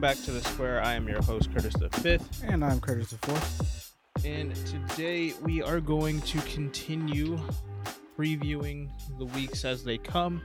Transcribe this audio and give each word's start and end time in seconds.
welcome 0.00 0.16
back 0.16 0.24
to 0.24 0.30
the 0.30 0.48
Square. 0.50 0.84
I 0.84 0.94
am 0.94 1.08
your 1.08 1.20
host, 1.20 1.52
Curtis 1.52 1.74
the 1.74 1.88
Fifth, 1.88 2.44
And 2.44 2.64
I'm 2.64 2.80
Curtis 2.80 3.10
the 3.10 3.18
Fourth. 3.18 3.96
and 4.24 4.54
today 4.64 5.34
we 5.42 5.60
are 5.60 5.80
going 5.80 6.20
to 6.20 6.38
continue 6.42 7.36
previewing 8.16 8.90
the 9.18 9.24
weeks 9.24 9.64
as 9.64 9.82
they 9.82 9.98
come, 9.98 10.40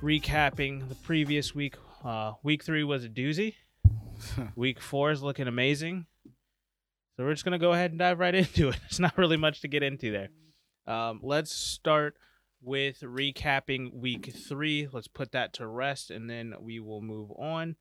recapping 0.00 0.88
the 0.88 0.94
previous 0.94 1.56
week. 1.56 1.74
Uh, 2.04 2.34
week 2.44 2.62
three 2.62 2.84
was 2.84 3.04
a 3.04 3.08
doozy. 3.08 3.54
week 4.54 4.80
four 4.80 5.10
is 5.10 5.24
looking 5.24 5.48
amazing. 5.48 6.06
So 7.16 7.24
we're 7.24 7.32
just 7.32 7.44
gonna 7.44 7.58
go 7.58 7.72
ahead 7.72 7.90
and 7.90 7.98
dive 7.98 8.20
right 8.20 8.34
into 8.46 8.68
it. 8.68 8.78
It's 8.86 9.00
not 9.00 9.18
really 9.18 9.36
much 9.36 9.60
to 9.62 9.66
get 9.68 9.82
into 9.82 10.12
there. 10.12 10.28
Um, 10.86 11.18
let's 11.20 11.50
start 11.50 12.14
with 12.62 13.00
recapping 13.00 13.92
week 13.92 14.32
three. 14.48 14.86
Let's 14.92 15.08
put 15.08 15.32
that 15.32 15.52
to 15.54 15.66
rest, 15.66 16.12
and 16.12 16.30
then 16.30 16.54
we 16.60 16.78
will 16.78 17.02
move 17.02 17.32
on. 17.32 17.74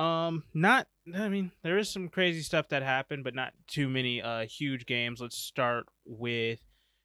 Um, 0.00 0.44
not. 0.54 0.86
I 1.14 1.28
mean, 1.28 1.52
there 1.62 1.76
is 1.76 1.90
some 1.90 2.08
crazy 2.08 2.40
stuff 2.40 2.68
that 2.68 2.82
happened, 2.82 3.22
but 3.22 3.34
not 3.34 3.52
too 3.66 3.88
many 3.88 4.22
uh 4.22 4.46
huge 4.46 4.86
games. 4.86 5.20
Let's 5.20 5.36
start 5.36 5.84
with 6.06 6.60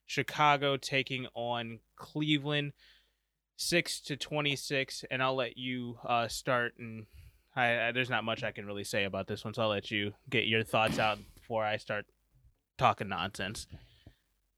Chicago 0.06 0.78
taking 0.78 1.28
on 1.34 1.80
Cleveland, 1.98 2.72
six 3.58 4.00
to 4.02 4.16
twenty 4.16 4.56
six, 4.56 5.04
and 5.12 5.22
I'll 5.22 5.36
let 5.36 5.58
you 5.58 5.98
uh 6.08 6.30
start. 6.30 6.76
And 6.80 7.06
I, 7.54 7.88
I 7.88 7.92
there's 7.92 8.10
not 8.10 8.24
much 8.24 8.44
I 8.44 8.52
can 8.52 8.66
really 8.66 8.86
say 8.86 9.04
about 9.04 9.28
this 9.28 9.44
one, 9.44 9.54
so 9.54 9.64
I'll 9.64 9.70
let 9.70 9.92
you 9.92 10.14
get 10.30 10.46
your 10.46 10.64
thoughts 10.64 10.98
out 10.98 11.18
before 11.36 11.66
I 11.66 11.76
start 11.76 12.06
talking 12.78 13.10
nonsense. 13.10 13.68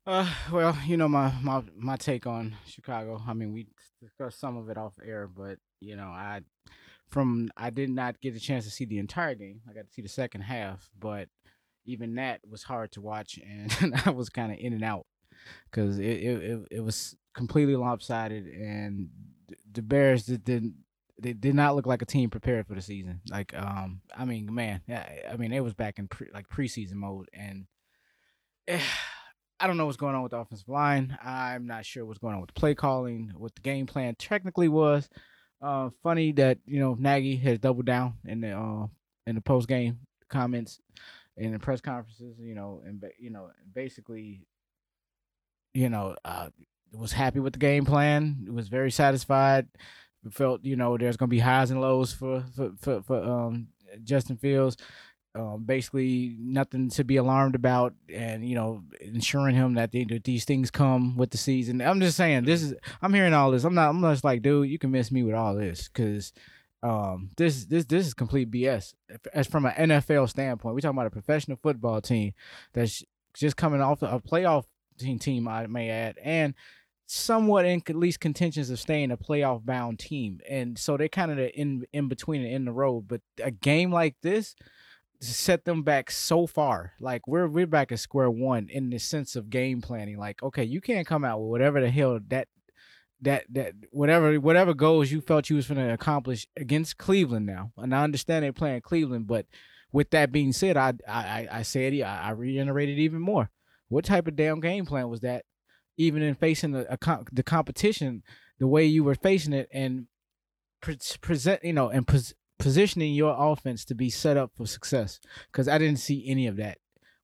Uh, 0.05 0.31
well, 0.53 0.77
you 0.85 0.95
know 0.95 1.07
my, 1.07 1.33
my 1.41 1.63
my 1.75 1.95
take 1.95 2.27
on 2.27 2.55
Chicago. 2.67 3.19
I 3.27 3.33
mean, 3.33 3.51
we 3.51 3.65
discussed 3.99 4.39
some 4.39 4.57
of 4.57 4.69
it 4.69 4.77
off 4.77 4.93
air, 5.03 5.27
but 5.27 5.57
you 5.81 5.95
know, 5.95 6.07
I 6.07 6.41
from 7.09 7.49
I 7.55 7.69
did 7.69 7.89
not 7.89 8.21
get 8.21 8.35
a 8.35 8.39
chance 8.39 8.65
to 8.65 8.71
see 8.71 8.85
the 8.85 8.99
entire 8.99 9.35
game. 9.35 9.61
I 9.69 9.73
got 9.73 9.87
to 9.87 9.93
see 9.93 10.01
the 10.01 10.09
second 10.09 10.41
half, 10.41 10.89
but 10.99 11.29
even 11.85 12.15
that 12.15 12.41
was 12.49 12.63
hard 12.63 12.91
to 12.93 13.01
watch, 13.01 13.39
and 13.47 13.93
I 14.05 14.11
was 14.11 14.29
kind 14.29 14.51
of 14.51 14.57
in 14.59 14.73
and 14.73 14.83
out 14.83 15.05
because 15.71 15.99
it, 15.99 16.03
it 16.05 16.67
it 16.71 16.79
was 16.81 17.15
completely 17.33 17.75
lopsided, 17.75 18.47
and 18.47 19.09
the 19.71 19.81
Bears 19.81 20.25
did, 20.25 20.43
didn't 20.43 20.75
they 21.19 21.33
did 21.33 21.55
not 21.55 21.75
look 21.75 21.87
like 21.87 22.01
a 22.01 22.05
team 22.05 22.29
prepared 22.29 22.67
for 22.67 22.75
the 22.75 22.81
season. 22.81 23.21
Like, 23.29 23.53
um, 23.57 24.01
I 24.15 24.25
mean, 24.25 24.53
man, 24.53 24.81
I, 24.89 25.21
I 25.31 25.37
mean, 25.37 25.51
it 25.51 25.63
was 25.63 25.73
back 25.73 25.99
in 25.99 26.07
pre, 26.07 26.27
like 26.33 26.47
preseason 26.49 26.93
mode, 26.93 27.29
and 27.33 27.65
eh, 28.67 28.79
I 29.59 29.65
don't 29.65 29.77
know 29.77 29.87
what's 29.87 29.97
going 29.97 30.13
on 30.13 30.21
with 30.21 30.31
the 30.31 30.37
offensive 30.37 30.69
line. 30.69 31.17
I'm 31.23 31.65
not 31.65 31.85
sure 31.85 32.05
what's 32.05 32.19
going 32.19 32.35
on 32.35 32.41
with 32.41 32.53
the 32.53 32.59
play 32.59 32.75
calling, 32.75 33.31
what 33.35 33.55
the 33.55 33.61
game 33.61 33.87
plan 33.87 34.13
technically 34.15 34.67
was. 34.67 35.09
Uh, 35.61 35.89
funny 36.03 36.31
that 36.33 36.59
you 36.65 36.79
know 36.79 36.95
Nagy 36.99 37.35
has 37.37 37.59
doubled 37.59 37.85
down 37.87 38.13
in 38.25 38.41
the 38.41 38.51
uh 38.51 38.87
in 39.25 39.35
the 39.35 39.41
post 39.41 39.67
game 39.67 39.99
comments 40.29 40.79
and 41.35 41.53
the 41.53 41.59
press 41.59 41.81
conferences. 41.81 42.35
You 42.39 42.53
know, 42.55 42.81
and 42.85 43.03
you 43.19 43.31
know, 43.31 43.49
basically, 43.73 44.41
you 45.73 45.89
know, 45.89 46.15
uh, 46.23 46.49
was 46.93 47.11
happy 47.11 47.39
with 47.39 47.53
the 47.53 47.59
game 47.59 47.85
plan. 47.85 48.47
Was 48.51 48.67
very 48.67 48.91
satisfied. 48.91 49.67
Felt 50.31 50.63
you 50.63 50.75
know 50.75 50.97
there's 50.97 51.17
gonna 51.17 51.29
be 51.29 51.39
highs 51.39 51.71
and 51.71 51.79
lows 51.81 52.13
for 52.13 52.43
for 52.55 52.71
for, 52.81 53.01
for 53.01 53.23
um 53.23 53.67
Justin 54.03 54.37
Fields 54.37 54.77
um, 55.37 55.63
basically 55.63 56.35
nothing 56.39 56.89
to 56.89 57.03
be 57.03 57.17
alarmed 57.17 57.55
about, 57.55 57.93
and 58.13 58.47
you 58.47 58.55
know, 58.55 58.83
ensuring 58.99 59.55
him 59.55 59.75
that, 59.75 59.91
that 59.91 60.21
these 60.23 60.45
things 60.45 60.71
come 60.71 61.15
with 61.15 61.29
the 61.29 61.37
season. 61.37 61.81
I'm 61.81 61.99
just 61.99 62.17
saying, 62.17 62.45
this 62.45 62.63
is 62.63 62.73
I'm 63.01 63.13
hearing 63.13 63.33
all 63.33 63.51
this. 63.51 63.63
I'm 63.63 63.75
not. 63.75 63.89
I'm 63.89 64.01
just 64.01 64.23
like, 64.23 64.41
dude, 64.41 64.69
you 64.69 64.79
can 64.79 64.91
miss 64.91 65.11
me 65.11 65.23
with 65.23 65.35
all 65.35 65.55
this 65.55 65.87
because 65.87 66.33
um, 66.81 67.29
this 67.37 67.65
this 67.65 67.85
this 67.85 68.07
is 68.07 68.13
complete 68.13 68.49
BS. 68.49 68.95
As 69.33 69.47
from 69.47 69.65
an 69.65 69.89
NFL 69.89 70.29
standpoint, 70.29 70.73
we're 70.73 70.81
talking 70.81 70.97
about 70.97 71.07
a 71.07 71.11
professional 71.11 71.57
football 71.61 72.01
team 72.01 72.33
that's 72.73 73.03
just 73.35 73.57
coming 73.57 73.81
off 73.81 74.01
a 74.01 74.19
playoff 74.19 74.65
team, 74.97 75.19
team 75.19 75.47
I 75.47 75.67
may 75.67 75.89
add, 75.89 76.17
and 76.23 76.55
somewhat 77.05 77.65
in 77.65 77.81
at 77.87 77.95
least 77.95 78.19
contentions 78.19 78.69
of 78.69 78.79
staying 78.79 79.11
a 79.11 79.17
playoff 79.17 79.65
bound 79.65 79.99
team. 79.99 80.41
And 80.49 80.77
so 80.77 80.97
they're 80.97 81.07
kind 81.09 81.31
of 81.31 81.39
in 81.39 81.85
in 81.93 82.07
between 82.07 82.41
and 82.41 82.51
in 82.51 82.65
the 82.65 82.71
road. 82.71 83.07
But 83.07 83.21
a 83.43 83.51
game 83.51 83.91
like 83.91 84.15
this 84.21 84.55
set 85.19 85.65
them 85.65 85.83
back 85.83 86.11
so 86.11 86.47
far. 86.47 86.93
Like 86.99 87.27
we're 87.27 87.47
we're 87.47 87.67
back 87.67 87.91
at 87.91 87.99
square 87.99 88.29
one 88.29 88.69
in 88.69 88.89
the 88.89 88.99
sense 88.99 89.35
of 89.35 89.49
game 89.49 89.81
planning. 89.81 90.17
Like, 90.17 90.43
okay, 90.43 90.63
you 90.63 90.81
can't 90.81 91.07
come 91.07 91.23
out 91.23 91.39
with 91.39 91.49
whatever 91.49 91.81
the 91.81 91.89
hell 91.89 92.19
that 92.27 92.47
that 93.21 93.45
that 93.49 93.73
whatever 93.91 94.39
whatever 94.39 94.73
goals 94.73 95.11
you 95.11 95.21
felt 95.21 95.49
you 95.49 95.55
was 95.55 95.67
going 95.67 95.85
to 95.85 95.93
accomplish 95.93 96.47
against 96.55 96.97
Cleveland 96.97 97.45
now. 97.45 97.71
And 97.77 97.93
I 97.95 98.03
understand 98.03 98.43
they're 98.43 98.53
playing 98.53 98.81
Cleveland, 98.81 99.27
but 99.27 99.45
with 99.91 100.09
that 100.11 100.31
being 100.31 100.51
said, 100.51 100.77
I 100.77 100.93
I 101.07 101.47
I 101.51 101.61
said 101.63 101.93
I, 101.93 102.27
I 102.27 102.29
reiterated 102.31 102.99
even 102.99 103.19
more. 103.19 103.49
What 103.89 104.05
type 104.05 104.27
of 104.27 104.35
damn 104.35 104.59
game 104.59 104.85
plan 104.85 105.09
was 105.09 105.21
that? 105.21 105.45
Even 105.97 106.21
in 106.21 106.35
facing 106.35 106.71
the 106.71 107.25
the 107.31 107.43
competition, 107.43 108.23
the 108.59 108.67
way 108.67 108.85
you 108.85 109.03
were 109.03 109.15
facing 109.15 109.53
it, 109.53 109.67
and 109.71 110.05
pre- 110.81 110.97
present, 111.21 111.63
you 111.63 111.73
know, 111.73 111.89
and 111.89 112.05
positioning 112.59 113.13
your 113.13 113.35
offense 113.37 113.85
to 113.85 113.95
be 113.95 114.09
set 114.09 114.37
up 114.37 114.51
for 114.55 114.65
success 114.65 115.19
because 115.51 115.67
I 115.67 115.77
didn't 115.77 115.99
see 115.99 116.27
any 116.27 116.47
of 116.47 116.57
that 116.57 116.77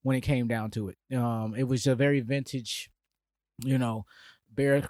when 0.03 0.15
it 0.15 0.21
came 0.21 0.47
down 0.47 0.71
to 0.71 0.89
it. 0.89 1.15
Um, 1.15 1.55
it 1.57 1.63
was 1.63 1.87
a 1.87 1.95
very 1.95 2.19
vintage, 2.19 2.89
you 3.63 3.77
know, 3.77 4.05
Bears 4.53 4.85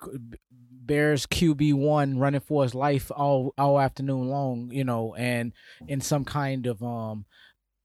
Bears 0.52 1.26
QB 1.26 1.76
one 1.76 2.20
running 2.20 2.42
for 2.42 2.64
his 2.64 2.76
life 2.76 3.12
all 3.16 3.54
all 3.58 3.80
afternoon 3.80 4.28
long, 4.28 4.70
you 4.72 4.84
know, 4.84 5.16
and 5.16 5.54
in 5.88 6.02
some 6.02 6.26
kind 6.26 6.68
of 6.68 6.84
um 6.84 7.26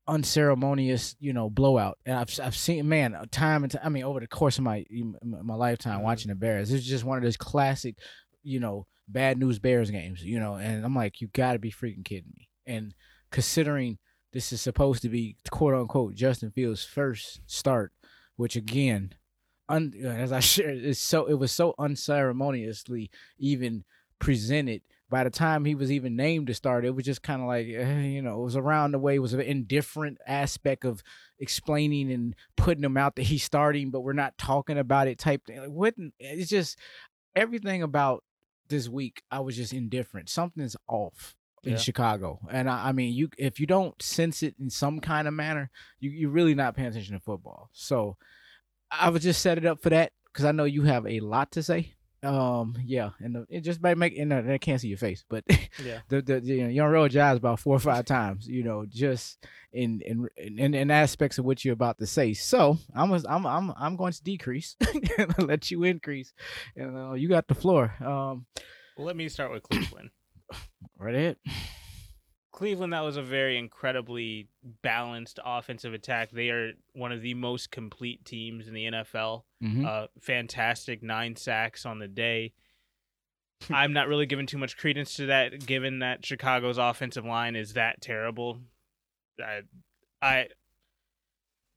unceremonious, 0.09 1.15
you 1.21 1.33
know, 1.33 1.49
blowout. 1.49 1.99
And 2.05 2.17
I've 2.17 2.41
I've 2.43 2.57
seen 2.57 2.89
man 2.89 3.17
time 3.31 3.63
and 3.63 3.73
time, 3.73 3.83
I 3.85 3.89
mean 3.89 4.05
over 4.05 4.21
the 4.21 4.27
course 4.27 4.59
of 4.59 4.65
my 4.65 4.85
my 5.23 5.55
lifetime 5.55 6.03
watching 6.03 6.31
the 6.31 6.35
Bears, 6.35 6.73
it's 6.73 6.85
just 6.85 7.05
one 7.05 7.19
of 7.19 7.25
those 7.25 7.37
classic, 7.37 7.97
you 8.43 8.59
know, 8.59 8.87
bad 9.09 9.39
news 9.39 9.59
Bears 9.59 9.91
games, 9.91 10.23
you 10.23 10.39
know, 10.39 10.55
and 10.55 10.85
I'm 10.85 10.95
like, 10.95 11.21
you 11.21 11.29
got 11.29 11.55
to 11.55 11.59
be 11.59 11.71
freaking 11.71 12.05
kidding 12.05 12.33
me. 12.37 12.49
And 12.67 12.95
considering 13.31 13.99
this 14.33 14.53
is 14.53 14.61
supposed 14.61 15.03
to 15.03 15.09
be 15.09 15.37
quote 15.51 15.75
unquote 15.75 16.15
Justin 16.15 16.51
Fields' 16.51 16.85
first 16.85 17.41
start, 17.47 17.93
which 18.37 18.57
again, 18.57 19.15
un, 19.69 19.93
as 20.05 20.33
I 20.33 20.41
shared, 20.41 20.79
it's 20.79 21.01
so 21.01 21.27
it 21.27 21.35
was 21.35 21.53
so 21.53 21.75
unceremoniously 21.79 23.11
even 23.39 23.85
presented. 24.19 24.83
By 25.11 25.25
the 25.25 25.31
time 25.31 25.65
he 25.65 25.75
was 25.75 25.91
even 25.91 26.17
named 26.17 26.49
to 26.49 26.55
start, 26.55 26.85
it 26.85 26.95
was 26.95 27.07
just 27.07 27.23
kind 27.23 27.41
of 27.41 27.49
like 27.49 27.67
eh, 27.67 28.01
you 28.03 28.21
know, 28.21 28.41
it 28.41 28.45
was 28.45 28.57
around 28.57 28.93
the 28.93 28.99
way. 28.99 29.15
It 29.15 29.21
was 29.21 29.33
an 29.33 29.41
indifferent 29.41 30.19
aspect 30.27 30.85
of 30.85 31.03
explaining 31.39 32.13
and 32.13 32.35
putting 32.57 32.85
him 32.85 32.99
out 32.99 33.17
that 33.17 33.23
he's 33.23 33.43
starting, 33.43 33.91
but 33.91 34.03
we're 34.03 34.13
not 34.13 34.37
talking 34.37 34.77
about 34.77 35.09
it. 35.09 35.19
Type 35.19 35.47
thing. 35.47 35.61
Like, 35.61 35.71
what? 35.71 35.95
It's 36.19 36.51
just 36.51 36.79
everything 37.35 37.83
about 37.83 38.23
this 38.69 38.89
week. 38.89 39.23
I 39.31 39.41
was 39.41 39.57
just 39.57 39.73
indifferent. 39.73 40.29
Something's 40.29 40.77
off 40.89 41.35
in 41.65 41.73
yeah. 41.73 41.79
Chicago. 41.79 42.41
And 42.51 42.69
I, 42.69 42.89
I, 42.89 42.93
mean, 42.93 43.15
you 43.15 43.29
if 43.39 43.61
you 43.61 43.67
don't 43.67 44.01
sense 44.01 44.43
it 44.43 44.55
in 44.61 44.71
some 44.71 45.01
kind 45.01 45.29
of 45.29 45.35
manner, 45.35 45.71
you 46.01 46.11
you're 46.11 46.31
really 46.31 46.55
not 46.55 46.77
paying 46.77 46.89
attention 46.89 47.15
to 47.15 47.21
football. 47.21 47.71
So 47.73 48.17
I 48.91 49.11
would 49.11 49.23
just 49.23 49.43
set 49.43 49.59
it 49.59 49.67
up 49.67 49.83
for 49.83 49.91
that 49.91 50.13
because 50.33 50.45
I 50.45 50.53
know 50.53 50.65
you 50.65 50.83
have 50.83 51.07
a 51.07 51.21
lot 51.21 51.53
to 51.53 51.63
say. 51.63 51.95
Um, 52.23 52.75
yeah, 52.85 53.11
and 53.21 53.35
the, 53.35 53.47
it 53.49 53.61
just 53.61 53.81
by 53.81 53.95
make 53.95 54.19
and 54.19 54.35
I 54.35 54.59
can't 54.59 54.81
see 54.81 54.89
your 54.89 54.99
face, 54.99 55.25
but 55.29 55.45
yeah, 55.85 56.01
the 56.09 56.21
the 56.21 56.41
you 56.41 56.63
know 56.65 56.69
you 56.69 56.85
roll 56.85 57.07
your 57.07 57.23
eyes 57.23 57.37
about 57.37 57.61
four 57.61 57.77
or 57.77 57.81
five 57.81 58.07
times, 58.07 58.49
you 58.49 58.65
know, 58.65 58.87
just 58.89 59.39
in 59.73 60.01
in 60.01 60.29
in, 60.37 60.75
in 60.75 60.91
aspects 60.91 61.39
of 61.39 61.45
what 61.45 61.65
you're 61.65 61.75
about 61.75 61.99
to 61.99 62.07
say. 62.07 62.35
So 62.35 62.77
I'm 62.93 63.13
I'm 63.13 63.47
I'm 63.47 63.73
I'm 63.77 63.97
going 63.97 64.13
to 64.13 64.23
decrease 64.23 64.77
and 65.19 65.47
let 65.47 65.71
you 65.71 65.85
increase, 65.85 66.33
and 66.75 66.97
uh, 66.97 67.13
you 67.13 67.29
got 67.29 67.47
the 67.47 67.55
floor. 67.55 67.95
Um, 68.01 68.47
well, 68.97 69.07
let 69.07 69.17
me 69.17 69.29
start 69.29 69.53
with 69.53 69.63
Cleveland. 69.63 70.11
Right 71.01 71.15
it. 71.15 71.39
Cleveland, 72.59 72.93
that 72.93 73.05
was 73.05 73.17
a 73.17 73.23
very 73.23 73.57
incredibly 73.57 74.49
balanced 74.83 75.39
offensive 75.45 75.95
attack. 75.95 76.33
They 76.33 76.51
are 76.51 76.73
one 76.93 77.13
of 77.13 77.23
the 77.23 77.35
most 77.35 77.71
complete 77.71 78.25
teams 78.25 78.67
in 78.67 78.75
the 78.75 78.87
NFL. 78.87 79.45
Mm-hmm. 79.63 79.85
Uh, 79.87 80.07
fantastic 80.21 81.01
nine 81.01 81.37
sacks 81.37 81.87
on 81.87 82.01
the 82.01 82.09
day. 82.09 82.55
I'm 83.71 83.93
not 83.93 84.09
really 84.09 84.27
giving 84.27 84.47
too 84.47 84.59
much 84.59 84.77
credence 84.77 85.15
to 85.15 85.27
that, 85.27 85.67
given 85.67 86.01
that 86.01 86.27
Chicago's 86.27 86.79
offensive 86.79 87.25
line 87.25 87.55
is 87.55 87.75
that 87.75 88.01
terrible. 88.01 88.59
I, 89.41 89.61
I 90.21 90.49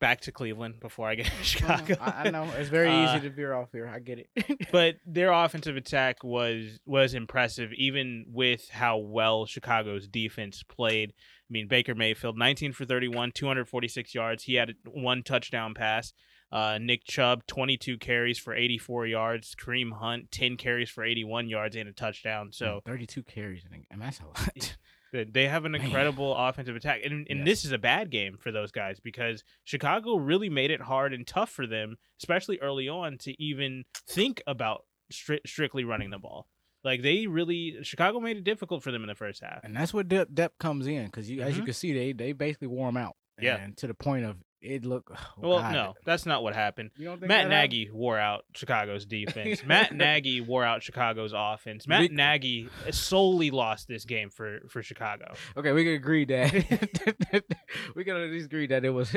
back 0.01 0.19
to 0.21 0.31
Cleveland 0.33 0.81
before 0.81 1.07
I 1.07 1.15
get 1.15 1.25
to 1.38 1.44
Chicago. 1.44 1.95
I, 2.01 2.24
I 2.25 2.30
know 2.30 2.44
it's 2.57 2.68
very 2.68 2.89
uh, 2.89 3.15
easy 3.15 3.30
to 3.30 3.33
veer 3.33 3.53
off 3.53 3.69
here. 3.71 3.88
I 3.88 4.00
get 4.00 4.19
it. 4.19 4.68
but 4.71 4.95
their 5.06 5.31
offensive 5.31 5.77
attack 5.77 6.25
was 6.25 6.81
was 6.86 7.13
impressive, 7.13 7.71
even 7.74 8.25
with 8.27 8.68
how 8.69 8.98
well 8.98 9.45
Chicago's 9.45 10.09
defense 10.09 10.63
played. 10.63 11.12
I 11.12 11.50
mean, 11.51 11.68
Baker 11.69 11.95
Mayfield, 11.95 12.38
19 12.38 12.74
for 12.74 12.86
31, 12.86 13.31
246 13.33 14.13
yards. 14.13 14.44
He 14.44 14.56
had 14.56 14.74
one 14.86 15.24
touchdown 15.24 15.74
pass. 15.74 16.13
Uh, 16.51 16.77
Nick 16.81 17.06
Chubb, 17.06 17.45
22 17.48 17.98
carries 17.98 18.38
for 18.38 18.53
84 18.53 19.07
yards. 19.07 19.56
Kareem 19.56 19.94
Hunt, 19.94 20.31
10 20.31 20.57
carries 20.57 20.89
for 20.89 21.03
81 21.03 21.48
yards 21.48 21.77
and 21.77 21.88
a 21.88 21.94
touchdown. 21.94 22.50
So 22.51 22.81
32 22.86 23.24
carries, 23.24 23.63
I 23.65 23.69
think, 23.69 23.86
and 23.89 24.01
that's 24.01 24.19
a 24.19 24.25
lot. 24.25 24.77
They 25.12 25.48
have 25.48 25.66
an 25.66 25.74
Man. 25.74 25.81
incredible 25.81 26.36
offensive 26.36 26.75
attack, 26.75 27.02
and 27.04 27.28
and 27.30 27.40
Yes. 27.40 27.46
this 27.46 27.66
is 27.66 27.72
a 27.72 27.78
bad 27.78 28.10
game 28.10 28.38
for 28.38 28.52
those 28.52 28.72
guys 28.72 29.00
because 29.00 29.44
Chicago 29.66 30.16
really 30.16 30.50
made 30.50 30.72
it 30.72 30.81
hard 30.81 31.13
and 31.13 31.28
tough 31.28 31.50
for 31.50 31.68
them, 31.68 31.98
especially 32.19 32.58
early 32.60 32.88
on, 32.88 33.18
to 33.19 33.42
even 33.42 33.84
think 34.08 34.42
about 34.48 34.86
stri- 35.12 35.46
strictly 35.46 35.84
running 35.84 36.10
the 36.12 36.18
ball. 36.19 36.48
Like 36.84 37.02
they 37.02 37.28
really, 37.28 37.78
Chicago 37.84 38.19
made 38.19 38.38
it 38.38 38.44
difficult 38.44 38.81
for 38.84 38.92
them 38.92 39.04
in 39.04 39.08
the 39.08 39.16
first 39.16 39.42
half. 39.44 39.63
and 39.63 39.75
that's 39.75 39.94
where 39.94 40.04
depth, 40.04 40.34
depth 40.34 40.58
comes 40.58 40.88
in 40.88 41.06
because 41.06 41.30
you, 41.30 41.42
as 41.42 41.56
you 41.58 41.62
Mhm. 41.63 41.66
can 41.66 41.74
see, 41.74 41.94
they 41.94 42.13
they 42.13 42.31
basically 42.31 42.68
wore 42.68 42.88
them 42.88 42.98
out. 42.98 43.16
Yeah. 43.40 43.58
and 43.58 43.75
to 43.78 43.88
the 43.88 43.94
point 43.96 44.24
of 44.25 44.38
it 44.62 44.86
look. 44.86 45.12
oh, 45.16 45.50
Well, 45.50 45.60
God. 45.60 45.74
no, 45.74 45.94
that's 46.06 46.25
not 46.25 46.44
what 46.44 46.54
happened. 46.56 46.92
you 46.98 47.06
don't 47.06 47.19
think 47.19 47.28
Matt 47.30 47.50
that 47.50 47.54
happened? 47.56 47.72
Nagy 47.72 47.90
wore 47.92 48.18
out 48.19 48.46
Chicago's 48.56 49.06
defense. 49.06 49.63
Matt 49.66 49.94
Nagy 49.94 50.42
wore 50.42 50.63
out 50.63 50.84
Chicago's 50.84 51.34
offense. 51.36 51.88
Matt 51.88 52.02
Rick- 52.02 52.12
Nagy 52.12 52.69
solely 52.92 53.52
lost 53.52 53.88
this 53.88 54.06
game 54.06 54.30
for 54.30 54.60
for 54.69 54.81
Chicago. 54.84 55.34
Okay, 55.58 55.72
we 55.72 55.84
can 55.84 55.94
agree 55.94 56.25
that 56.25 56.54
we 57.96 58.04
can 58.04 58.16
at 58.18 58.30
least 58.30 58.46
agree 58.48 58.68
that 58.68 58.86
it 58.86 58.90
was. 58.92 59.16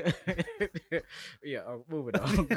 yeah, 1.44 1.61
uh, 1.61 1.76
moving 1.88 2.17
on. 2.17 2.49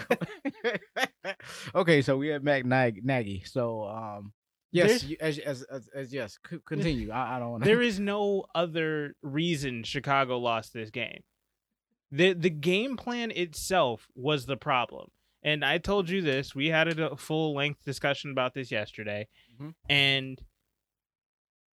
okay, 1.76 2.02
so 2.02 2.18
we 2.18 2.28
had 2.30 2.44
Matt 2.44 2.66
Nag- 2.66 3.04
Nagy. 3.06 3.44
So, 3.46 3.84
um, 3.84 4.34
yes, 4.72 5.04
you, 5.04 5.18
as, 5.20 5.38
as 5.40 5.64
as 5.64 5.90
as 5.94 6.14
yes, 6.14 6.38
continue. 6.66 7.12
I, 7.12 7.36
I 7.36 7.40
don't 7.40 7.52
want 7.52 7.64
There 7.64 7.82
is 7.82 8.00
no 8.00 8.46
other 8.56 9.16
reason 9.22 9.84
Chicago 9.84 10.40
lost 10.40 10.74
this 10.74 10.90
game. 10.90 11.22
The 12.12 12.34
the 12.34 12.50
game 12.50 12.96
plan 12.98 13.32
itself 13.32 14.08
was 14.16 14.46
the 14.46 14.58
problem. 14.58 15.10
And 15.44 15.64
I 15.64 15.78
told 15.78 16.10
you 16.10 16.22
this. 16.22 16.56
We 16.56 16.68
had 16.68 16.88
a 17.00 17.16
full 17.16 17.54
length 17.56 17.84
discussion 17.86 18.32
about 18.32 18.54
this 18.54 18.72
yesterday. 18.72 19.28
Mhm. 19.60 19.74
And 19.90 20.42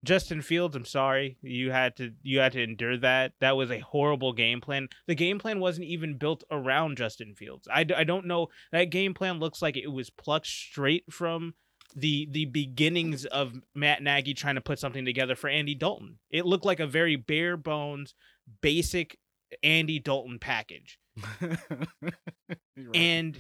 Justin 0.03 0.41
Fields, 0.41 0.75
I'm 0.75 0.87
sorry. 0.87 1.37
You 1.43 1.71
had 1.73 1.95
to 1.97 2.13
you 2.23 2.39
had 2.41 2.53
to 2.53 2.63
endure 2.63 2.97
that. 2.99 3.33
That 3.41 3.57
was 3.57 3.71
a 3.71 3.81
horrible 3.81 4.33
game 4.33 4.61
plan. 4.63 4.89
The 5.07 5.15
game 5.15 5.39
plan 5.39 5.61
wasn't 5.61 5.89
even 5.89 6.17
built 6.17 6.43
around 6.51 6.97
Justin 6.97 7.35
Fields. 7.35 7.69
I, 7.71 7.85
d- 7.85 7.95
I 7.95 8.05
don't 8.05 8.27
know. 8.27 8.49
That 8.73 8.85
game 8.85 9.13
plan 9.13 9.39
looks 9.41 9.61
like 9.61 9.77
it 9.77 9.89
was 9.93 10.09
plucked 10.09 10.47
straight 10.47 11.05
from 11.13 11.55
the 11.95 12.27
the 12.31 12.47
beginnings 12.47 13.27
of 13.27 13.61
Matt 13.75 14.03
Nagy 14.03 14.33
trying 14.33 14.55
to 14.55 14.61
put 14.63 14.79
something 14.79 15.05
together 15.05 15.37
for 15.37 15.51
Andy 15.51 15.75
Dalton. 15.75 16.19
It 16.31 16.47
looked 16.47 16.65
like 16.65 16.81
a 16.81 16.87
very 16.87 17.17
bare 17.17 17.59
bones, 17.59 18.15
basic 18.63 19.19
Andy 19.63 19.99
Dalton 19.99 20.39
package. 20.39 20.99
Right. 22.77 22.97
And 22.97 23.39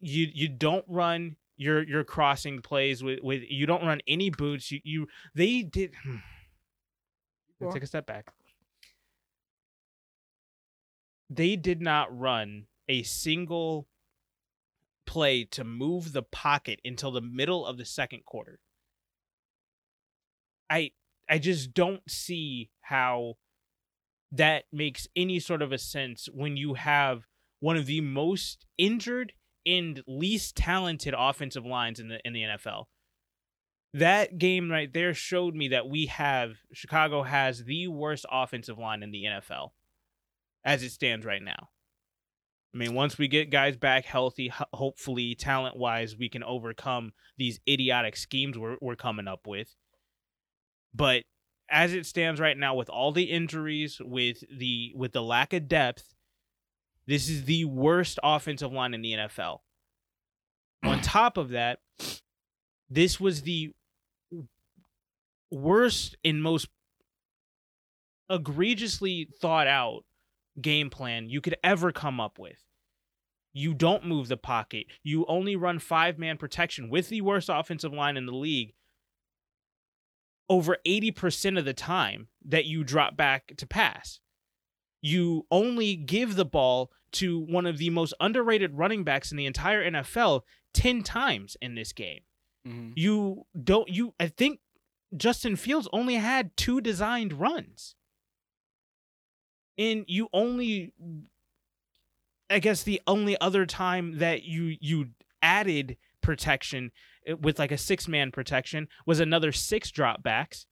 you 0.00 0.26
you 0.34 0.48
don't 0.48 0.84
run 0.88 1.36
your 1.56 1.82
your 1.82 2.02
crossing 2.02 2.60
plays 2.60 3.04
with, 3.04 3.20
with 3.22 3.42
you 3.48 3.64
don't 3.64 3.84
run 3.84 4.00
any 4.08 4.30
boots. 4.30 4.72
You 4.72 4.80
you 4.82 5.06
they 5.34 5.62
did 5.62 5.92
hmm. 6.02 6.16
Let's 7.60 7.74
take 7.74 7.82
a 7.82 7.86
step 7.86 8.06
back. 8.06 8.32
They 11.28 11.56
did 11.56 11.80
not 11.80 12.16
run 12.16 12.66
a 12.88 13.02
single 13.02 13.86
play 15.06 15.44
to 15.44 15.64
move 15.64 16.12
the 16.12 16.22
pocket 16.22 16.80
until 16.84 17.10
the 17.10 17.20
middle 17.20 17.66
of 17.66 17.76
the 17.76 17.84
second 17.84 18.24
quarter. 18.24 18.58
I 20.68 20.92
I 21.28 21.38
just 21.38 21.74
don't 21.74 22.02
see 22.10 22.70
how 22.80 23.34
that 24.32 24.64
makes 24.72 25.06
any 25.16 25.40
sort 25.40 25.62
of 25.62 25.72
a 25.72 25.78
sense 25.78 26.28
when 26.32 26.56
you 26.56 26.74
have 26.74 27.26
one 27.60 27.76
of 27.76 27.86
the 27.86 28.00
most 28.00 28.66
injured 28.78 29.32
and 29.66 30.02
least 30.06 30.56
talented 30.56 31.14
offensive 31.16 31.66
lines 31.66 32.00
in 32.00 32.08
the 32.08 32.20
in 32.24 32.32
the 32.32 32.42
NFL 32.42 32.84
that 33.94 34.38
game 34.38 34.70
right 34.70 34.92
there 34.92 35.14
showed 35.14 35.54
me 35.54 35.68
that 35.68 35.88
we 35.88 36.06
have 36.06 36.52
Chicago 36.72 37.22
has 37.22 37.64
the 37.64 37.88
worst 37.88 38.24
offensive 38.30 38.78
line 38.78 39.02
in 39.02 39.10
the 39.10 39.24
NFL 39.24 39.70
as 40.64 40.82
it 40.82 40.90
stands 40.90 41.26
right 41.26 41.42
now. 41.42 41.70
I 42.72 42.78
mean, 42.78 42.94
once 42.94 43.18
we 43.18 43.26
get 43.26 43.50
guys 43.50 43.76
back 43.76 44.04
healthy, 44.04 44.52
hopefully 44.72 45.34
talent 45.34 45.76
wise, 45.76 46.16
we 46.16 46.28
can 46.28 46.44
overcome 46.44 47.12
these 47.36 47.58
idiotic 47.68 48.16
schemes 48.16 48.56
we're, 48.56 48.76
we're 48.80 48.94
coming 48.94 49.26
up 49.26 49.48
with. 49.48 49.74
But 50.94 51.24
as 51.70 51.94
it 51.94 52.06
stands 52.06 52.40
right 52.40 52.56
now, 52.56 52.74
with 52.74 52.90
all 52.90 53.12
the 53.12 53.24
injuries, 53.24 54.00
with 54.04 54.42
the 54.50 54.92
with 54.94 55.12
the 55.12 55.22
lack 55.22 55.52
of 55.52 55.68
depth, 55.68 56.14
this 57.06 57.28
is 57.28 57.44
the 57.44 57.64
worst 57.64 58.18
offensive 58.22 58.72
line 58.72 58.94
in 58.94 59.02
the 59.02 59.12
NFL. 59.12 59.58
On 60.82 61.00
top 61.02 61.36
of 61.36 61.50
that, 61.50 61.78
this 62.88 63.20
was 63.20 63.42
the 63.42 63.72
worst 65.50 66.16
and 66.24 66.42
most 66.42 66.68
egregiously 68.28 69.28
thought 69.40 69.66
out 69.66 70.04
game 70.60 70.90
plan 70.90 71.28
you 71.28 71.40
could 71.40 71.56
ever 71.64 71.92
come 71.92 72.20
up 72.20 72.38
with. 72.38 72.58
You 73.52 73.74
don't 73.74 74.06
move 74.06 74.28
the 74.28 74.36
pocket. 74.36 74.86
You 75.02 75.24
only 75.26 75.56
run 75.56 75.80
five 75.80 76.18
man 76.18 76.36
protection 76.36 76.88
with 76.88 77.08
the 77.08 77.20
worst 77.20 77.48
offensive 77.48 77.92
line 77.92 78.16
in 78.16 78.26
the 78.26 78.32
league 78.32 78.74
over 80.50 80.76
80% 80.86 81.56
of 81.58 81.64
the 81.64 81.72
time 81.72 82.28
that 82.44 82.66
you 82.66 82.84
drop 82.84 83.16
back 83.16 83.54
to 83.56 83.66
pass. 83.66 84.20
You 85.00 85.46
only 85.50 85.96
give 85.96 86.34
the 86.36 86.44
ball 86.44 86.90
to 87.12 87.38
one 87.38 87.64
of 87.64 87.78
the 87.78 87.88
most 87.90 88.12
underrated 88.20 88.74
running 88.76 89.02
backs 89.04 89.30
in 89.30 89.38
the 89.38 89.46
entire 89.46 89.82
NFL 89.90 90.42
10 90.74 91.02
times 91.02 91.56
in 91.62 91.74
this 91.74 91.92
game 91.92 92.20
Mhm. 92.66 92.92
you 92.94 93.46
don't 93.64 93.88
you 93.88 94.14
I 94.20 94.26
think 94.28 94.60
Justin 95.16 95.56
Fields 95.56 95.88
only 95.92 96.16
had 96.16 96.54
two 96.56 96.80
designed 96.82 97.32
runs. 97.32 97.96
And 99.78 100.04
you 100.06 100.28
only 100.32 100.92
I 102.50 102.58
guess 102.58 102.82
the 102.82 103.00
only 103.06 103.40
other 103.40 103.64
time 103.66 104.18
that 104.18 104.42
you 104.42 104.76
you 104.80 105.10
added 105.42 105.96
protection 106.20 106.92
with 107.40 107.58
like 107.58 107.72
a 107.72 107.78
six 107.78 108.08
man 108.08 108.30
protection 108.30 108.88
was 109.06 109.20
another 109.20 109.52
six 109.52 109.90
dropbacks, 109.90 110.66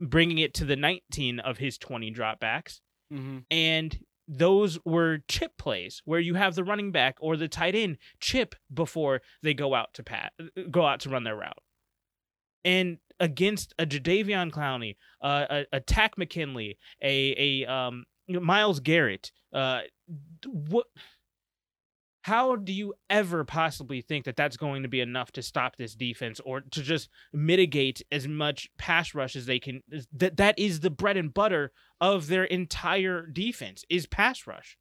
bringing 0.00 0.38
it 0.38 0.54
to 0.54 0.64
the 0.64 0.76
19 0.76 1.40
of 1.40 1.58
his 1.58 1.76
20 1.78 2.12
dropbacks 2.12 2.80
Mhm. 3.12 3.44
and 3.50 4.04
those 4.28 4.78
were 4.84 5.18
chip 5.28 5.56
plays 5.58 6.00
where 6.04 6.20
you 6.20 6.34
have 6.34 6.54
the 6.54 6.62
running 6.62 6.92
back 6.92 7.16
or 7.20 7.36
the 7.36 7.48
tight 7.48 7.74
end 7.74 7.98
chip 8.20 8.54
before 8.72 9.20
they 9.42 9.52
go 9.52 9.74
out 9.74 9.92
to 9.94 10.04
pat 10.04 10.32
go 10.70 10.86
out 10.86 11.00
to 11.00 11.08
run 11.10 11.24
their 11.24 11.34
route. 11.36 11.58
And 12.64 12.98
against 13.18 13.74
a 13.78 13.86
Jadeveon 13.86 14.50
Clowney, 14.52 14.96
uh, 15.20 15.46
a, 15.50 15.66
a 15.76 15.80
Takk 15.80 16.16
McKinley, 16.16 16.78
a 17.02 17.64
a 17.64 17.66
um 17.72 18.04
Myles 18.28 18.78
Garrett, 18.80 19.32
uh, 19.52 19.80
what? 20.46 20.86
How 22.22 22.56
do 22.56 22.72
you 22.72 22.94
ever 23.08 23.44
possibly 23.44 24.02
think 24.02 24.26
that 24.26 24.36
that's 24.36 24.58
going 24.58 24.82
to 24.82 24.88
be 24.88 25.00
enough 25.00 25.32
to 25.32 25.42
stop 25.42 25.76
this 25.76 25.94
defense 25.94 26.38
or 26.44 26.60
to 26.60 26.82
just 26.82 27.08
mitigate 27.32 28.02
as 28.12 28.28
much 28.28 28.68
pass 28.76 29.14
rush 29.14 29.36
as 29.36 29.46
they 29.46 29.58
can? 29.58 29.82
That 30.12 30.36
that 30.36 30.58
is 30.58 30.80
the 30.80 30.90
bread 30.90 31.16
and 31.16 31.32
butter 31.32 31.72
of 32.00 32.26
their 32.26 32.44
entire 32.44 33.26
defense 33.26 33.84
is 33.88 34.06
pass 34.06 34.46
rush. 34.46 34.76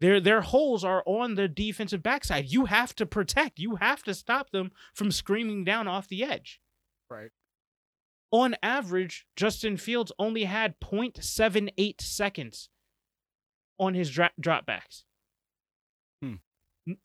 Their 0.00 0.20
their 0.20 0.42
holes 0.42 0.84
are 0.84 1.02
on 1.06 1.36
the 1.36 1.48
defensive 1.48 2.02
backside. 2.02 2.52
You 2.52 2.66
have 2.66 2.94
to 2.96 3.06
protect. 3.06 3.58
You 3.58 3.76
have 3.76 4.02
to 4.02 4.12
stop 4.12 4.50
them 4.50 4.72
from 4.94 5.10
screaming 5.10 5.64
down 5.64 5.88
off 5.88 6.06
the 6.08 6.22
edge. 6.22 6.60
Right. 7.08 7.30
On 8.30 8.56
average, 8.62 9.26
Justin 9.36 9.78
Fields 9.78 10.12
only 10.18 10.44
had 10.44 10.78
0.78 10.80 12.00
seconds 12.00 12.68
on 13.78 13.94
his 13.94 14.10
dra- 14.10 14.32
dropbacks. 14.38 15.04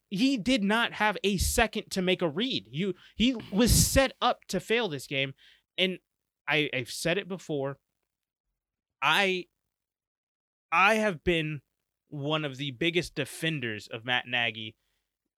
He 0.10 0.38
did 0.38 0.64
not 0.64 0.94
have 0.94 1.18
a 1.24 1.38
second 1.38 1.90
to 1.92 2.02
make 2.02 2.22
a 2.22 2.30
read. 2.30 2.66
You 2.70 2.94
he 3.16 3.36
was 3.52 3.72
set 3.72 4.14
up 4.22 4.46
to 4.50 4.60
fail 4.60 4.88
this 4.88 5.08
game, 5.08 5.34
and 5.78 6.00
I 6.48 6.70
I've 6.74 6.92
said 6.92 7.18
it 7.18 7.28
before. 7.28 7.80
I 9.02 9.46
I 10.72 10.96
have 10.96 11.24
been 11.24 11.62
one 12.10 12.46
of 12.46 12.58
the 12.58 12.72
biggest 12.72 13.16
defenders 13.16 13.88
of 13.88 14.06
Matt 14.06 14.28
Nagy 14.28 14.76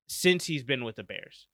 since 0.07 0.45
he's 0.45 0.63
been 0.63 0.83
with 0.83 0.95
the 0.97 1.03
Bears 1.03 1.47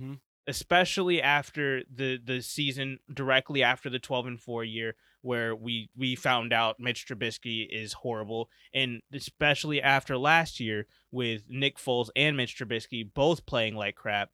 Mhm. 0.00 0.20
especially 0.46 1.20
after 1.20 1.82
the 1.92 2.16
the 2.22 2.40
season 2.40 2.98
directly 3.12 3.62
after 3.62 3.90
the 3.90 3.98
12 3.98 4.26
and 4.26 4.40
4 4.40 4.64
year 4.64 4.96
where 5.26 5.54
we 5.56 5.90
we 5.96 6.14
found 6.14 6.52
out 6.52 6.80
Mitch 6.80 7.06
Trubisky 7.06 7.66
is 7.70 7.92
horrible 7.92 8.48
and 8.72 9.00
especially 9.12 9.82
after 9.82 10.16
last 10.16 10.60
year 10.60 10.86
with 11.10 11.42
Nick 11.48 11.78
Foles 11.78 12.10
and 12.16 12.36
Mitch 12.36 12.56
Trubisky 12.56 13.08
both 13.12 13.44
playing 13.46 13.74
like 13.74 13.96
crap 13.96 14.30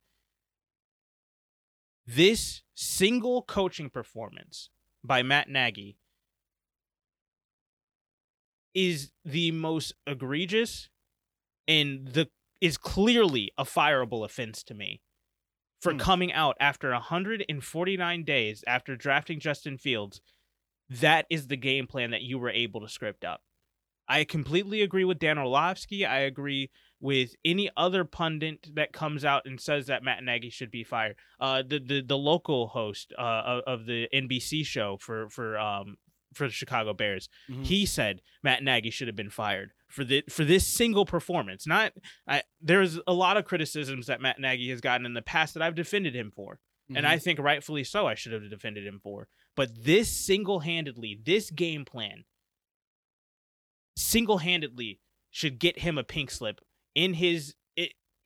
this 2.07 2.63
single 2.75 3.43
coaching 3.43 3.89
performance 3.91 4.71
by 5.05 5.23
Matt 5.23 5.49
Nagy 5.49 5.97
is 8.75 9.13
the 9.25 9.51
most 9.53 9.95
egregious 10.07 10.89
and 11.69 12.09
the 12.09 12.29
is 12.61 12.79
clearly 12.79 13.53
a 13.59 13.65
fireable 13.65 14.25
offense 14.25 14.63
to 14.65 14.75
me 14.75 15.01
for 15.81 15.93
Hmm. 15.93 15.99
coming 15.99 16.33
out 16.33 16.57
after 16.61 16.91
149 16.93 18.25
days 18.25 18.65
after 18.67 18.97
drafting 18.97 19.41
Justin 19.41 19.79
Fields. 19.79 20.21
That 21.01 21.27
is 21.31 21.47
the 21.47 21.57
game 21.57 21.87
plan 21.87 22.11
that 22.11 22.23
you 22.23 22.39
were 22.39 22.51
able 22.51 22.81
to 22.81 22.89
script 22.89 23.25
up. 23.25 23.41
I 24.09 24.25
completely 24.25 24.83
agree 24.83 25.05
with 25.05 25.19
Dan 25.21 25.39
Orlovsky. 25.39 26.05
I 26.05 26.21
agree 26.21 26.71
with 27.01 27.35
any 27.45 27.71
other 27.77 28.05
pundit 28.05 28.69
that 28.75 28.93
comes 28.93 29.25
out 29.25 29.43
and 29.47 29.61
says 29.61 29.87
that 29.87 30.03
Matt 30.03 30.23
Nagy 30.23 30.51
should 30.51 30.71
be 30.71 30.85
fired. 30.85 31.17
Uh, 31.41 31.63
the 31.67 31.79
the 31.79 32.01
the 32.03 32.19
local 32.19 32.67
host 32.69 33.13
uh, 33.19 33.61
of, 33.67 33.87
the 33.87 34.09
NBC 34.13 34.67
show 34.67 34.99
for 35.01 35.29
for 35.31 35.59
um 35.59 35.97
for 36.35 36.47
the 36.47 36.53
Chicago 36.53 36.93
Bears, 36.95 37.29
Mhm. 37.51 37.65
he 37.65 37.87
said 37.87 38.23
Matt 38.43 38.63
Nagy 38.63 38.91
should 38.91 39.07
have 39.09 39.17
been 39.17 39.31
fired 39.31 39.73
for 39.89 40.03
the 40.05 40.23
for 40.29 40.45
this 40.45 40.67
single 40.67 41.05
performance. 41.07 41.67
Not 41.67 41.93
I, 42.27 42.43
there's 42.61 42.99
a 43.07 43.13
lot 43.13 43.37
of 43.37 43.45
criticisms 43.45 44.07
that 44.09 44.21
Matt 44.21 44.41
Nagy 44.41 44.69
has 44.71 44.81
gotten 44.81 45.07
in 45.07 45.15
the 45.15 45.23
past 45.23 45.55
that 45.55 45.63
I've 45.63 45.75
defended 45.75 46.15
him 46.15 46.31
for, 46.35 46.59
and 46.97 47.07
I 47.07 47.15
mm-hmm. 47.17 47.23
think 47.23 47.39
rightfully 47.39 47.85
so. 47.85 48.07
I 48.07 48.15
should 48.15 48.33
have 48.33 48.49
defended 48.51 48.87
him 48.87 49.01
for. 49.03 49.29
But 49.57 49.85
this 49.85 50.11
single 50.11 50.61
handedly, 50.61 51.19
this 51.25 51.51
game 51.51 51.85
plan, 51.85 52.25
single 53.97 54.39
handedly 54.39 55.01
should 55.31 55.59
get 55.59 55.81
him 55.81 55.99
a 55.99 56.05
pink 56.05 56.31
slip 56.31 56.61
in 56.95 57.15
his 57.15 57.55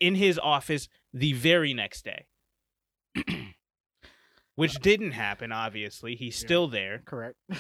in 0.00 0.14
his 0.14 0.38
office 0.38 0.88
the 1.12 1.32
very 1.32 1.74
next 1.74 2.04
day. 2.04 2.26
Which 4.54 4.76
uh, 4.76 4.80
didn't 4.82 5.12
happen, 5.12 5.52
obviously. 5.52 6.16
He's 6.16 6.40
Yeah. 6.40 6.46
still 6.46 6.68
there. 6.68 7.02
correct. 7.04 7.36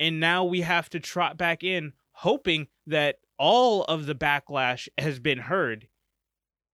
And 0.00 0.18
now 0.18 0.44
we 0.44 0.62
have 0.62 0.90
to 0.90 0.98
trot 0.98 1.36
back 1.36 1.62
in, 1.62 1.92
hoping 2.10 2.66
that 2.88 3.18
all 3.38 3.84
of 3.84 4.06
the 4.06 4.16
backlash 4.16 4.88
has 4.98 5.20
been 5.20 5.38
heard 5.38 5.86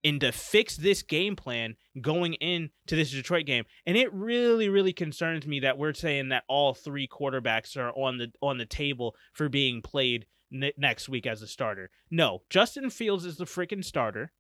and 0.05 0.21
to 0.21 0.33
fix 0.33 0.76
this 0.76 1.02
game 1.02 1.37
plan 1.37 1.76
going 2.00 2.35
into 2.35 2.71
this 2.97 3.11
Detroit 3.11 3.47
game. 3.47 3.64
And 3.87 3.97
it 3.97 4.12
really, 4.12 4.69
really 4.69 4.93
concerns 4.93 5.47
me 5.47 5.61
that 5.61 5.78
we're 5.78 5.95
saying 5.95 6.28
that 6.31 6.45
all 6.49 6.75
three 6.75 7.09
quarterbacks 7.09 7.76
are 7.76 7.90
on 7.90 8.19
the 8.19 8.33
on 8.40 8.59
the 8.59 8.67
table 8.67 9.14
for 9.33 9.49
being 9.49 9.83
played 9.83 10.26
ne- 10.50 10.73
next 10.76 11.09
week 11.09 11.26
as 11.26 11.43
a 11.43 11.47
starter. 11.47 11.90
No, 12.11 12.43
Justin 12.50 12.90
Fields 12.90 13.25
is 13.25 13.37
the 13.37 13.45
freaking 13.45 13.85
starter. 13.85 14.33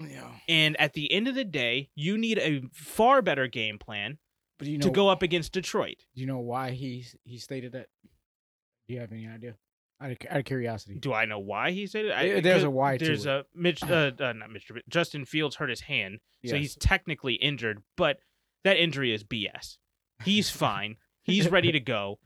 Yeah, 0.00 0.32
And 0.48 0.80
at 0.80 0.94
the 0.94 1.12
end 1.12 1.28
of 1.28 1.36
the 1.36 1.44
day, 1.44 1.90
you 1.94 2.18
need 2.18 2.38
a 2.38 2.62
far 2.72 3.22
better 3.22 3.46
game 3.46 3.78
plan 3.78 4.18
you 4.60 4.78
know 4.78 4.86
to 4.86 4.90
go 4.90 5.08
up 5.08 5.22
against 5.22 5.52
Detroit. 5.52 5.96
Do 6.14 6.20
you 6.20 6.26
know 6.26 6.38
why 6.38 6.70
he 6.70 7.04
he 7.24 7.38
stated 7.38 7.72
that? 7.72 7.86
Do 8.86 8.94
you 8.94 9.00
have 9.00 9.12
any 9.12 9.26
idea? 9.26 9.56
Out 10.02 10.10
of, 10.10 10.18
out 10.28 10.38
of 10.40 10.44
curiosity. 10.44 10.96
Do 10.98 11.12
I 11.12 11.26
know 11.26 11.38
why 11.38 11.70
he 11.70 11.86
said 11.86 12.06
it? 12.06 12.12
I, 12.12 12.40
there's 12.40 12.64
a 12.64 12.70
why 12.70 12.96
to 12.96 13.04
There's 13.04 13.26
a 13.26 13.44
Mitch, 13.54 13.82
uh, 13.84 14.10
uh, 14.18 14.32
not 14.32 14.50
Mitch, 14.50 14.70
Justin 14.88 15.24
Fields 15.24 15.56
hurt 15.56 15.70
his 15.70 15.82
hand, 15.82 16.18
so 16.44 16.54
Yes. 16.54 16.60
he's 16.60 16.76
technically 16.76 17.34
injured, 17.34 17.82
but 17.96 18.18
that 18.64 18.76
injury 18.76 19.14
is 19.14 19.22
BS. 19.22 19.78
He's 20.24 20.50
fine. 20.66 20.96
He's 21.22 21.48
ready 21.48 21.70
to 21.70 21.80
go. 21.80 22.18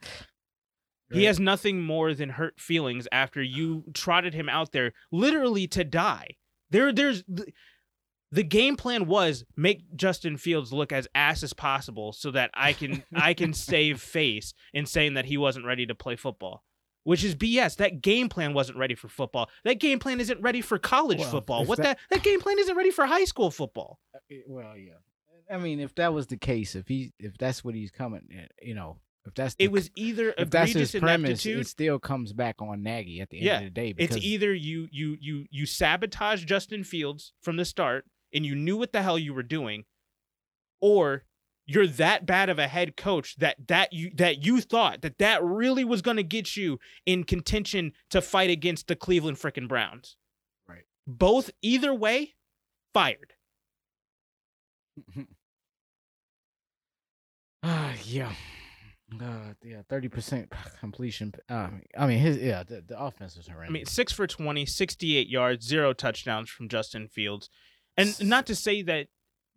He 1.12 1.24
has 1.24 1.38
nothing 1.38 1.82
more 1.82 2.14
than 2.14 2.30
hurt 2.30 2.58
feelings 2.58 3.06
after 3.12 3.40
you 3.42 3.84
trotted 3.94 4.34
him 4.34 4.48
out 4.48 4.72
there 4.72 4.92
literally 5.12 5.68
to 5.68 5.84
die. 5.84 6.30
There, 6.70 6.92
there's 6.92 7.22
the, 7.28 7.46
the 8.32 8.42
game 8.42 8.76
plan 8.76 9.06
was 9.06 9.44
make 9.56 9.94
Justin 9.94 10.36
Fields 10.36 10.72
look 10.72 10.90
as 10.92 11.06
ass 11.14 11.44
as 11.44 11.52
possible 11.52 12.12
so 12.12 12.32
that 12.32 12.50
I 12.54 12.72
can 12.72 13.04
I 13.14 13.34
can 13.34 13.52
save 13.72 14.00
face 14.00 14.52
in 14.72 14.84
saying 14.86 15.14
that 15.14 15.26
he 15.26 15.36
wasn't 15.36 15.66
ready 15.66 15.86
to 15.86 15.94
play 15.94 16.16
football. 16.16 16.64
Which 17.06 17.22
is 17.22 17.36
BS. 17.36 17.76
That 17.76 18.00
game 18.02 18.28
plan 18.28 18.52
wasn't 18.52 18.78
ready 18.78 18.96
for 18.96 19.06
football. 19.06 19.48
That 19.62 19.74
game 19.78 20.00
plan 20.00 20.18
isn't 20.18 20.40
ready 20.42 20.60
for 20.60 20.76
college 20.76 21.20
Well, 21.20 21.30
football. 21.30 21.64
What 21.64 21.78
that- 21.78 21.98
that 22.10 22.16
that 22.16 22.22
game 22.24 22.40
plan 22.40 22.58
isn't 22.58 22.76
ready 22.76 22.90
for 22.90 23.06
high 23.06 23.24
school 23.24 23.52
football. 23.52 24.00
Uh, 24.12 24.18
Well, 24.48 24.76
yeah. 24.76 24.94
I 25.48 25.58
mean, 25.58 25.78
if 25.78 25.94
that 25.94 26.12
was 26.12 26.26
the 26.26 26.36
case, 26.36 26.74
if 26.74 26.88
he 26.88 27.12
if 27.20 27.38
that's 27.38 27.62
what 27.62 27.76
he's 27.76 27.92
coming, 27.92 28.26
eh, 28.36 28.46
you 28.60 28.74
know, 28.74 28.98
if 29.24 29.34
that's 29.34 29.54
the, 29.54 29.62
It 29.62 29.70
was 29.70 29.88
either 29.94 30.34
if 30.36 30.50
that's 30.50 30.72
his 30.72 30.90
premise, 30.96 31.46
it 31.46 31.68
still 31.68 32.00
comes 32.00 32.32
back 32.32 32.60
on 32.60 32.82
Nagy 32.82 33.20
at 33.20 33.30
the 33.30 33.36
end 33.38 33.46
Yeah, 33.46 33.58
of 33.58 33.64
the 33.66 33.70
day. 33.70 33.94
It's 33.96 34.16
either 34.16 34.52
you 34.52 34.88
you 34.90 35.16
you 35.20 35.46
you 35.48 35.64
sabotage 35.64 36.44
Justin 36.44 36.82
Fields 36.82 37.32
from 37.40 37.56
the 37.56 37.64
start 37.64 38.04
and 38.32 38.44
you 38.44 38.56
knew 38.56 38.76
what 38.76 38.90
the 38.92 39.02
hell 39.02 39.16
you 39.18 39.32
were 39.32 39.44
doing, 39.44 39.84
or 40.80 41.24
you're 41.66 41.86
that 41.86 42.24
bad 42.24 42.48
of 42.48 42.58
a 42.58 42.68
head 42.68 42.96
coach 42.96 43.36
that 43.36 43.68
that 43.68 43.92
you 43.92 44.10
that 44.14 44.44
you 44.44 44.60
thought 44.60 45.02
that 45.02 45.18
that 45.18 45.42
really 45.42 45.84
was 45.84 46.00
going 46.00 46.16
to 46.16 46.22
get 46.22 46.56
you 46.56 46.78
in 47.04 47.24
contention 47.24 47.92
to 48.10 48.22
fight 48.22 48.50
against 48.50 48.86
the 48.86 48.96
Cleveland 48.96 49.38
frickin' 49.38 49.68
Browns. 49.68 50.16
Right. 50.68 50.84
Both 51.06 51.50
either 51.62 51.92
way, 51.92 52.34
fired. 52.94 53.34
Ah, 57.68 57.94
yeah. 58.04 58.30
Uh, 59.20 59.54
yeah, 59.64 59.82
thirty 59.88 60.06
percent 60.06 60.52
completion. 60.78 61.32
Uh, 61.48 61.68
I 61.98 62.06
mean, 62.06 62.18
his 62.18 62.36
yeah, 62.38 62.62
the, 62.62 62.80
the 62.86 63.00
offense 63.00 63.36
was 63.36 63.48
horrendous. 63.48 63.70
I 63.70 63.72
mean, 63.72 63.86
six 63.86 64.12
for 64.12 64.28
20, 64.28 64.66
68 64.66 65.28
yards, 65.28 65.66
zero 65.66 65.92
touchdowns 65.92 66.48
from 66.48 66.68
Justin 66.68 67.08
Fields. 67.08 67.50
And 67.96 68.28
not 68.28 68.46
to 68.46 68.54
say 68.54 68.82
that 68.82 69.08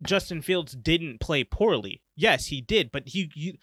Justin 0.02 0.42
Fields 0.42 0.74
didn't 0.74 1.20
play 1.20 1.44
poorly. 1.44 2.02
Yes, 2.16 2.46
he 2.46 2.60
did. 2.60 2.90
But 2.92 3.08
he, 3.08 3.30
you, 3.34 3.54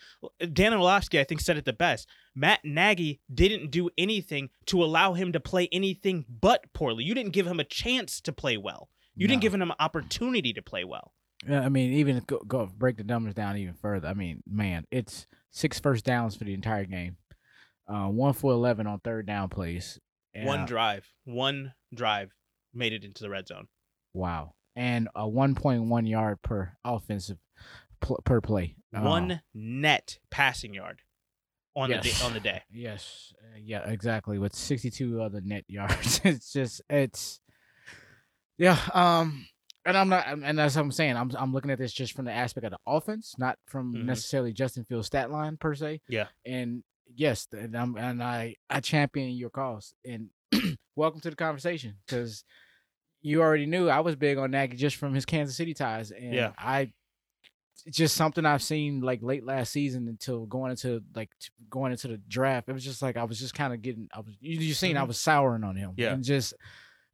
Dan 0.53 0.73
Orlovsky, 0.73 1.19
I 1.19 1.23
think, 1.23 1.41
said 1.41 1.57
it 1.57 1.65
the 1.65 1.73
best. 1.73 2.07
Matt 2.35 2.59
Nagy 2.63 3.19
didn't 3.33 3.71
do 3.71 3.89
anything 3.97 4.49
to 4.67 4.83
allow 4.83 5.13
him 5.13 5.31
to 5.33 5.39
play 5.39 5.67
anything 5.71 6.25
but 6.29 6.71
poorly. 6.73 7.03
You 7.03 7.15
didn't 7.15 7.33
give 7.33 7.47
him 7.47 7.59
a 7.59 7.63
chance 7.63 8.21
to 8.21 8.31
play 8.31 8.57
well. 8.57 8.89
You 9.15 9.27
didn't 9.27 9.41
give 9.41 9.53
him 9.53 9.63
an 9.63 9.73
opportunity 9.79 10.53
to 10.53 10.61
play 10.61 10.83
well. 10.83 11.13
Yeah, 11.47 11.61
I 11.61 11.69
mean, 11.69 11.93
even 11.93 12.21
go, 12.27 12.39
go 12.47 12.67
break 12.67 12.97
the 12.97 13.03
numbers 13.03 13.33
down 13.33 13.57
even 13.57 13.73
further. 13.73 14.07
I 14.07 14.13
mean, 14.13 14.43
man, 14.47 14.85
it's 14.91 15.27
six 15.51 15.79
first 15.79 16.05
downs 16.05 16.35
for 16.35 16.43
the 16.43 16.53
entire 16.53 16.85
game. 16.85 17.17
Uh, 17.87 18.07
one 18.07 18.33
for 18.33 18.51
eleven 18.51 18.85
on 18.85 18.99
third 18.99 19.25
down 19.25 19.49
plays. 19.49 19.99
One 20.35 20.65
drive, 20.65 21.07
one 21.25 21.73
drive 21.95 22.31
made 22.73 22.93
it 22.93 23.03
into 23.03 23.23
the 23.23 23.29
red 23.29 23.47
zone. 23.47 23.67
Wow, 24.13 24.53
and 24.77 25.09
a 25.15 25.27
one 25.27 25.55
point 25.55 25.83
one 25.85 26.05
yard 26.05 26.41
per 26.41 26.71
offensive 26.85 27.39
pl- 27.99 28.21
per 28.23 28.39
play. 28.39 28.75
Uh, 28.95 29.01
one 29.01 29.41
net 29.53 30.19
passing 30.29 30.73
yard 30.73 31.01
on 31.75 31.89
the 31.89 31.97
day, 31.97 32.11
on 32.23 32.33
the 32.33 32.39
day. 32.39 32.61
Yes, 32.71 33.33
uh, 33.43 33.57
yeah, 33.61 33.89
exactly. 33.89 34.37
With 34.39 34.55
sixty 34.55 34.89
two 34.89 35.21
other 35.21 35.41
net 35.41 35.65
yards, 35.67 36.21
it's 36.23 36.53
just 36.53 36.81
it's 36.89 37.41
yeah. 38.57 38.77
Um, 38.93 39.47
and 39.85 39.97
I'm 39.97 40.09
not, 40.09 40.27
and 40.27 40.57
that's 40.57 40.75
what 40.75 40.81
I'm 40.81 40.91
saying. 40.91 41.15
I'm 41.17 41.31
I'm 41.37 41.53
looking 41.53 41.71
at 41.71 41.77
this 41.79 41.93
just 41.93 42.13
from 42.13 42.25
the 42.25 42.31
aspect 42.31 42.65
of 42.65 42.71
the 42.71 42.79
offense, 42.85 43.35
not 43.37 43.57
from 43.67 43.93
Mhm. 43.95 44.05
necessarily 44.05 44.53
Justin 44.53 44.85
Fields' 44.85 45.07
stat 45.07 45.31
line 45.31 45.57
per 45.57 45.73
se. 45.75 46.01
Yeah. 46.09 46.27
And 46.45 46.83
yes, 47.15 47.47
and 47.51 47.75
I'm 47.75 47.95
and 47.97 48.21
I 48.21 48.55
I 48.69 48.79
champion 48.79 49.31
your 49.31 49.49
cause 49.49 49.93
and 50.05 50.29
welcome 50.95 51.21
to 51.21 51.29
the 51.29 51.35
conversation 51.35 51.95
because 52.05 52.43
you 53.21 53.41
already 53.41 53.65
knew 53.65 53.89
I 53.89 53.99
was 54.01 54.15
big 54.15 54.37
on 54.37 54.51
Nagy 54.51 54.77
just 54.77 54.95
from 54.97 55.13
his 55.13 55.25
Kansas 55.25 55.55
City 55.57 55.73
ties, 55.73 56.11
and 56.11 56.33
Yeah. 56.33 56.51
I 56.57 56.91
just 57.91 58.15
something 58.15 58.45
I've 58.45 58.61
seen 58.63 59.01
like 59.01 59.21
late 59.21 59.45
last 59.45 59.71
season 59.71 60.07
until 60.07 60.45
going 60.45 60.71
into 60.71 61.01
like 61.15 61.29
going 61.69 61.91
into 61.91 62.07
the 62.09 62.17
draft. 62.17 62.67
It 62.67 62.73
was 62.73 62.83
just 62.83 63.01
like 63.01 63.15
I 63.17 63.23
was 63.23 63.39
just 63.39 63.53
kind 63.53 63.73
of 63.73 63.81
getting. 63.81 64.09
I 64.13 64.19
was 64.19 64.35
you 64.41 64.59
you 64.59 64.73
seen 64.73 64.97
I 64.97 65.03
Mhm. 65.03 65.07
was 65.09 65.19
souring 65.19 65.63
on 65.63 65.75
him. 65.75 65.93
Yeah. 65.95 66.13
and 66.13 66.23
just 66.23 66.53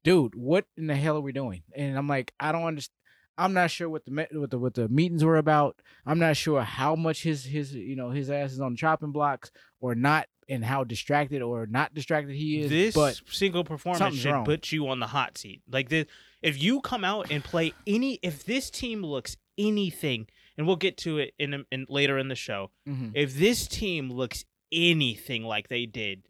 dude, 0.03 0.35
what 0.35 0.65
in 0.77 0.87
the 0.87 0.95
hell 0.95 1.17
are 1.17 1.21
we 1.21 1.31
doing? 1.31 1.63
And 1.75 1.97
I'm 1.97 2.07
like, 2.07 2.33
I 2.39 2.51
don't 2.51 2.63
understand. 2.63 2.93
I'm 3.37 3.53
not 3.53 3.71
sure 3.71 3.89
what 3.89 4.05
the 4.05 4.27
what 4.31 4.51
the 4.51 4.59
what 4.59 4.73
the 4.75 4.87
meetings 4.89 5.23
were 5.23 5.37
about. 5.37 5.81
I'm 6.05 6.19
not 6.19 6.37
sure 6.37 6.61
how 6.61 6.95
much 6.95 7.23
his 7.23 7.43
his 7.45 7.73
you 7.73 7.95
know 7.95 8.11
his 8.11 8.29
ass 8.29 8.51
is 8.51 8.59
on 8.61 8.75
chopping 8.75 9.11
blocks 9.11 9.49
or 9.79 9.95
not, 9.95 10.27
and 10.47 10.63
how 10.63 10.83
distracted 10.83 11.41
or 11.41 11.65
not 11.65 11.93
distracted 11.93 12.35
he 12.35 12.61
is. 12.61 12.69
this 12.69 12.95
but 12.95 13.19
single 13.27 13.63
performance 13.63 14.15
should 14.17 14.31
wrong. 14.31 14.45
put 14.45 14.71
you 14.71 14.87
on 14.87 14.99
the 14.99 15.07
hot 15.07 15.37
seat. 15.37 15.61
Like 15.69 15.89
this, 15.89 16.05
if 16.41 16.61
you 16.61 16.81
come 16.81 17.03
out 17.03 17.31
and 17.31 17.43
play 17.43 17.73
any, 17.87 18.19
if 18.21 18.45
this 18.45 18.69
team 18.69 19.01
looks 19.03 19.35
anything, 19.57 20.27
and 20.57 20.67
we'll 20.67 20.75
get 20.75 20.97
to 20.97 21.17
it 21.17 21.33
in, 21.39 21.65
in 21.71 21.85
later 21.89 22.17
in 22.17 22.27
the 22.27 22.35
show. 22.35 22.69
mhm. 22.87 23.11
If 23.15 23.35
this 23.35 23.67
team 23.67 24.11
looks 24.11 24.45
anything 24.71 25.43
like 25.43 25.69
they 25.69 25.85
did 25.85 26.23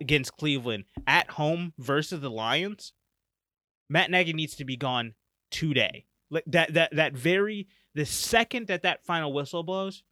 against 0.00 0.36
Cleveland 0.36 0.84
at 1.06 1.30
home 1.30 1.72
versus 1.78 2.20
the 2.20 2.30
Lions, 2.30 2.92
Matt 3.88 4.10
Nagy 4.10 4.32
needs 4.32 4.56
to 4.56 4.64
be 4.64 4.76
gone 4.76 5.14
today. 5.50 6.06
Like 6.32 6.44
that, 6.46 6.72
that, 6.74 6.96
that 6.96 7.12
very 7.12 7.68
the 7.94 8.04
second 8.06 8.66
that 8.68 8.82
that 8.82 9.04
final 9.04 9.32
whistle 9.32 9.62
blows, 9.62 10.02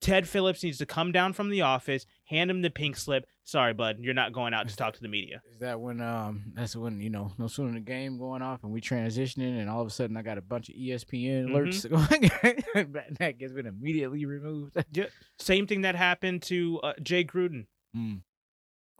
Ted 0.00 0.26
Phillips 0.26 0.62
needs 0.62 0.78
to 0.78 0.86
come 0.86 1.12
down 1.12 1.34
from 1.34 1.50
the 1.50 1.60
office, 1.60 2.06
hand 2.24 2.50
him 2.50 2.62
the 2.62 2.70
pink 2.70 2.96
slip. 2.96 3.26
Sorry, 3.44 3.74
bud, 3.74 3.98
you're 4.00 4.14
not 4.14 4.32
going 4.32 4.54
out 4.54 4.68
to 4.68 4.76
talk 4.76 4.94
to 4.94 5.02
the 5.02 5.08
media. 5.08 5.42
Is 5.52 5.58
that 5.58 5.78
when 5.78 6.00
um 6.00 6.44
that's 6.54 6.74
when 6.74 7.00
you 7.00 7.10
know 7.10 7.32
no 7.36 7.46
sooner 7.48 7.74
the 7.74 7.80
game 7.80 8.16
going 8.18 8.40
off 8.40 8.64
and 8.64 8.72
we 8.72 8.80
transitioning 8.80 9.60
and 9.60 9.68
all 9.68 9.82
of 9.82 9.86
a 9.86 9.90
sudden 9.90 10.16
I 10.16 10.22
got 10.22 10.38
a 10.38 10.42
bunch 10.42 10.70
of 10.70 10.76
ESPN 10.76 11.48
alerts 11.50 11.86
Mm-hmm. 11.86 12.84
going 12.84 13.12
that 13.18 13.38
gets 13.38 13.52
been 13.52 13.66
immediately 13.66 14.24
removed. 14.24 14.74
Same 15.38 15.66
thing 15.66 15.82
that 15.82 15.96
happened 15.96 16.40
to 16.44 16.80
uh, 16.82 16.92
Jay 17.02 17.22
Gruden. 17.24 17.66
Mm. 17.94 18.22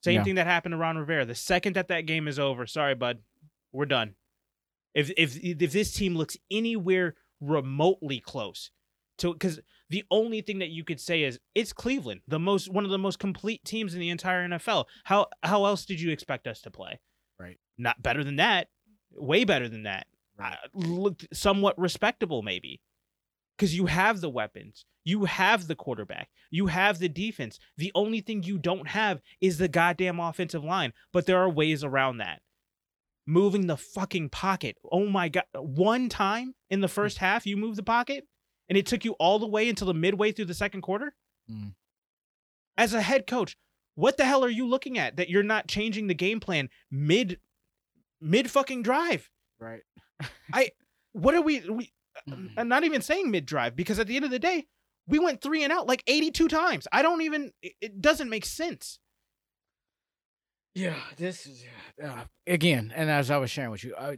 Same 0.04 0.16
Yeah. 0.16 0.24
thing 0.24 0.34
that 0.34 0.46
happened 0.46 0.72
to 0.74 0.76
Ron 0.76 0.98
Rivera. 0.98 1.24
The 1.24 1.34
second 1.34 1.76
that 1.76 1.88
that 1.88 2.02
game 2.02 2.28
is 2.28 2.38
over, 2.38 2.66
sorry, 2.66 2.94
bud, 2.94 3.20
we're 3.72 3.86
done. 3.86 4.16
If 4.94 5.10
if 5.16 5.38
if 5.42 5.72
this 5.72 5.92
team 5.92 6.16
looks 6.16 6.36
anywhere 6.50 7.14
remotely 7.40 8.20
close 8.20 8.70
to, 9.18 9.32
because 9.32 9.60
the 9.88 10.04
only 10.10 10.40
thing 10.40 10.60
that 10.60 10.70
you 10.70 10.84
could 10.84 11.00
say 11.00 11.22
is 11.22 11.38
it's 11.54 11.72
Cleveland, 11.72 12.20
the 12.28 12.38
most 12.38 12.70
one 12.70 12.84
of 12.84 12.90
the 12.90 12.98
most 12.98 13.18
complete 13.18 13.64
teams 13.64 13.94
in 13.94 14.00
the 14.00 14.10
entire 14.10 14.48
NFL. 14.48 14.86
How 15.04 15.26
how 15.42 15.64
else 15.64 15.84
did 15.84 16.00
you 16.00 16.10
expect 16.10 16.46
us 16.46 16.60
to 16.62 16.70
play? 16.70 17.00
Right. 17.38 17.58
Not 17.78 18.02
better 18.02 18.24
than 18.24 18.36
that. 18.36 18.68
Way 19.12 19.44
better 19.44 19.68
than 19.68 19.84
that. 19.84 20.06
Right. 20.38 20.52
Uh, 20.52 20.56
looked 20.74 21.26
somewhat 21.32 21.78
respectable 21.78 22.42
maybe. 22.42 22.80
Cuz 23.58 23.74
you 23.74 23.86
have 23.86 24.20
the 24.20 24.30
weapons. 24.30 24.86
You 25.04 25.24
have 25.24 25.66
the 25.66 25.76
quarterback. 25.76 26.30
You 26.50 26.66
have 26.66 26.98
the 26.98 27.08
defense. 27.08 27.58
The 27.76 27.92
only 27.94 28.20
thing 28.20 28.42
you 28.42 28.58
don't 28.58 28.88
have 28.88 29.20
is 29.40 29.58
the 29.58 29.68
goddamn 29.68 30.20
offensive 30.20 30.64
line, 30.64 30.92
but 31.12 31.26
there 31.26 31.38
are 31.38 31.48
ways 31.48 31.82
around 31.82 32.18
that. 32.18 32.42
Moving 33.26 33.66
the 33.66 33.76
fucking 33.76 34.30
pocket. 34.30 34.76
Oh 34.90 35.06
my 35.06 35.28
god. 35.28 35.44
One 35.54 36.08
time 36.08 36.54
in 36.68 36.80
the 36.80 36.88
first 36.88 37.18
half 37.18 37.46
you 37.46 37.56
moved 37.56 37.78
the 37.78 37.82
pocket 37.82 38.24
and 38.68 38.76
it 38.76 38.86
took 38.86 39.04
you 39.04 39.12
all 39.12 39.38
the 39.38 39.46
way 39.46 39.68
until 39.68 39.86
the 39.86 39.94
midway 39.94 40.32
through 40.32 40.46
the 40.46 40.54
second 40.54 40.82
quarter? 40.82 41.14
Mm. 41.50 41.74
As 42.76 42.94
a 42.94 43.02
head 43.02 43.26
coach, 43.26 43.56
what 43.94 44.16
the 44.16 44.24
hell 44.24 44.44
are 44.44 44.50
you 44.50 44.66
looking 44.66 44.98
at 44.98 45.16
that 45.16 45.28
you're 45.28 45.42
not 45.42 45.68
changing 45.68 46.06
the 46.06 46.14
game 46.14 46.40
plan 46.40 46.68
mid 46.90 47.38
mid 48.20 48.50
fucking 48.50 48.82
drive? 48.82 49.30
Right. 49.58 49.82
I. 50.52 50.70
What 51.12 51.34
are 51.34 51.42
we 51.42 51.60
we 51.68 51.92
Mm. 52.28 52.50
I'm 52.56 52.68
not 52.68 52.84
even 52.84 53.02
saying 53.02 53.30
mid 53.30 53.46
drive 53.46 53.76
because 53.76 53.98
at 53.98 54.06
the 54.06 54.16
end 54.16 54.24
of 54.24 54.30
the 54.30 54.38
day, 54.38 54.66
we 55.06 55.18
went 55.18 55.40
3 55.40 55.64
and 55.64 55.72
out 55.72 55.86
like 55.86 56.02
82 56.06 56.48
times. 56.48 56.86
I 56.92 57.02
don't 57.02 57.22
even 57.22 57.52
it 57.62 58.00
doesn't 58.00 58.30
make 58.30 58.44
sense. 58.44 58.98
Yeah, 60.74 60.94
this 61.16 61.46
is 61.46 61.64
uh, 62.02 62.24
again, 62.46 62.92
and 62.94 63.10
as 63.10 63.30
I 63.30 63.38
was 63.38 63.50
sharing 63.50 63.70
with 63.70 63.82
you, 63.84 63.94
uh, 63.94 64.14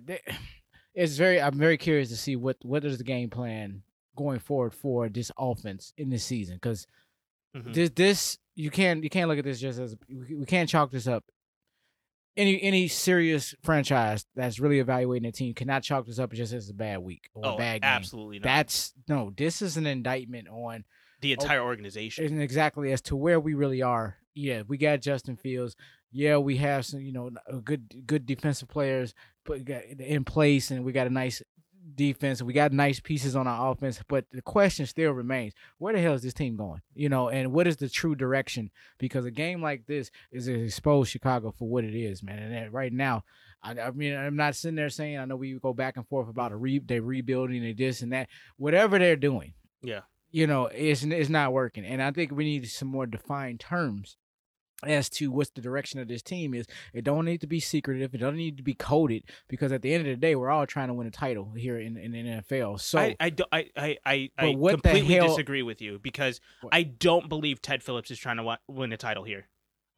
it's 0.94 1.16
very. 1.16 1.40
I'm 1.40 1.58
very 1.58 1.78
curious 1.78 2.08
to 2.10 2.16
see 2.16 2.36
what 2.36 2.56
what 2.62 2.84
is 2.84 2.98
the 2.98 3.04
game 3.04 3.30
plan 3.30 3.82
going 4.16 4.38
forward 4.38 4.74
for 4.74 5.08
this 5.08 5.30
offense 5.38 5.92
in 5.96 6.10
this 6.10 6.24
season 6.24 6.56
because 6.56 6.86
Mhm. 7.56 7.74
this 7.74 7.90
this 7.90 8.38
you 8.54 8.70
can't 8.70 9.02
you 9.02 9.10
can't 9.10 9.28
look 9.28 9.38
at 9.38 9.44
this 9.44 9.60
just 9.60 9.78
as 9.78 9.94
we 10.08 10.44
can't 10.46 10.68
chalk 10.68 10.90
this 10.90 11.06
up. 11.06 11.24
Any 12.36 12.62
any 12.62 12.88
serious 12.88 13.54
franchise 13.62 14.24
that's 14.34 14.58
really 14.58 14.78
evaluating 14.78 15.28
a 15.28 15.32
team 15.32 15.52
cannot 15.54 15.82
chalk 15.82 16.06
this 16.06 16.18
up 16.18 16.32
just 16.32 16.52
as 16.54 16.70
a 16.70 16.74
bad 16.74 16.98
week 17.00 17.28
or 17.34 17.44
a 17.44 17.54
Oh, 17.54 17.58
bad 17.58 17.82
game. 17.82 17.88
absolutely 17.88 18.38
not. 18.38 18.44
That's 18.44 18.94
no. 19.08 19.32
This 19.36 19.60
is 19.60 19.76
an 19.76 19.86
indictment 19.86 20.48
on 20.48 20.84
the 21.20 21.32
entire 21.32 21.62
organization. 21.62 22.24
and 22.26 22.40
exactly 22.42 22.90
as 22.92 23.00
to 23.02 23.16
where 23.16 23.38
we 23.40 23.52
really 23.54 23.82
are. 23.82 24.16
Yeah, 24.34 24.62
we 24.66 24.78
got 24.78 25.02
Justin 25.02 25.36
Fields. 25.36 25.76
Yeah, 26.12 26.36
we 26.38 26.58
have 26.58 26.84
some, 26.84 27.00
you 27.00 27.12
know, 27.12 27.30
uh, 27.50 27.56
good 27.64 28.06
good 28.06 28.26
defensive 28.26 28.68
players 28.68 29.14
put 29.44 29.68
uh, 29.70 29.80
in 29.98 30.24
place, 30.24 30.70
and 30.70 30.84
we 30.84 30.92
got 30.92 31.06
a 31.06 31.10
nice 31.10 31.42
defense. 31.94 32.40
and 32.40 32.46
We 32.46 32.52
got 32.52 32.72
nice 32.72 33.00
pieces 33.00 33.34
on 33.34 33.46
our 33.46 33.72
offense, 33.72 34.00
but 34.08 34.26
the 34.30 34.42
question 34.42 34.86
still 34.86 35.12
remains: 35.12 35.54
Where 35.78 35.94
the 35.94 36.00
hell 36.00 36.12
is 36.14 36.22
this 36.22 36.34
team 36.34 36.56
going? 36.56 36.82
You 36.94 37.08
know, 37.08 37.28
and 37.28 37.52
what 37.52 37.66
is 37.66 37.76
the 37.78 37.88
true 37.88 38.14
direction? 38.14 38.70
Because 38.98 39.24
a 39.24 39.30
game 39.30 39.62
like 39.62 39.86
this 39.86 40.10
is 40.30 40.46
to 40.46 40.64
expose 40.64 41.08
Chicago 41.08 41.50
for 41.50 41.66
what 41.68 41.84
it 41.84 41.94
is, 41.94 42.22
man. 42.22 42.38
And 42.38 42.66
uh, 42.66 42.70
right 42.70 42.92
now, 42.92 43.24
I, 43.62 43.78
I 43.80 43.90
mean, 43.92 44.14
I'm 44.14 44.36
not 44.36 44.54
sitting 44.54 44.76
there 44.76 44.90
saying 44.90 45.18
I 45.18 45.24
know 45.24 45.36
we 45.36 45.54
go 45.54 45.72
back 45.72 45.96
and 45.96 46.06
forth 46.06 46.28
about 46.28 46.52
a 46.52 46.56
re 46.56 46.78
they 46.78 47.00
rebuilding 47.00 47.64
and 47.64 47.76
this 47.76 48.02
and 48.02 48.12
that. 48.12 48.28
Whatever 48.58 48.98
they're 48.98 49.16
doing, 49.16 49.54
Yeah. 49.82 50.00
you 50.30 50.46
know, 50.46 50.66
it's 50.66 51.02
it's 51.02 51.30
not 51.30 51.52
working. 51.54 51.84
And 51.86 52.02
I 52.02 52.10
think 52.10 52.32
we 52.32 52.44
need 52.44 52.68
some 52.68 52.88
more 52.88 53.06
defined 53.06 53.60
terms 53.60 54.18
as 54.84 55.08
to 55.10 55.30
what's 55.30 55.50
the 55.50 55.60
direction 55.60 56.00
of 56.00 56.08
this 56.08 56.22
team 56.22 56.54
is. 56.54 56.66
It 56.92 57.04
don't 57.04 57.24
need 57.24 57.40
to 57.42 57.46
be 57.46 57.60
secretive. 57.60 58.14
It 58.14 58.18
don't 58.18 58.36
need 58.36 58.56
to 58.56 58.62
be 58.62 58.74
coded 58.74 59.24
because 59.48 59.72
at 59.72 59.82
the 59.82 59.92
end 59.94 60.06
of 60.06 60.10
the 60.12 60.16
day, 60.16 60.34
we're 60.34 60.50
all 60.50 60.66
trying 60.66 60.88
to 60.88 60.94
win 60.94 61.06
a 61.06 61.10
title 61.10 61.52
here 61.56 61.78
in, 61.78 61.96
in 61.96 62.12
the 62.12 62.18
NFL. 62.18 62.80
So 62.80 62.98
I, 62.98 63.16
I, 63.20 63.30
do- 63.30 63.44
I, 63.52 63.68
I, 63.76 63.96
I, 64.04 64.30
I 64.38 64.52
completely 64.52 65.14
hell- 65.14 65.28
disagree 65.28 65.62
with 65.62 65.80
you 65.80 65.98
because 65.98 66.40
What? 66.60 66.74
I 66.74 66.82
don't 66.82 67.28
believe 67.28 67.62
Ted 67.62 67.82
Phillips 67.82 68.10
is 68.10 68.18
trying 68.18 68.38
to 68.38 68.58
win 68.68 68.92
a 68.92 68.96
title 68.96 69.24
here. 69.24 69.48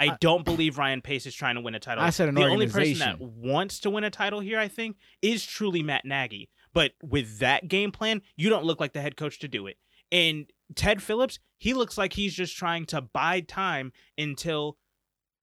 I, 0.01 0.07
I- 0.07 0.16
don't 0.20 0.44
believe 0.44 0.79
Ryan 0.79 1.01
Pace 1.03 1.27
is 1.27 1.35
trying 1.35 1.55
to 1.55 1.61
win 1.61 1.75
a 1.75 1.81
title. 1.81 2.03
I 2.03 2.11
said 2.11 2.29
an 2.29 2.35
the 2.35 2.44
only 2.44 2.66
person 2.66 2.99
that 2.99 3.20
wants 3.20 3.81
to 3.81 3.90
win 3.90 4.05
a 4.05 4.11
title 4.11 4.40
here, 4.40 4.59
I 4.59 4.68
think, 4.68 4.97
is 5.23 5.44
truly 5.44 5.83
Matt 5.83 6.05
Nagy. 6.05 6.51
But 6.73 6.92
with 7.03 7.38
that 7.38 7.68
game 7.68 7.92
plan, 7.92 8.20
you 8.37 8.51
don't 8.51 8.64
look 8.64 8.81
like 8.81 8.92
the 8.92 9.01
head 9.01 9.16
coach 9.16 9.38
to 9.40 9.49
do 9.49 9.68
it. 9.68 9.77
And 10.11 10.47
Ted 10.75 11.03
Phillips, 11.03 11.38
he 11.64 11.72
looks 11.72 11.96
like 11.96 12.12
he's 12.12 12.35
just 12.35 12.55
trying 12.57 12.85
to 12.85 13.00
bide 13.00 13.48
time 13.48 13.90
until 14.18 14.77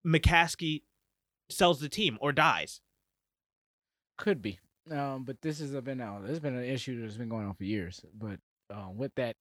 McCaskey 0.05 0.83
sells 1.49 1.79
the 1.79 1.89
team 1.89 2.19
or 2.21 2.31
dies. 2.31 2.79
could 4.19 4.39
be. 4.39 4.59
Um, 4.91 5.23
but 5.23 5.41
this 5.41 5.59
has 5.59 5.71
been 5.81 5.99
uh, 5.99 6.19
this 6.21 6.29
has 6.29 6.39
been 6.39 6.55
an 6.55 6.63
issue 6.63 7.01
that's 7.01 7.17
been 7.17 7.27
going 7.29 7.47
on 7.47 7.55
for 7.55 7.63
years. 7.63 8.01
But 8.17 8.39
um, 8.69 8.97
with 8.97 9.13
that, 9.15 9.35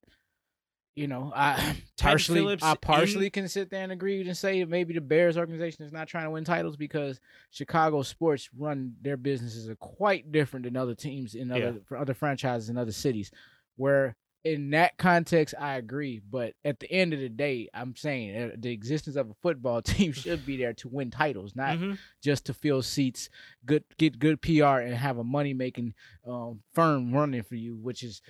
you 0.97 1.07
know, 1.07 1.33
I 1.35 1.77
partially 2.01 2.41
Phillips 2.41 2.63
I 2.63 2.71
in- 2.73 2.77
partially 2.81 3.29
can 3.31 3.47
sit 3.49 3.69
there 3.71 3.83
and 3.83 3.93
agree 3.93 4.21
and 4.23 4.37
say 4.37 4.65
maybe 4.65 4.95
the 4.95 5.01
Bears 5.03 5.37
organization 5.37 5.85
is 5.85 5.93
not 5.93 6.09
trying 6.09 6.25
to 6.25 6.31
win 6.31 6.45
titles 6.45 6.77
because 6.77 7.21
Chicago 7.51 8.03
sports 8.03 8.49
run 8.57 8.95
their 9.03 9.17
businesses 9.19 9.69
are 9.69 9.77
quite 9.77 10.33
different 10.33 10.65
than 10.65 10.77
other 10.77 10.95
teams 10.95 11.35
in 11.35 11.51
other 11.51 11.61
Yeah. 11.61 11.73
for 11.85 11.99
other 11.99 12.15
franchises 12.15 12.71
in 12.71 12.79
other 12.79 12.93
cities. 12.93 13.31
Where 13.77 14.17
in 14.45 14.71
that 14.71 14.97
context, 14.97 15.55
I 15.59 15.77
agree. 15.77 16.21
But 16.31 16.55
at 16.65 16.81
the 16.81 16.91
end 16.91 17.13
of 17.13 17.21
the 17.21 17.29
day, 17.29 17.69
I'm 17.75 17.95
saying 17.95 18.37
uh, 18.37 18.57
the 18.59 18.73
existence 18.73 19.17
of 19.17 19.29
a 19.31 19.35
football 19.43 19.83
team 19.83 20.13
should 20.13 20.47
be 20.47 20.57
there 20.57 20.73
to 20.75 20.89
win 20.89 21.11
titles, 21.11 21.55
not 21.55 21.79
Mhm. 21.79 21.99
just 22.23 22.47
to 22.47 22.55
fill 22.55 22.83
seats, 22.83 23.29
good 23.67 23.85
get 23.99 24.19
good 24.19 24.41
PR, 24.41 24.81
and 24.81 24.95
have 24.95 25.19
a 25.19 25.25
money 25.25 25.53
making 25.55 25.95
um, 26.27 26.63
firm 26.73 27.13
running 27.13 27.43
for 27.43 27.55
you, 27.57 27.77
which 27.77 28.03
is 28.03 28.23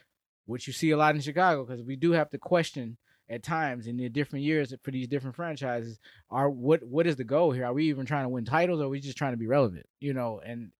what 0.46 0.66
you 0.66 0.73
see 0.73 0.90
a 0.90 0.96
lot 0.96 1.14
in 1.14 1.20
Chicago. 1.20 1.64
Because 1.64 1.83
we 1.83 1.94
do 1.96 2.11
have 2.12 2.31
to 2.31 2.38
question 2.38 2.96
at 3.29 3.44
times 3.44 3.87
in 3.87 3.96
the 3.96 4.09
different 4.09 4.44
years 4.44 4.75
for 4.83 4.90
these 4.90 5.07
different 5.07 5.37
franchises, 5.37 6.01
are 6.31 6.51
what 6.51 6.83
what 6.83 7.07
is 7.07 7.14
the 7.14 7.23
goal 7.25 7.53
here? 7.53 7.64
Are 7.66 7.73
we 7.73 7.88
even 7.88 8.05
trying 8.05 8.25
to 8.25 8.29
win 8.31 8.44
titles, 8.44 8.81
or 8.81 8.87
are 8.87 8.88
we 8.88 8.99
just 8.99 9.16
trying 9.16 9.33
to 9.35 9.37
be 9.38 9.46
relevant? 9.46 9.87
You 10.01 10.12
know, 10.14 10.40
and 10.44 10.73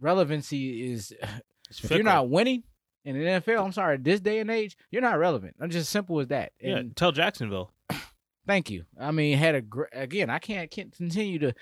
relevancy 0.00 0.92
is 0.92 1.12
It's 1.70 1.84
if 1.84 1.90
you're 1.90 2.02
not 2.02 2.30
winning 2.30 2.62
in 3.08 3.18
the 3.18 3.24
NFL, 3.24 3.64
I'm 3.64 3.72
sorry, 3.72 3.96
this 3.98 4.20
day 4.20 4.38
and 4.40 4.50
age, 4.50 4.76
you're 4.90 5.02
not 5.02 5.18
relevant. 5.18 5.56
I'm 5.60 5.70
just 5.70 5.90
simple 5.90 6.20
as 6.20 6.28
that. 6.28 6.52
yeah, 6.60 6.82
tell 6.94 7.12
Jacksonville. 7.12 7.72
Thank 8.46 8.70
you. 8.70 8.84
I 8.98 9.10
mean, 9.10 9.36
had 9.38 9.54
a 9.54 9.60
gr- 9.60 9.84
again. 9.92 10.30
I 10.30 10.38
can't, 10.38 10.70
can't 10.70 10.94
continue 10.96 11.38
to. 11.40 11.54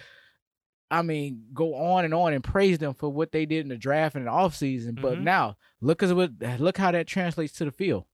I 0.91 1.03
mean, 1.03 1.47
go 1.53 1.75
on 1.75 2.05
and 2.05 2.15
on 2.15 2.33
and 2.33 2.45
praise 2.45 2.79
them 2.79 2.95
for 2.95 3.09
what 3.09 3.33
they 3.33 3.45
did 3.45 3.61
in 3.65 3.69
the 3.69 3.77
draft 3.77 4.15
and 4.15 4.27
the 4.27 4.31
offseason. 4.31 5.01
But 5.01 5.19
Mhm. 5.19 5.23
now 5.23 5.57
look 5.81 6.03
as 6.03 6.15
what 6.15 6.31
look 6.59 6.77
how 6.79 6.93
that 6.93 7.07
translates 7.09 7.55
to 7.55 7.65
the 7.65 7.73
field. 7.73 8.05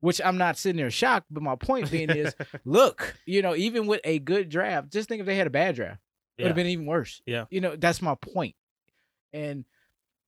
Which 0.00 0.18
I'm 0.24 0.38
not 0.38 0.56
sitting 0.56 0.78
there 0.78 0.90
shocked, 0.90 1.26
but 1.30 1.42
my 1.42 1.56
point 1.56 1.90
being 1.90 2.08
is, 2.08 2.34
look, 2.64 3.16
you 3.26 3.42
know, 3.42 3.54
even 3.54 3.86
with 3.86 4.00
a 4.04 4.18
good 4.18 4.48
draft, 4.48 4.90
just 4.90 5.10
think 5.10 5.20
if 5.20 5.26
they 5.26 5.36
had 5.36 5.46
a 5.46 5.50
bad 5.50 5.74
draft, 5.76 6.00
it 6.38 6.44
would 6.44 6.48
have 6.48 6.56
been 6.56 6.68
even 6.68 6.86
worse. 6.86 7.20
Yeah. 7.26 7.44
You 7.50 7.60
know, 7.60 7.76
that's 7.76 8.00
my 8.00 8.14
point. 8.14 8.54
And 9.34 9.66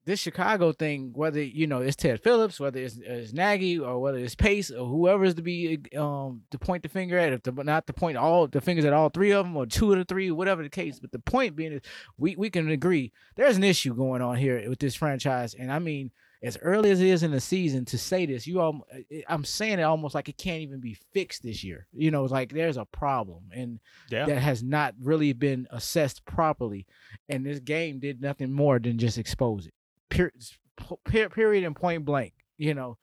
this 0.05 0.19
Chicago 0.19 0.73
thing, 0.73 1.12
whether 1.15 1.41
you 1.41 1.67
know 1.67 1.81
it's 1.81 1.97
Ted 1.97 2.23
Phillips, 2.23 2.59
whether 2.59 2.81
it's, 2.81 2.97
it's 2.97 3.33
Nagy, 3.33 3.79
or 3.79 4.01
whether 4.01 4.19
it's 4.19 4.35
Pace, 4.35 4.71
or 4.71 4.87
whoever 4.87 5.25
is 5.25 5.35
to 5.35 5.43
be 5.43 5.79
um 5.97 6.43
to 6.51 6.59
point 6.59 6.83
the 6.83 6.88
finger 6.88 7.19
at, 7.19 7.33
if 7.33 7.43
the, 7.43 7.53
not 7.53 7.87
to 7.87 7.93
point 7.93 8.17
all 8.17 8.47
the 8.47 8.61
fingers 8.61 8.85
at 8.85 8.93
all 8.93 9.11
three 9.11 9.33
of 9.33 9.47
them 9.47 9.57
or 9.57 9.67
two 9.67 9.93
of 9.93 9.99
the 9.99 10.05
three, 10.05 10.31
whatever 10.31 10.62
the 10.62 10.69
case. 10.69 10.99
But 10.99 11.12
the 11.12 11.19
point 11.19 11.55
being 11.55 11.73
is, 11.73 11.83
we 12.19 12.35
we 12.37 12.51
can 12.51 12.69
agree 12.71 13.12
there's 13.37 13.57
an 13.57 13.65
issue 13.65 13.95
going 13.95 14.23
on 14.23 14.37
here 14.37 14.69
with 14.69 14.79
this 14.79 14.95
franchise, 14.95 15.55
and 15.55 15.73
I 15.73 15.79
mean. 15.79 16.11
As 16.45 16.59
early 16.61 16.91
as 16.91 17.01
it 17.01 17.07
is 17.07 17.23
in 17.23 17.31
the 17.31 17.38
season 17.38 17.85
to 17.85 17.97
say 17.97 18.27
this, 18.27 18.49
you 18.49 18.61
all, 18.61 18.85
I'm 19.29 19.45
saying 19.45 19.79
it 19.79 19.85
almost 19.85 20.12
like 20.12 20.29
it 20.29 20.37
can't 20.37 20.62
even 20.62 20.81
be 20.81 20.97
fixed 21.12 21.45
this 21.45 21.62
year. 21.62 21.87
You 21.93 22.11
know, 22.11 22.25
it's 22.25 22.33
like 22.33 22.53
there's 22.53 22.77
a 22.77 22.85
problem, 22.85 23.45
and 23.55 23.79
yeah. 24.11 24.27
that 24.27 24.38
has 24.38 24.61
not 24.61 24.97
really 25.01 25.35
been 25.35 25.69
assessed 25.71 26.25
properly. 26.25 26.85
And 27.29 27.47
this 27.47 27.61
game 27.61 28.01
did 28.01 28.21
nothing 28.21 28.51
more 28.51 28.81
than 28.81 28.99
just 28.99 29.19
expose 29.19 29.67
it. 29.67 29.75
Period, 30.12 31.33
period 31.33 31.64
and 31.64 31.75
point 31.75 32.05
blank, 32.05 32.35
you 32.59 32.75
know. 32.75 32.98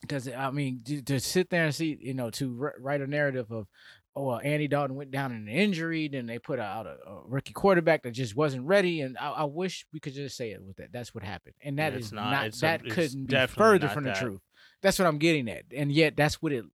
Because, 0.00 0.28
I 0.28 0.50
mean, 0.50 0.80
to, 0.86 1.02
to 1.02 1.20
sit 1.20 1.48
there 1.50 1.64
and 1.64 1.74
see, 1.74 1.96
you 2.00 2.14
know, 2.14 2.30
to 2.30 2.52
wr- 2.52 2.80
write 2.80 3.00
a 3.00 3.06
narrative 3.06 3.52
of, 3.52 3.68
oh, 4.16 4.24
well, 4.26 4.40
Andy 4.42 4.66
Dalton 4.66 4.96
went 4.96 5.12
down 5.12 5.30
in 5.30 5.42
an 5.42 5.48
injury, 5.48 6.08
then 6.08 6.26
they 6.26 6.40
put 6.40 6.58
out 6.58 6.86
a, 6.86 6.96
a 7.08 7.22
rookie 7.26 7.52
quarterback 7.52 8.02
that 8.02 8.10
just 8.10 8.34
wasn't 8.34 8.66
ready. 8.66 9.00
And 9.02 9.16
I, 9.16 9.30
I 9.30 9.44
wish 9.44 9.86
we 9.92 10.00
could 10.00 10.14
just 10.14 10.36
say 10.36 10.50
it 10.50 10.60
with 10.64 10.76
that. 10.78 10.92
That's 10.92 11.14
what 11.14 11.22
happened. 11.22 11.54
And 11.62 11.78
that 11.78 11.94
is 11.94 12.10
not. 12.12 12.30
not, 12.32 12.46
It's 12.46 12.58
a- 12.58 12.60
that 12.62 12.84
couldn't 12.90 13.26
be 13.26 13.46
further 13.46 13.88
from 13.88 14.04
that. 14.04 14.16
the 14.16 14.20
truth. 14.20 14.40
That's 14.82 14.98
what 14.98 15.06
I'm 15.06 15.18
getting 15.18 15.48
at. 15.48 15.66
And 15.74 15.92
yet, 15.92 16.16
that's 16.16 16.42
what 16.42 16.50
it, 16.52 16.64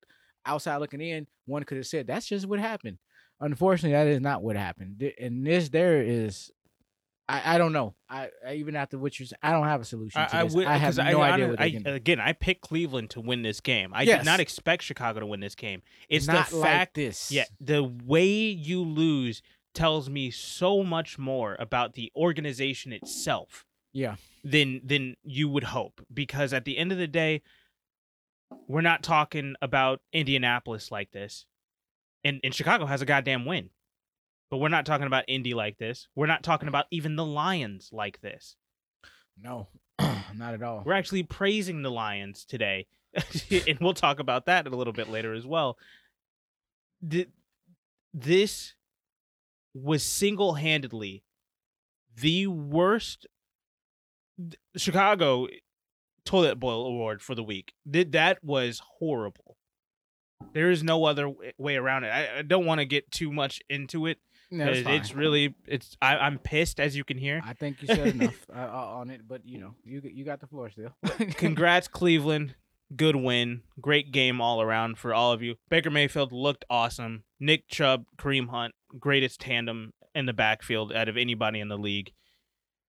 outside 0.47 0.79
looking 0.79 1.03
in, 1.03 1.27
one 1.45 1.65
could 1.65 1.77
have 1.77 1.87
said, 1.87 2.07
that's 2.07 2.27
just 2.27 2.47
what 2.47 2.61
happened. 2.61 2.97
Unfortunately, 3.41 3.93
that 3.93 4.07
is 4.07 4.21
not 4.23 4.43
what 4.43 4.57
happened. 4.57 5.03
And 5.21 5.47
this, 5.47 5.69
there 5.69 6.03
is, 6.03 6.51
I, 7.29 7.55
I 7.55 7.59
don't 7.59 7.73
know. 7.73 7.95
I, 8.09 8.31
I 8.47 8.55
even 8.55 8.75
after 8.75 8.97
what 8.99 9.13
I 9.43 9.53
don't 9.53 9.67
have 9.67 9.81
a 9.83 9.85
solution. 9.85 10.21
to 10.27 10.35
I, 10.35 10.41
I 10.41 10.45
would 10.45 10.67
I 10.67 10.77
have 10.79 10.97
no 10.97 11.21
I, 11.21 11.33
idea 11.33 11.49
what 11.49 11.61
I, 11.61 11.65
they 11.65 11.71
can 11.73 11.83
do. 11.83 11.93
again 11.93 12.21
I 12.21 12.33
picked 12.33 12.63
Cleveland 12.63 13.11
to 13.11 13.21
win 13.21 13.43
this 13.43 13.61
game. 13.61 13.91
I 13.93 14.03
Yes. 14.03 14.21
did 14.21 14.25
not 14.27 14.41
expect 14.41 14.83
Chicago 14.83 15.21
to 15.21 15.27
win 15.27 15.41
this 15.41 15.55
game. 15.55 15.83
It's 16.09 16.27
not 16.27 16.49
the 16.49 16.57
like 16.57 16.95
this. 16.95 17.31
yeah, 17.31 17.45
the 17.61 17.83
way 17.85 18.27
you 18.27 18.83
lose 18.83 19.43
tells 19.75 20.09
me 20.09 20.31
so 20.31 20.83
much 20.83 21.19
more 21.19 21.55
about 21.61 21.93
the 21.95 22.11
organization 22.17 22.93
itself 22.93 23.67
Yeah. 23.93 24.17
than 24.43 24.81
than 24.83 25.17
you 25.23 25.49
would 25.51 25.65
hope 25.65 26.01
because 26.13 26.53
at 26.55 26.65
the 26.65 26.79
end 26.79 26.93
of 26.93 26.99
the 26.99 27.07
day 27.07 27.43
we're 28.67 28.81
not 28.81 29.03
talking 29.03 29.55
about 29.61 30.01
Indianapolis 30.13 30.91
like 30.91 31.11
this. 31.11 31.45
And 32.25 32.41
and 32.43 32.55
Chicago 32.55 32.87
has 32.87 33.03
a 33.03 33.07
goddamn 33.07 33.45
win. 33.45 33.69
But 34.51 34.59
we're 34.59 34.69
not 34.69 34.87
talking 34.87 35.07
about 35.07 35.25
Indy 35.29 35.53
like 35.55 35.77
this. 35.79 36.09
We're 36.15 36.27
not 36.27 36.43
talking 36.43 36.69
about 36.69 36.87
even 36.91 37.17
the 37.17 37.25
Lions 37.25 37.91
like 37.93 38.21
this. 38.21 38.57
No, 39.41 39.69
not 39.99 40.55
at 40.55 40.63
all. 40.63 40.83
We're 40.85 40.95
actually 40.95 41.23
praising 41.23 41.83
the 41.83 41.91
Lions 41.91 42.45
today. 42.45 42.87
and 43.69 43.79
we'll 43.81 43.95
talk 43.95 44.21
about 44.21 44.47
that 44.47 44.67
a 44.67 44.71
little 44.71 44.93
bit 44.93 45.09
later 45.09 45.33
as 45.35 45.47
well. 45.47 45.77
Th- 47.09 47.29
This 48.15 48.75
was 49.75 50.03
single 50.03 50.55
handedly 50.55 51.23
the 52.17 52.47
worst 52.49 53.27
Chicago 54.77 55.47
toilet 56.25 56.57
bowl 56.59 56.87
award 56.87 57.23
for 57.23 57.35
the 57.35 57.43
week. 57.43 57.73
Th- 57.91 58.11
That 58.11 58.43
was 58.43 58.81
horrible. 58.99 59.57
There 60.53 60.71
is 60.71 60.83
no 60.83 61.05
other 61.05 61.25
w- 61.25 61.53
way 61.59 61.77
around 61.77 62.05
it. 62.05 62.13
I 62.13 62.43
don't 62.43 62.67
want 62.67 62.81
to 62.81 62.85
get 62.85 63.11
too 63.11 63.33
much 63.33 63.61
into 63.69 64.07
it. 64.07 64.19
No, 64.51 64.67
it's, 64.69 64.89
it's 64.89 65.15
really 65.15 65.55
it's 65.67 65.97
I, 66.01 66.17
I'm 66.17 66.39
pissed 66.39 66.81
as 66.81 66.97
you 66.97 67.05
can 67.05 67.19
hear. 67.19 67.41
I 67.45 67.53
think 67.53 67.83
you 67.83 67.89
said 67.89 68.07
enough 68.15 68.47
uh, 68.55 68.59
uh, 68.59 68.97
on 68.97 69.11
it, 69.11 69.29
but 69.29 69.43
you 69.45 69.59
know, 69.59 69.75
you 69.85 70.01
you 70.05 70.25
got 70.25 70.41
the 70.41 70.47
floor 70.47 70.71
still. 70.71 70.95
Congrats, 71.37 71.89
Cleveland. 71.89 72.55
Good 72.97 73.17
win. 73.17 73.61
Great 73.81 74.13
game 74.13 74.41
all 74.41 74.63
around 74.63 74.97
for 74.97 75.13
all 75.13 75.33
of 75.33 75.43
you. 75.43 75.57
Baker 75.69 75.91
Mayfield 75.91 76.33
looked 76.33 76.65
awesome. 76.71 77.25
Nick 77.39 77.69
Chubb, 77.69 78.05
Kareem 78.17 78.49
Hunt, 78.49 78.75
greatest 78.99 79.41
tandem 79.41 79.93
in 80.15 80.25
the 80.25 80.33
backfield 80.33 80.93
out 80.93 81.09
of 81.09 81.19
anybody 81.19 81.61
in 81.61 81.69
the 81.69 81.77
league. 81.77 82.13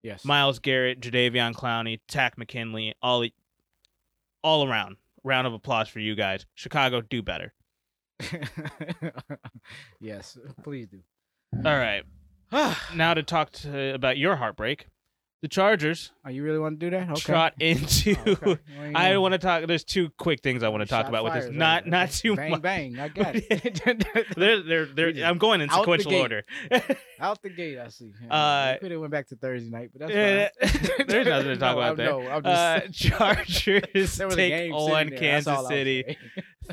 yes. 0.01 0.23
Myles 0.23 0.59
Garrett, 0.59 1.01
Jadeveon 1.01 1.53
Clowney, 1.53 1.99
Takk 2.07 2.37
McKinley, 2.37 2.95
all 3.01 3.25
all 4.41 4.65
around. 4.65 4.95
Round 5.25 5.45
of 5.45 5.51
applause 5.53 5.89
for 5.89 5.99
you 5.99 6.15
guys. 6.15 6.45
Chicago, 6.55 7.01
do 7.01 7.21
better. 7.21 7.53
yes, 9.99 10.37
please 10.63 10.87
do. 10.87 10.99
All 11.55 11.63
right. 11.77 12.03
Now 12.95 13.13
to 13.13 13.21
talk 13.23 13.51
to, 13.51 13.93
about 13.93 14.17
your 14.17 14.35
heartbreak. 14.35 14.87
The 15.41 15.47
Chargers 15.47 16.11
Oh, 16.25 16.29
you 16.29 16.43
really 16.43 16.59
want 16.59 16.81
to 16.81 16.85
do 16.85 16.89
that? 16.89 17.09
Okay. 17.11 17.21
trot 17.21 17.53
into. 17.61 18.13
Oh, 18.25 18.31
okay. 18.31 18.37
Well, 18.77 18.87
you 18.87 18.91
I 18.95 19.11
know, 19.11 19.21
want 19.21 19.31
to 19.33 19.37
talk. 19.37 19.65
There's 19.67 19.85
two 19.85 20.09
quick 20.17 20.41
things 20.41 20.63
I 20.63 20.67
want 20.69 20.81
to 20.81 20.85
talk 20.85 21.05
shot 21.05 21.09
about 21.09 21.23
with 21.23 21.33
this. 21.33 21.49
Not 21.49 21.83
right 21.83 21.87
not 21.91 22.11
too 22.11 22.35
bang, 22.35 22.51
much. 22.51 22.61
Bang, 22.61 22.99
I 22.99 23.07
got 23.07 23.35
it. 23.37 23.81
they're, 24.35 24.61
they're, 24.63 24.85
they're, 24.87 25.25
I'm 25.25 25.37
going 25.37 25.61
in 25.61 25.69
out 25.69 25.75
the 25.75 25.79
sequential 25.83 26.11
gate. 26.11 26.19
order. 26.21 26.43
Out 27.21 27.41
the 27.41 27.49
gate, 27.51 27.77
I 27.79 27.87
see. 27.87 28.11
Uh, 28.29 28.73
we 28.73 28.79
could 28.79 28.91
have 28.91 28.99
went 28.99 29.11
back 29.11 29.27
to 29.29 29.37
Thursday 29.37 29.69
night, 29.69 29.91
but 29.93 30.09
that's 30.09 30.13
Yeah, 30.13 30.49
fine. 30.97 31.07
there's 31.07 31.27
nothing 31.27 31.47
to 31.47 31.57
talk 31.57 31.75
No, 31.75 31.81
about 31.81 31.87
I'm- 31.87 31.95
there. 31.95 32.09
No, 32.09 32.27
I'm 32.29 32.41
uh. 32.45 32.79
Chargers 32.91 34.17
there 34.17 34.27
was 34.27 34.33
a 34.35 34.37
take 34.37 34.51
game 34.51 34.73
on 34.73 34.89
there. 34.91 35.05
That's 35.09 35.45
Kansas 35.45 35.67
City. 35.69 36.17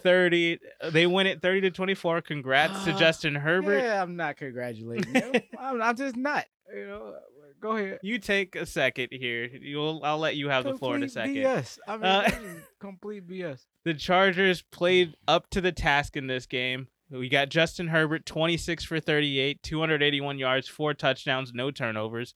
30. 0.01 0.59
They 0.91 1.07
win 1.07 1.27
it 1.27 1.43
30 1.43 1.63
to 1.63 1.71
24. 1.71 2.23
Congrats 2.23 2.85
to 2.85 2.93
Justin 2.99 3.35
Herbert. 3.35 3.79
Yeah, 3.79 4.03
I'm 4.03 4.17
not 4.17 4.37
congratulating 4.37 5.15
you. 5.15 5.41
I'm, 5.59 5.81
I'm 5.83 5.97
just 5.97 6.17
not. 6.17 6.45
You 6.75 6.87
know, 6.87 7.15
go 7.61 7.77
ahead. 7.77 7.99
You 8.03 8.19
take 8.19 8.57
a 8.57 8.67
second 8.67 9.09
here. 9.13 9.45
You'll 9.47 10.01
I'll 10.05 10.19
let 10.19 10.37
you 10.37 10.49
have 10.49 10.65
the 10.65 10.77
floor 10.77 10.97
in 10.97 11.03
a 11.03 11.09
second. 11.09 11.37
Yes, 11.37 11.79
I 11.87 11.93
mean, 11.97 12.05
Uh, 12.05 12.31
complete 12.81 13.27
BS. 13.29 13.65
The 13.85 13.95
Chargers 13.95 14.63
played 14.63 15.15
up 15.29 15.49
to 15.51 15.61
the 15.61 15.73
task 15.73 16.17
in 16.17 16.27
this 16.27 16.47
game. 16.47 16.89
We 17.09 17.29
got 17.29 17.51
Justin 17.51 17.87
Herbert, 17.87 18.27
26 18.27 18.85
for 18.85 18.99
38, 18.99 19.63
281 19.63 20.39
yards, 20.41 20.67
four 20.67 20.93
touchdowns, 20.93 21.53
no 21.55 21.71
turnovers. 21.71 22.35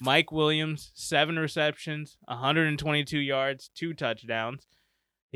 Mike 0.00 0.30
Williams, 0.30 0.92
seven 0.94 1.38
receptions, 1.38 2.16
122 2.28 3.18
yards, 3.18 3.68
two 3.74 3.94
touchdowns. 3.94 4.68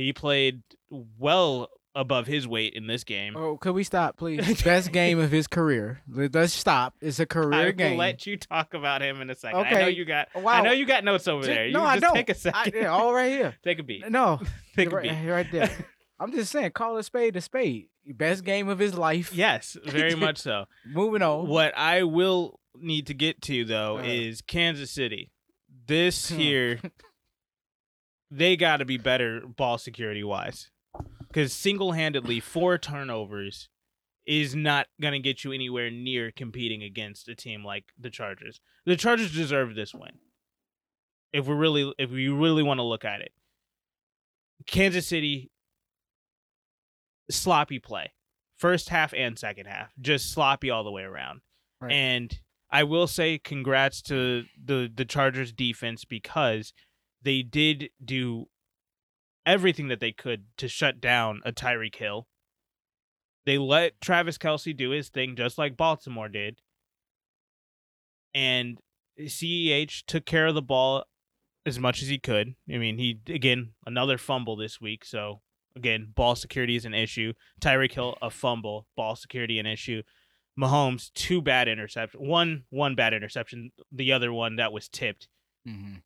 He 0.00 0.12
played 0.12 0.62
well 0.90 1.68
above 1.94 2.26
his 2.28 2.46
weight 2.46 2.74
in 2.74 2.86
this 2.86 3.02
game. 3.04 3.36
Oh, 3.36 3.56
could 3.56 3.72
we 3.74 3.82
stop, 3.84 4.16
please? 4.16 4.62
Best 4.64 4.92
game 4.92 5.18
of 5.18 5.30
his 5.32 5.46
career. 5.46 6.02
Let- 6.08 6.34
Let's 6.34 6.52
stop. 6.52 6.94
It's 7.00 7.18
a 7.18 7.26
career 7.26 7.66
will 7.66 7.72
game. 7.72 7.98
let 7.98 8.26
you 8.26 8.36
talk 8.36 8.74
about 8.74 9.02
him 9.02 9.20
in 9.20 9.28
a 9.30 9.34
second. 9.34 9.58
I 9.66 9.70
know 9.72 9.86
you 9.88 10.04
got. 10.04 10.28
wow. 10.36 10.52
I 10.52 10.62
know 10.62 10.70
you 10.72 10.86
got 10.86 11.02
notes 11.04 11.26
over 11.26 11.42
Ju- 11.42 11.48
there. 11.52 11.66
You 11.66 11.72
no, 11.72 11.82
I 11.82 11.96
just 11.96 12.02
don't. 12.02 12.14
take 12.14 12.28
a 12.28 12.32
I, 12.32 12.36
second. 12.36 12.74
yeah, 12.82 12.88
all 12.88 13.12
right 13.12 13.30
here. 13.30 13.54
take 13.64 13.78
a 13.80 13.82
beat. 13.82 14.08
No, 14.10 14.40
Take 14.76 14.92
a 14.92 14.96
right, 14.96 15.10
beat. 15.10 15.28
right 15.28 15.50
there. 15.50 15.70
I'm 16.20 16.32
just 16.32 16.52
saying, 16.52 16.70
call 16.72 16.96
a 16.96 17.02
spade 17.02 17.34
a 17.36 17.40
spade. 17.40 17.86
Best 18.06 18.44
game 18.44 18.68
of 18.68 18.78
his 18.78 18.94
life. 18.96 19.32
Yes, 19.34 19.76
very 19.84 20.14
much 20.14 20.38
so. 20.38 20.66
Moving 20.86 21.22
on. 21.22 21.48
What 21.48 21.76
I 21.76 22.02
will 22.04 22.60
need 22.78 23.08
to 23.08 23.14
get 23.14 23.42
to 23.42 23.64
though 23.64 23.98
Uh. 23.98 24.02
is 24.04 24.42
Kansas 24.42 24.90
City. 24.90 25.32
This 25.86 26.28
Hmm. 26.30 26.36
here, 26.38 26.80
they 28.31 28.57
got 28.57 28.79
to 28.79 28.85
be 28.85 28.97
better 28.97 29.40
ball 29.40 29.79
security 29.79 30.23
wise, 30.25 30.71
because 31.29 31.53
single 31.53 31.93
handedly 31.93 32.40
four 32.40 32.79
turnovers 32.79 33.69
is 34.27 34.55
not 34.55 34.87
gonna 35.01 35.19
get 35.19 35.43
you 35.43 35.53
anywhere 35.53 35.90
near 35.90 36.31
competing 36.31 36.83
against 36.83 37.29
a 37.29 37.35
team 37.35 37.64
like 37.64 37.85
the 37.99 38.11
Chargers. 38.11 38.61
The 38.87 38.97
Chargers 38.97 39.35
deserve 39.35 39.75
this 39.75 39.95
win. 39.95 40.12
If 41.33 41.47
we 41.47 41.55
really, 41.55 41.93
if 41.99 42.11
we 42.11 42.29
really 42.29 42.62
want 42.62 42.79
to 42.79 42.85
look 42.85 43.05
at 43.05 43.21
it, 43.21 43.33
Kansas 44.66 45.07
City 45.07 45.51
sloppy 47.31 47.79
play, 47.79 48.12
first 48.57 48.88
half 48.90 49.14
and 49.14 49.38
second 49.38 49.66
half, 49.66 49.93
just 50.01 50.33
sloppy 50.33 50.71
all 50.71 50.85
the 50.85 50.90
way 50.90 51.03
around. 51.03 51.40
Right. 51.81 51.93
And 51.93 52.38
I 52.71 52.85
will 52.85 53.07
say 53.07 53.38
congrats 53.38 54.03
to 54.03 54.45
the 54.62 54.90
the 54.95 55.05
Chargers 55.05 55.53
defense 55.53 56.05
because 56.05 56.73
they 57.22 57.42
did 57.42 57.90
do 58.02 58.46
everything 59.46 59.88
that 59.88 60.00
they 60.00 60.12
could 60.12 60.44
to 60.59 60.68
shut 60.68 61.00
down 61.00 61.40
a 61.44 61.52
Tyreek 61.52 61.96
Hill. 61.96 62.26
They 63.46 63.59
let 63.59 64.00
Travis 64.00 64.38
Kelce 64.38 64.76
do 64.76 64.90
his 64.90 65.09
thing 65.09 65.35
just 65.35 65.59
like 65.59 65.76
Baltimore 65.76 66.28
did. 66.28 66.61
And 68.35 68.78
CEH 69.18 70.04
took 70.06 70.24
care 70.24 70.46
of 70.46 70.54
the 70.54 70.62
ball 70.62 71.04
as 71.66 71.78
much 71.78 72.02
as 72.02 72.09
he 72.09 72.18
could. 72.18 72.54
I 72.72 72.78
mean, 72.78 72.98
he 72.98 73.20
again 73.28 73.72
another 73.87 74.18
fumble 74.18 74.56
this 74.56 74.80
week, 74.80 75.04
so 75.04 75.40
again, 75.76 76.12
ball 76.14 76.37
security 76.37 76.76
is 76.76 76.85
an 76.85 76.94
issue. 76.94 77.33
Tyreek 77.61 77.92
Hill 77.92 78.16
a 78.22 78.30
fumble, 78.30 78.87
ball 78.96 79.16
security 79.16 79.59
an 79.59 79.66
issue. 79.66 80.02
Mahomes 80.59 81.12
two 81.14 81.40
bad 81.40 81.68
interception, 81.68 82.20
one 82.20 82.64
one 82.70 82.94
bad 82.94 83.14
interception, 83.14 83.72
the 83.90 84.12
other 84.12 84.33
one 84.33 84.56
that 84.56 84.72
was 84.72 84.88
tipped. 84.88 85.28
hmm 85.66 85.96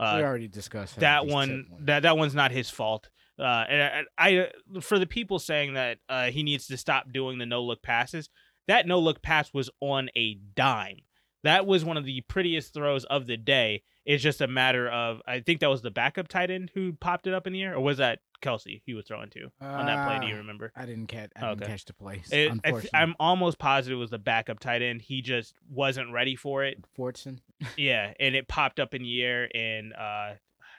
Uh, 0.00 0.14
we 0.16 0.24
already 0.24 0.48
discussed 0.48 0.98
that 1.00 1.24
these 1.24 1.32
one 1.32 1.66
that 1.80 2.00
that 2.04 2.16
one's 2.16 2.34
not 2.34 2.50
his 2.50 2.70
fault. 2.70 3.10
Uh, 3.38 3.64
and 3.68 4.06
I, 4.18 4.28
I 4.28 4.80
for 4.80 4.98
the 4.98 5.06
people 5.06 5.38
saying 5.38 5.74
that 5.74 5.98
uh, 6.08 6.26
he 6.26 6.42
needs 6.42 6.66
to 6.68 6.76
stop 6.76 7.12
doing 7.12 7.38
the 7.38 7.46
no 7.46 7.62
look 7.62 7.82
passes, 7.82 8.30
that 8.66 8.86
no 8.86 8.98
look 8.98 9.22
pass 9.22 9.52
was 9.52 9.70
on 9.80 10.08
a 10.16 10.38
dime. 10.54 10.98
That 11.42 11.66
was 11.66 11.84
one 11.84 11.96
of 11.96 12.04
the 12.04 12.20
prettiest 12.22 12.74
throws 12.74 13.04
of 13.04 13.26
the 13.26 13.36
day. 13.36 13.82
It's 14.04 14.22
just 14.22 14.40
a 14.40 14.46
matter 14.46 14.88
of 14.88 15.20
I 15.26 15.40
think 15.40 15.60
that 15.60 15.70
was 15.70 15.82
the 15.82 15.90
backup 15.90 16.28
tight 16.28 16.50
end 16.50 16.70
who 16.74 16.92
popped 16.94 17.26
it 17.26 17.34
up 17.34 17.46
in 17.46 17.52
the 17.52 17.62
air, 17.62 17.74
or 17.74 17.80
was 17.80 17.98
that 17.98 18.20
Kelce 18.40 18.80
he 18.84 18.94
was 18.94 19.06
throwing 19.06 19.30
to 19.30 19.50
on 19.60 19.86
that 19.86 20.04
play? 20.04 20.18
Do 20.18 20.26
you 20.26 20.34
Ah, 20.34 20.38
remember? 20.38 20.72
I 20.76 20.86
didn't 20.86 21.06
catch. 21.08 21.30
I 21.36 21.40
didn't 21.40 21.62
Okay. 21.62 21.70
catch 21.72 21.84
the 21.84 21.92
place. 21.94 22.28
It, 22.32 22.52
I 22.64 22.82
I'm 22.94 23.14
almost 23.20 23.58
positive 23.58 23.96
it 23.96 24.00
was 24.00 24.10
the 24.10 24.18
backup 24.18 24.58
tight 24.60 24.82
end. 24.82 25.02
He 25.02 25.22
just 25.22 25.54
wasn't 25.70 26.12
ready 26.12 26.36
for 26.36 26.64
it. 26.64 26.84
Fortune. 26.94 27.40
Yeah, 27.76 28.14
and 28.18 28.34
it 28.34 28.48
popped 28.48 28.80
up 28.80 28.94
in 28.94 29.02
the 29.02 29.22
air, 29.22 29.48
and 29.54 29.92
uh, 29.92 30.32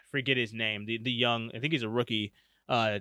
forget 0.10 0.38
his 0.38 0.54
name. 0.54 0.86
The 0.86 0.98
the 0.98 1.12
young, 1.12 1.52
I 1.56 1.60
think 1.60 1.74
he's 1.74 1.84
a 1.84 1.90
rookie, 1.90 2.34
uh, 2.68 3.00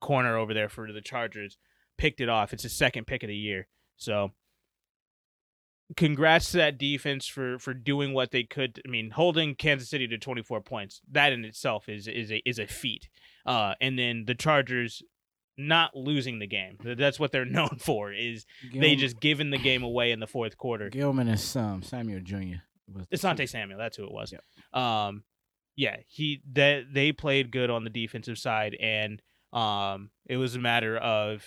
corner 0.00 0.36
over 0.36 0.54
there 0.54 0.68
for 0.68 0.90
the 0.90 1.00
Chargers, 1.00 1.58
picked 1.98 2.20
it 2.20 2.28
off. 2.28 2.52
It's 2.52 2.62
his 2.62 2.72
second 2.76 3.06
pick 3.06 3.22
of 3.22 3.28
the 3.28 3.36
year. 3.36 3.68
So, 3.96 4.32
congrats 5.96 6.50
to 6.52 6.58
that 6.58 6.78
defense 6.78 7.26
for 7.26 7.58
for 7.58 7.74
doing 7.74 8.12
what 8.12 8.30
they 8.30 8.44
could. 8.44 8.80
I 8.86 8.90
mean, 8.90 9.10
holding 9.10 9.54
Kansas 9.54 9.88
City 9.88 10.06
to 10.08 10.18
24 10.18 10.60
points. 10.62 11.00
That 11.10 11.32
in 11.32 11.44
itself 11.44 11.88
is 11.88 12.08
is 12.08 12.30
a 12.30 12.42
is 12.46 12.58
a 12.58 12.66
feat. 12.66 13.08
Uh, 13.44 13.74
and 13.80 13.98
then 13.98 14.24
the 14.26 14.34
Chargers 14.34 15.02
not 15.58 15.96
losing 15.96 16.38
the 16.38 16.46
game. 16.46 16.78
That's 16.82 17.20
what 17.20 17.32
they're 17.32 17.44
known 17.58 17.76
for. 17.78 18.12
Is 18.12 18.46
they 18.74 18.94
just 18.96 19.20
giving 19.20 19.50
the 19.50 19.58
game 19.58 19.82
away 19.82 20.12
in 20.12 20.20
the 20.20 20.26
fourth 20.26 20.56
quarter. 20.56 20.88
Gilman 20.90 21.28
is 21.28 21.56
um, 21.56 21.82
Samuel 21.82 22.20
Jr. 22.20 22.60
was 22.92 23.06
It's 23.10 23.22
Sante. 23.22 23.46
Samuel. 23.46 23.78
That's 23.78 23.96
who 23.96 24.04
it 24.04 24.12
was. 24.12 24.32
Yep. 24.32 24.82
Um, 24.82 25.24
yeah, 25.76 25.96
he 26.06 26.42
that 26.52 26.92
they 26.92 27.12
played 27.12 27.50
good 27.50 27.70
on 27.70 27.84
the 27.84 27.90
defensive 27.90 28.38
side, 28.38 28.76
and 28.80 29.22
um, 29.52 30.10
it 30.26 30.36
was 30.36 30.54
a 30.54 30.58
matter 30.58 30.96
of 30.96 31.44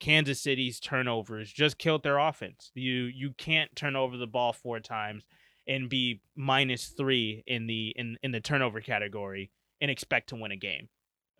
Kansas 0.00 0.40
City's 0.40 0.80
turnovers 0.80 1.52
just 1.52 1.78
killed 1.78 2.02
their 2.02 2.18
offense. 2.18 2.70
You 2.74 3.04
you 3.04 3.32
can't 3.36 3.74
turn 3.74 3.96
over 3.96 4.16
the 4.16 4.26
ball 4.26 4.52
four 4.52 4.80
times 4.80 5.24
and 5.66 5.88
be 5.88 6.20
minus 6.36 6.88
three 6.88 7.42
in 7.46 7.66
the 7.66 7.92
in 7.96 8.18
in 8.22 8.32
the 8.32 8.40
turnover 8.40 8.80
category 8.80 9.50
and 9.80 9.90
expect 9.90 10.28
to 10.30 10.36
win 10.36 10.52
a 10.52 10.56
game, 10.56 10.88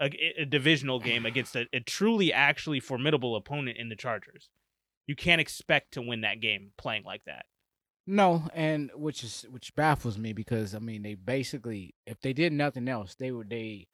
a, 0.01 0.11
a 0.39 0.45
divisional 0.45 0.99
game 1.01 1.27
against 1.27 1.57
a, 1.57 1.67
a 1.73 1.81
truly 1.81 2.33
actually 2.33 2.81
formidable 2.81 3.37
opponent 3.37 3.77
in 3.77 3.89
the 3.89 3.97
Chargers. 3.97 4.49
You 5.07 5.15
can't 5.15 5.41
expect 5.41 5.93
to 5.93 6.03
win 6.03 6.23
that 6.23 6.41
game 6.41 6.71
playing 6.79 7.05
like 7.05 7.25
that. 7.27 7.47
No, 8.07 8.49
and 8.55 8.91
which 8.95 9.25
is 9.25 9.47
which 9.51 9.75
baffles 9.75 10.19
me 10.19 10.33
because 10.33 10.75
I 10.75 10.79
mean 10.79 11.03
they 11.03 11.15
basically 11.15 11.95
if 12.07 12.21
they 12.21 12.33
did 12.33 12.53
nothing 12.53 12.89
else 12.89 13.15
they 13.15 13.31
would 13.31 13.51
they 13.51 13.87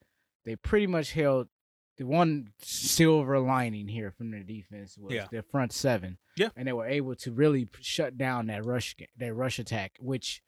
they 0.45 0.57
pretty 0.57 0.87
much 0.87 1.13
held 1.13 1.49
the 2.01 2.07
one 2.07 2.49
silver 2.63 3.39
lining 3.39 3.87
here 3.87 4.11
from 4.11 4.31
their 4.31 4.43
defense 4.43 4.97
was 4.97 5.13
Yeah. 5.13 5.27
their 5.31 5.43
front 5.43 5.71
seven. 5.71 6.17
Yeah. 6.35 6.49
and 6.57 6.67
they 6.67 6.73
were 6.73 6.87
able 6.89 7.15
to 7.17 7.31
really 7.33 7.69
shut 7.81 8.17
down 8.17 8.47
that 8.47 8.65
rush 8.65 8.97
that 9.19 9.35
rush 9.35 9.59
attack, 9.59 9.99
which 10.01 10.43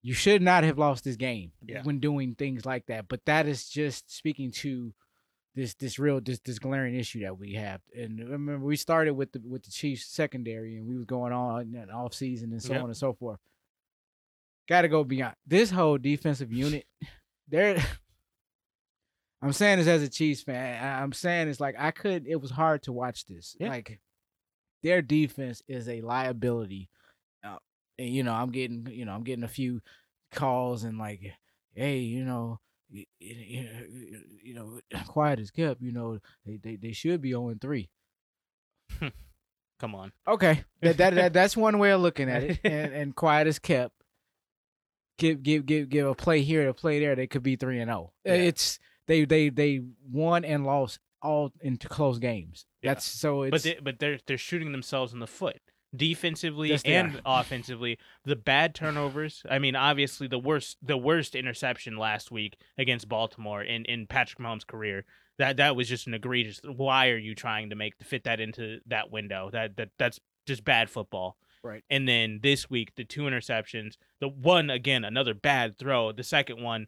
you 0.00 0.14
should 0.14 0.40
not 0.40 0.64
have 0.64 0.78
lost 0.78 1.04
this 1.04 1.16
game 1.16 1.52
Yeah. 1.66 1.82
when 1.82 2.00
doing 2.00 2.34
things 2.34 2.64
like 2.64 2.86
that. 2.86 3.06
But 3.08 3.22
that 3.26 3.46
is 3.46 3.68
just 3.68 4.10
speaking 4.10 4.50
to 4.62 4.94
this 5.54 5.74
this 5.74 5.98
real 5.98 6.22
this 6.22 6.38
this 6.38 6.58
glaring 6.58 6.94
issue 6.94 7.20
that 7.20 7.38
we 7.38 7.52
have. 7.52 7.82
And 7.94 8.18
remember, 8.18 8.64
we 8.64 8.76
started 8.76 9.12
with 9.12 9.32
the 9.32 9.40
with 9.44 9.64
the 9.64 9.70
Chiefs 9.70 10.06
secondary, 10.06 10.78
and 10.78 10.86
we 10.86 10.96
was 10.96 11.04
going 11.04 11.34
on 11.34 11.74
in 11.74 11.90
off 11.90 12.14
season 12.14 12.52
and 12.52 12.62
so 12.62 12.72
on 12.74 12.84
and 12.86 12.96
so 12.96 13.12
forth. 13.12 13.38
Got 14.66 14.82
to 14.82 14.88
go 14.88 15.04
beyond 15.04 15.34
this 15.46 15.70
whole 15.70 15.98
defensive 15.98 16.50
unit. 16.50 16.86
They're 17.48 17.84
I'm 19.42 19.52
saying 19.52 19.78
this 19.78 19.88
as 19.88 20.02
a 20.02 20.08
Chiefs 20.08 20.42
fan. 20.42 21.02
I'm 21.02 21.12
saying 21.12 21.48
it's 21.48 21.60
like 21.60 21.74
I 21.78 21.90
could. 21.90 22.26
It 22.26 22.40
was 22.40 22.50
hard 22.50 22.82
to 22.84 22.92
watch 22.92 23.26
this. 23.26 23.56
Yeah. 23.58 23.70
Like 23.70 23.98
their 24.82 25.02
defense 25.02 25.62
is 25.66 25.88
a 25.88 26.00
liability. 26.00 26.88
Uh, 27.44 27.56
and 27.98 28.08
you 28.08 28.22
know, 28.22 28.32
I'm 28.32 28.50
getting 28.50 28.86
you 28.90 29.04
know 29.04 29.12
I'm 29.12 29.24
getting 29.24 29.44
a 29.44 29.48
few 29.48 29.80
calls 30.32 30.84
and 30.84 30.96
like, 30.96 31.20
hey, 31.74 31.98
you 31.98 32.24
know, 32.24 32.60
you 32.88 34.54
know, 34.54 34.80
quiet 35.06 35.40
as 35.40 35.50
kept. 35.50 35.82
You 35.82 35.92
know, 35.92 36.18
they 36.46 36.58
they, 36.62 36.76
they 36.76 36.92
should 36.92 37.20
be 37.20 37.30
0 37.30 37.54
3. 37.60 37.90
Come 39.80 39.96
on. 39.96 40.12
Okay, 40.28 40.62
that, 40.82 40.96
that 40.98 41.14
that 41.14 41.32
that's 41.32 41.56
one 41.56 41.78
way 41.78 41.90
of 41.90 42.00
looking 42.00 42.30
at 42.30 42.44
it. 42.44 42.60
And 42.64 42.92
and 42.92 43.16
quiet 43.16 43.48
as 43.48 43.58
kept. 43.58 43.94
Give 45.18 45.42
give 45.42 45.66
give 45.66 45.88
give 45.88 46.06
a 46.06 46.14
play 46.14 46.42
here, 46.42 46.68
a 46.68 46.74
play 46.74 47.00
there. 47.00 47.16
They 47.16 47.26
could 47.26 47.42
be 47.42 47.56
three 47.56 47.80
and 47.80 47.88
zero. 47.88 48.12
Yeah. 48.24 48.34
It's 48.34 48.78
they 49.06 49.24
they 49.24 49.48
they 49.48 49.80
won 50.10 50.44
and 50.44 50.64
lost 50.64 50.98
all 51.22 51.52
into 51.60 51.88
close 51.88 52.18
games. 52.18 52.66
Yeah. 52.82 52.94
That's 52.94 53.04
so. 53.04 53.42
It's 53.42 53.50
but 53.50 53.62
they, 53.62 53.78
but 53.82 53.98
they're 53.98 54.18
they're 54.26 54.38
shooting 54.38 54.72
themselves 54.72 55.12
in 55.12 55.20
the 55.20 55.26
foot 55.26 55.60
defensively 55.94 56.70
Yes, 56.70 56.82
and 56.84 57.20
offensively. 57.26 57.98
The 58.24 58.36
bad 58.36 58.74
turnovers. 58.74 59.42
I 59.48 59.58
mean, 59.58 59.76
obviously 59.76 60.26
the 60.26 60.38
worst 60.38 60.78
the 60.82 60.96
worst 60.96 61.34
interception 61.34 61.96
last 61.96 62.30
week 62.30 62.56
against 62.78 63.08
Baltimore 63.08 63.62
in 63.62 63.84
in 63.84 64.06
Patrick 64.06 64.38
Mahomes' 64.38 64.66
career. 64.66 65.04
That 65.38 65.56
that 65.58 65.76
was 65.76 65.88
just 65.88 66.06
an 66.06 66.14
egregious. 66.14 66.60
Why 66.64 67.08
are 67.08 67.18
you 67.18 67.34
trying 67.34 67.70
to 67.70 67.76
make 67.76 67.98
to 67.98 68.04
fit 68.04 68.24
that 68.24 68.40
into 68.40 68.80
that 68.86 69.10
window? 69.10 69.50
That 69.52 69.76
that 69.76 69.90
that's 69.98 70.20
just 70.46 70.64
bad 70.64 70.90
football. 70.90 71.36
Right. 71.64 71.84
And 71.90 72.08
then 72.08 72.40
this 72.42 72.68
week 72.68 72.92
the 72.96 73.04
two 73.04 73.22
interceptions. 73.22 73.96
The 74.20 74.28
one 74.28 74.70
again 74.70 75.04
another 75.04 75.34
bad 75.34 75.78
throw. 75.78 76.12
The 76.12 76.24
second 76.24 76.62
one. 76.62 76.86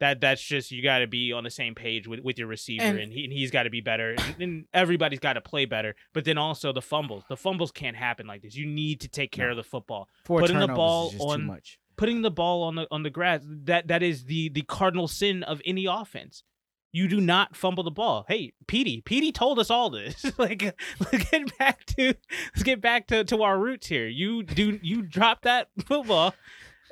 That 0.00 0.20
that's 0.20 0.42
just 0.42 0.70
you 0.72 0.82
got 0.82 0.98
to 0.98 1.06
be 1.06 1.32
on 1.32 1.44
the 1.44 1.50
same 1.50 1.74
page 1.74 2.08
with, 2.08 2.20
with 2.20 2.38
your 2.38 2.48
receiver, 2.48 2.82
And- 2.84 2.98
and, 2.98 3.12
he, 3.12 3.24
and 3.24 3.32
he's 3.32 3.50
got 3.50 3.62
to 3.62 3.70
be 3.70 3.80
better, 3.80 4.10
and, 4.18 4.42
and 4.42 4.64
everybody's 4.74 5.20
got 5.20 5.34
to 5.34 5.40
play 5.40 5.64
better. 5.66 5.94
But 6.12 6.24
then 6.24 6.36
also 6.36 6.72
the 6.72 6.82
fumbles, 6.82 7.22
the 7.28 7.36
fumbles 7.36 7.70
can't 7.70 7.96
happen 7.96 8.26
like 8.26 8.42
this. 8.42 8.56
You 8.56 8.66
need 8.66 9.00
to 9.02 9.08
take 9.08 9.30
care 9.30 9.46
No. 9.46 9.52
of 9.52 9.56
the 9.56 9.62
football. 9.62 10.08
four 10.24 10.40
putting 10.40 10.58
the 10.58 10.66
ball 10.68 11.12
on- 11.20 11.44
much. 11.46 11.78
Putting 11.96 12.22
the 12.22 12.30
ball 12.32 12.64
on 12.64 12.74
the 12.74 12.88
on 12.90 13.04
the 13.04 13.10
grass 13.10 13.40
that 13.44 13.86
that 13.86 14.02
is 14.02 14.24
the 14.24 14.48
the 14.48 14.62
cardinal 14.62 15.06
sin 15.06 15.44
of 15.44 15.62
any 15.64 15.86
offense. 15.86 16.42
You 16.90 17.06
do 17.06 17.20
not 17.20 17.56
fumble 17.56 17.84
the 17.84 17.90
ball. 17.92 18.24
Hey, 18.28 18.52
Petey, 18.66 19.00
Petey 19.00 19.30
told 19.30 19.58
us 19.60 19.70
all 19.70 19.90
this. 19.90 20.24
like, 20.38 20.62
let's 20.98 21.30
get 21.30 21.56
back 21.56 21.84
to 21.86 22.14
let's 22.52 22.62
get 22.64 22.80
back 22.80 23.06
to, 23.08 23.22
to 23.24 23.42
our 23.44 23.56
roots 23.58 23.86
here. 23.86 24.08
You 24.08 24.42
do 24.42 24.80
you 24.82 25.02
drop 25.02 25.42
that 25.42 25.68
football. 25.86 26.34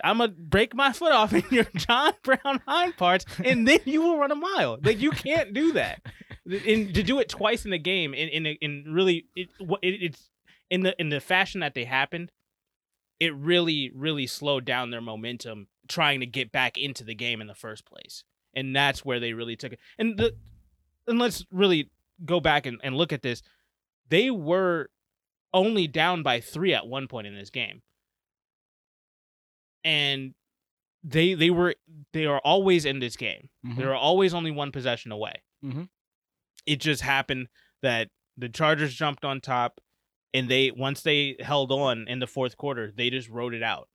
I'm 0.03 0.19
gonna 0.19 0.33
break 0.37 0.75
my 0.75 0.93
foot 0.93 1.13
off 1.13 1.33
in 1.33 1.45
your 1.51 1.67
John 1.77 2.13
Brown 2.23 2.61
hind 2.67 2.97
parts, 2.97 3.25
and 3.45 3.67
then 3.67 3.81
you 3.85 4.03
will 4.03 4.19
run 4.19 4.33
a 4.33 4.37
mile. 4.37 4.79
Like 4.83 5.01
you 5.01 5.11
can't 5.11 5.55
do 5.55 5.73
that. 5.73 6.03
And 6.45 6.93
to 6.95 7.03
do 7.03 7.21
it 7.21 7.29
twice 7.29 7.65
in 7.65 7.71
the 7.71 7.79
game, 7.79 8.15
in 8.15 8.29
in 8.29 8.47
in 8.47 8.85
really, 8.93 9.27
it, 9.37 9.49
it, 9.83 10.03
it's 10.03 10.31
in 10.71 10.83
the 10.83 11.01
in 11.01 11.09
the 11.09 11.21
fashion 11.21 11.61
that 11.61 11.75
they 11.75 11.85
happened. 11.85 12.33
It 13.21 13.35
really, 13.37 13.93
really 13.95 14.27
slowed 14.27 14.65
down 14.65 14.91
their 14.91 15.01
momentum 15.01 15.69
trying 15.89 16.19
to 16.21 16.27
get 16.27 16.51
back 16.51 16.77
into 16.77 17.05
the 17.05 17.15
game 17.15 17.41
in 17.41 17.47
the 17.47 17.55
first 17.55 17.85
place, 17.85 18.25
and 18.55 18.75
that's 18.75 19.05
where 19.05 19.21
they 19.21 19.33
really 19.33 19.55
took 19.55 19.73
it. 19.73 19.79
And 19.99 20.19
the 20.19 20.35
and 21.07 21.19
let's 21.19 21.45
really 21.53 21.91
go 22.25 22.41
back 22.41 22.67
and, 22.67 22.81
and 22.83 22.97
look 22.97 23.13
at 23.13 23.23
this. 23.23 23.43
They 24.09 24.31
were 24.31 24.91
only 25.55 25.87
down 25.87 26.23
by 26.23 26.41
three 26.41 26.75
at 26.75 26.87
one 26.87 27.07
point 27.07 27.27
in 27.27 27.35
this 27.37 27.51
game 27.51 27.83
and 29.85 30.35
they 31.05 31.35
they 31.35 31.51
were 31.51 31.75
they 32.13 32.27
are 32.27 32.39
always 32.45 32.85
in 32.85 33.01
this 33.01 33.17
game. 33.17 33.49
Mhm. 33.67 33.77
They 33.77 33.85
are 33.85 33.95
always 33.95 34.35
only 34.35 34.51
one 34.51 34.71
possession 34.73 35.11
away. 35.13 35.43
Mhm. 35.65 35.89
It 36.67 36.77
just 36.81 37.03
happened 37.03 37.49
that 37.83 38.09
the 38.37 38.49
Chargers 38.49 38.95
jumped 38.95 39.25
on 39.25 39.41
top, 39.41 39.81
and 40.33 40.49
they 40.49 40.71
once 40.71 41.03
they 41.03 41.37
held 41.41 41.73
on 41.73 42.07
in 42.09 42.21
the 42.21 42.27
fourth 42.27 42.57
quarter, 42.57 42.93
they 42.95 43.11
just 43.11 43.29
wrote 43.29 43.53
it 43.55 43.63
out. 43.63 43.89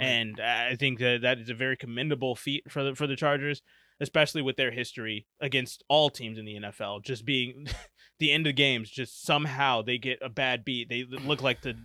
Right. 0.00 0.06
And 0.06 0.40
I 0.40 0.76
think 0.76 0.98
that 0.98 1.20
that 1.22 1.38
is 1.38 1.50
a 1.50 1.54
very 1.54 1.76
commendable 1.76 2.34
feat 2.34 2.64
for 2.70 2.82
the 2.82 2.94
for 2.96 3.06
the 3.06 3.16
Chargers, 3.16 3.62
especially 4.00 4.42
with 4.42 4.56
their 4.56 4.70
history 4.72 5.26
against 5.40 5.84
all 5.88 6.10
teams 6.10 6.38
in 6.38 6.44
the 6.46 6.56
NFL. 6.56 7.00
Just 7.00 7.24
being 7.24 7.66
the 8.18 8.32
end 8.32 8.46
of 8.48 8.56
games, 8.56 8.90
just 8.90 9.22
somehow 9.22 9.82
they 9.82 9.98
get 9.98 10.18
a 10.20 10.28
bad 10.28 10.64
beat. 10.64 10.88
They 10.88 11.04
look 11.04 11.42
like 11.42 11.60
the 11.62 11.76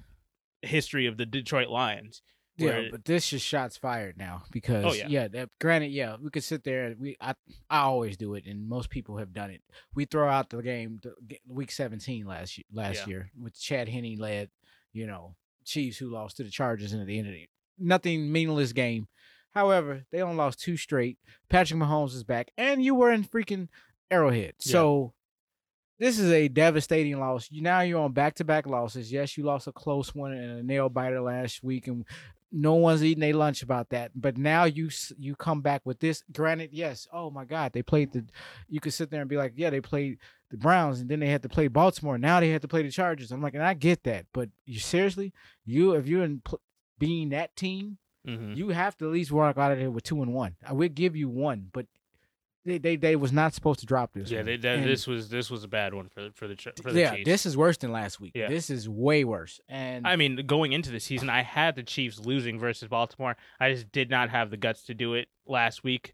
history 0.64 1.06
of 1.06 1.18
the 1.18 1.26
Detroit 1.26 1.68
Lions. 1.70 2.22
Yeah, 2.58 2.68
where- 2.68 2.92
but 2.92 3.06
this 3.06 3.34
is 3.34 3.42
shots 3.42 3.76
fired 3.78 4.18
now 4.18 4.42
oh, 4.44 4.48
because 4.52 4.86
Oh, 4.86 4.94
yeah. 4.94 5.08
yeah. 5.10 5.28
that, 5.30 5.50
granted, 5.60 5.92
yeah, 5.92 6.16
we 6.22 6.30
could 6.30 6.44
sit 6.44 6.64
there. 6.64 6.86
and 6.88 7.00
We 7.00 7.18
I 7.20 7.34
I 7.70 7.80
always 7.80 8.16
do 8.18 8.36
it, 8.36 8.46
and 8.46 8.68
most 8.70 8.90
people 8.90 9.18
have 9.18 9.34
done 9.34 9.50
it. 9.52 9.62
We 9.94 10.06
throw 10.06 10.30
out 10.30 10.50
the 10.50 10.62
game, 10.62 11.00
the, 11.04 11.14
week 11.48 11.72
seventeen 11.72 12.26
last 12.26 12.58
year, 12.58 12.66
last 12.72 13.02
Yeah. 13.02 13.08
year 13.08 13.32
with 13.40 13.60
Chad 13.60 13.90
Henne 13.90 14.16
led, 14.18 14.50
you 14.94 15.06
know, 15.08 15.36
Chiefs 15.66 15.98
who 15.98 16.10
lost 16.10 16.38
to 16.38 16.44
the 16.44 16.50
Chargers 16.50 16.94
in 16.94 17.06
the 17.06 17.18
end 17.20 17.28
of 17.28 17.34
the 17.34 17.50
nothing 17.78 18.32
meaningless 18.32 18.72
game. 18.72 19.08
However, 19.52 20.06
they 20.12 20.22
only 20.22 20.36
lost 20.36 20.60
two 20.60 20.78
straight. 20.78 21.18
Patrick 21.50 21.80
Mahomes 21.80 22.14
is 22.14 22.24
back, 22.24 22.52
and 22.58 22.84
you 22.84 22.94
were 22.96 23.12
in 23.12 23.24
freaking 23.24 23.68
Arrowhead. 24.12 24.54
Yeah. 24.60 24.72
So 24.72 25.14
this 25.98 26.20
is 26.20 26.30
a 26.30 26.50
devastating 26.50 27.18
loss. 27.20 27.48
You 27.50 27.62
now 27.62 27.80
you're 27.80 28.02
on 28.02 28.12
back 28.12 28.36
to 28.36 28.44
back 28.44 28.68
losses. 28.68 29.12
Yes, 29.12 29.38
you 29.38 29.46
lost 29.46 29.68
a 29.68 29.72
close 29.72 30.14
one 30.14 30.34
and 30.34 30.60
a 30.60 30.64
nail 30.64 30.90
biter 30.90 31.22
last 31.22 31.64
week, 31.64 31.88
and 31.88 32.06
no 32.56 32.74
one's 32.76 33.04
eating 33.04 33.22
their 33.22 33.34
lunch 33.34 33.62
about 33.62 33.90
that. 33.90 34.12
But 34.16 34.38
now 34.38 34.64
you 34.64 34.90
you 35.18 35.36
come 35.36 35.62
back 35.62 35.82
with 35.86 36.00
this. 36.00 36.24
Granted, 36.32 36.70
yes. 36.72 37.08
Oh 37.12 37.30
my 37.30 37.46
God, 37.46 37.74
they 37.74 37.84
played 37.84 38.14
the. 38.14 38.26
You 38.70 38.80
could 38.80 38.94
sit 38.94 39.12
there 39.12 39.22
and 39.22 39.30
be 39.30 39.38
like, 39.38 39.54
yeah, 39.56 39.70
they 39.70 39.82
played 39.82 40.18
the 40.52 40.58
Browns, 40.58 41.00
and 41.02 41.10
then 41.10 41.20
they 41.20 41.28
had 41.28 41.44
to 41.44 41.50
play 41.50 41.68
Baltimore. 41.68 42.18
Now 42.18 42.40
they 42.40 42.50
had 42.50 42.62
to 42.62 42.68
play 42.68 42.82
the 42.84 42.92
Chargers. 42.92 43.32
I'm 43.32 43.42
like, 43.42 43.54
and 43.56 43.64
I 43.64 43.74
get 43.74 44.04
that, 44.04 44.26
but 44.34 44.50
you 44.66 44.80
seriously, 44.80 45.34
you 45.66 45.94
if 45.94 46.08
you're 46.08 46.24
in 46.24 46.42
pl- 46.46 46.62
being 46.98 47.30
that 47.30 47.56
team, 47.56 47.98
Mhm. 48.26 48.56
you 48.56 48.70
have 48.70 48.98
to 48.98 49.06
at 49.06 49.12
least 49.12 49.32
walk 49.32 49.58
out 49.58 49.72
of 49.74 49.78
there 49.80 49.92
with 49.92 50.04
two 50.04 50.22
and 50.22 50.34
one. 50.34 50.56
I 50.66 50.74
would 50.74 50.96
give 50.96 51.16
you 51.16 51.28
one, 51.30 51.70
but 51.74 51.86
they 52.66 52.78
they, 52.78 52.96
they 52.96 53.16
was 53.16 53.32
not 53.32 53.54
supposed 53.54 53.80
to 53.82 53.86
drop 53.86 54.14
this. 54.14 54.32
Yeah, 54.32 54.42
they, 54.42 54.58
that, 54.58 54.84
this 54.84 55.06
was 55.08 55.30
this 55.30 55.52
was 55.52 55.64
a 55.64 55.68
bad 55.68 55.94
one 55.94 56.10
for 56.10 56.30
for 56.34 56.48
the 56.48 56.56
for 56.82 56.92
the 56.92 57.00
yeah, 57.00 57.16
Chiefs. 57.16 57.26
this 57.26 57.46
is 57.46 57.56
worse 57.56 57.78
than 57.78 57.92
last 57.92 58.20
week. 58.20 58.32
Yeah. 58.36 58.50
This 58.50 58.70
is 58.70 58.90
way 58.90 59.24
worse. 59.24 59.60
And 59.70 60.08
I 60.08 60.16
mean, 60.16 60.46
going 60.48 60.74
into 60.74 60.92
the 60.92 61.00
season, 61.00 61.30
I 61.30 61.44
had 61.44 61.76
the 61.76 61.84
Chiefs 61.84 62.20
losing 62.20 62.60
versus 62.60 62.88
Baltimore. 62.88 63.38
I 63.60 63.74
just 63.74 63.92
did 63.92 64.10
not 64.10 64.30
have 64.30 64.50
the 64.50 64.58
guts 64.58 64.84
to 64.86 64.94
do 64.94 65.14
it 65.14 65.28
last 65.46 65.84
week. 65.84 66.14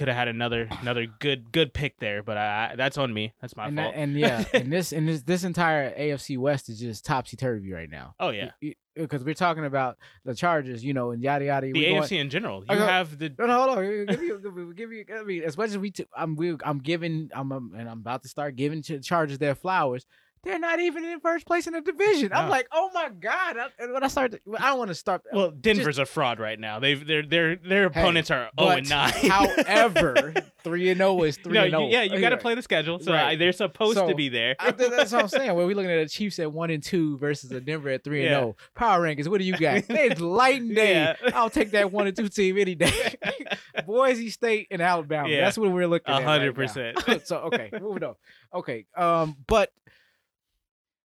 Could 0.00 0.08
have 0.08 0.16
had 0.16 0.28
another 0.28 0.66
another 0.80 1.04
good 1.18 1.52
good 1.52 1.74
pick 1.74 1.98
there, 1.98 2.22
but 2.22 2.38
I, 2.38 2.72
that's 2.74 2.96
on 2.96 3.12
me. 3.12 3.34
That's 3.42 3.54
my 3.54 3.66
and, 3.66 3.76
fault. 3.76 3.92
that, 3.92 4.00
and 4.00 4.18
yeah, 4.18 4.44
and 4.54 4.72
this 4.72 4.92
and 4.92 5.06
this 5.06 5.20
this 5.24 5.44
entire 5.44 5.94
AFC 5.94 6.38
West 6.38 6.70
is 6.70 6.80
just 6.80 7.04
topsy 7.04 7.36
turvy 7.36 7.70
right 7.70 7.90
now. 7.90 8.14
oh 8.18 8.30
yeah, 8.30 8.52
because 8.96 9.22
we're 9.24 9.34
talking 9.34 9.66
about 9.66 9.98
the 10.24 10.34
Chargers, 10.34 10.82
you 10.82 10.94
know, 10.94 11.10
and 11.10 11.22
yada 11.22 11.44
yada. 11.44 11.70
the 11.70 11.84
AFC 11.84 12.08
going- 12.08 12.20
in 12.22 12.30
general. 12.30 12.60
You 12.62 12.78
go- 12.78 12.86
have 12.86 13.18
the 13.18 13.30
No, 13.38 13.44
no, 13.44 13.62
hold 13.62 13.76
on. 13.76 14.06
Give 14.06 14.22
you, 14.22 14.72
give 14.74 14.90
you. 14.90 15.04
I 15.14 15.22
mean, 15.22 15.42
as 15.42 15.58
much 15.58 15.68
as 15.68 15.76
we, 15.76 15.90
t- 15.90 16.06
I'm, 16.16 16.34
we, 16.34 16.56
I'm 16.64 16.78
giving, 16.78 17.28
I'm, 17.34 17.52
um, 17.52 17.74
and 17.76 17.86
I'm 17.86 17.98
about 17.98 18.22
to 18.22 18.28
start 18.28 18.56
giving 18.56 18.80
to 18.84 18.94
the 18.96 19.02
Chargers 19.02 19.36
their 19.36 19.54
flowers. 19.54 20.06
They're 20.42 20.58
not 20.58 20.80
even 20.80 21.04
in 21.04 21.20
first 21.20 21.44
place 21.46 21.66
in 21.66 21.74
the 21.74 21.82
division. 21.82 22.32
I'm 22.32 22.48
like, 22.48 22.66
oh 22.72 22.90
my 22.94 23.10
god! 23.10 23.58
I, 23.58 23.66
and 23.78 23.92
when 23.92 24.02
I 24.02 24.08
start, 24.08 24.32
to, 24.32 24.40
I 24.58 24.68
don't 24.70 24.78
want 24.78 24.88
to 24.88 24.94
start. 24.94 25.22
well, 25.32 25.50
Denver's 25.50 25.98
a 25.98 26.06
fraud 26.06 26.40
right 26.40 26.58
now. 26.58 26.78
They've 26.80 27.06
their 27.06 27.22
their 27.22 27.56
their 27.56 27.84
opponents 27.84 28.30
are 28.30 28.48
zero 28.58 28.70
and 28.70 28.88
nine. 28.88 29.12
However, 29.28 30.32
three 30.64 30.88
and 30.88 30.98
zero 30.98 31.22
is 31.24 31.36
three 31.36 31.52
no, 31.52 31.62
and 31.64 31.70
zero. 31.72 31.88
yeah, 31.88 32.02
you 32.04 32.18
got 32.20 32.30
to 32.30 32.38
play 32.38 32.54
the 32.54 32.62
schedule, 32.62 32.98
so 33.00 33.12
Right. 33.12 33.32
I, 33.32 33.36
they're 33.36 33.52
supposed 33.52 33.98
So, 33.98 34.08
to 34.08 34.14
be 34.14 34.30
there. 34.30 34.56
I 34.58 34.70
that's 34.70 35.12
what 35.12 35.22
I'm 35.22 35.28
saying. 35.28 35.54
When 35.54 35.66
we're 35.66 35.74
looking 35.76 35.90
at 35.90 36.02
the 36.02 36.08
Chiefs 36.08 36.38
at 36.38 36.50
one 36.50 36.70
and 36.70 36.82
two 36.82 37.18
versus 37.18 37.50
the 37.50 37.60
Denver 37.60 37.90
at 37.90 38.02
three 38.02 38.22
and 38.26 38.30
zero, 38.30 38.56
power 38.74 39.02
rankings. 39.02 39.28
What 39.28 39.38
do 39.40 39.44
you 39.44 39.56
got? 39.58 39.84
It's 39.90 40.20
light 40.20 40.62
and 40.62 40.74
day. 40.74 40.92
Yeah. 40.94 41.14
I'll 41.34 41.50
take 41.50 41.72
that 41.72 41.92
one 41.92 42.06
and 42.06 42.16
two 42.16 42.28
team 42.30 42.56
any 42.56 42.74
day. 42.74 43.14
Boise 43.86 44.30
State 44.30 44.68
and 44.70 44.80
Alabama. 44.80 45.28
Yeah. 45.28 45.42
That's 45.42 45.58
what 45.58 45.70
we're 45.70 45.86
looking 45.86 46.12
A 46.14 46.16
at. 46.16 46.22
Hundred 46.24 46.56
right 46.56 46.66
percent. 46.66 47.26
so 47.26 47.36
okay, 47.52 47.70
moving 47.78 48.04
on. 48.04 48.14
Okay, 48.54 48.86
um, 48.96 49.36
but 49.46 49.70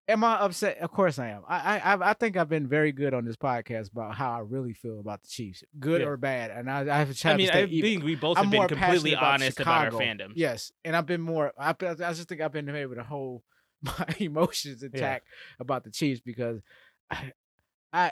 Am 0.07 0.23
I 0.23 0.35
upset? 0.35 0.77
Of 0.79 0.91
course 0.91 1.17
I 1.17 1.29
am. 1.29 1.41
I 1.47 1.79
I 1.79 2.11
I 2.11 2.13
think 2.13 2.37
I've 2.37 2.49
been 2.49 2.67
very 2.67 2.91
good 2.91 3.15
on 3.15 3.25
this 3.25 3.35
podcast 3.35 3.91
about 3.91 4.13
how 4.15 4.33
I 4.33 4.39
really 4.39 4.73
feel 4.73 4.99
about 4.99 5.23
the 5.23 5.27
Chiefs, 5.27 5.63
good 5.79 6.01
Yeah. 6.01 6.07
or 6.07 6.17
bad. 6.17 6.51
And 6.51 6.69
I 6.69 7.01
I've 7.01 7.17
tried 7.17 7.33
I 7.33 7.37
mean, 7.37 7.47
to 7.47 7.57
I 7.57 7.63
even. 7.63 7.81
think 7.81 8.03
we 8.03 8.15
both 8.15 8.37
I'm 8.37 8.45
have 8.45 8.51
been 8.51 8.67
completely 8.67 9.15
passionate 9.15 9.17
about 9.17 9.33
honest 9.33 9.59
about 9.59 9.93
our 9.93 9.99
fandom. 9.99 10.33
Yes, 10.35 10.71
and 10.83 10.95
I've 10.95 11.07
been 11.07 11.21
more. 11.21 11.53
I, 11.57 11.69
I 11.71 11.93
just 12.13 12.29
think 12.29 12.41
I've 12.41 12.51
been 12.51 12.69
able 12.69 12.95
to 12.95 13.03
hold 13.03 13.41
my 13.81 14.05
emotions 14.19 14.83
intact 14.83 15.25
about 15.59 15.83
the 15.83 15.89
Chiefs 15.91 16.21
because 16.23 16.61
I 17.09 17.31
I, 17.93 18.11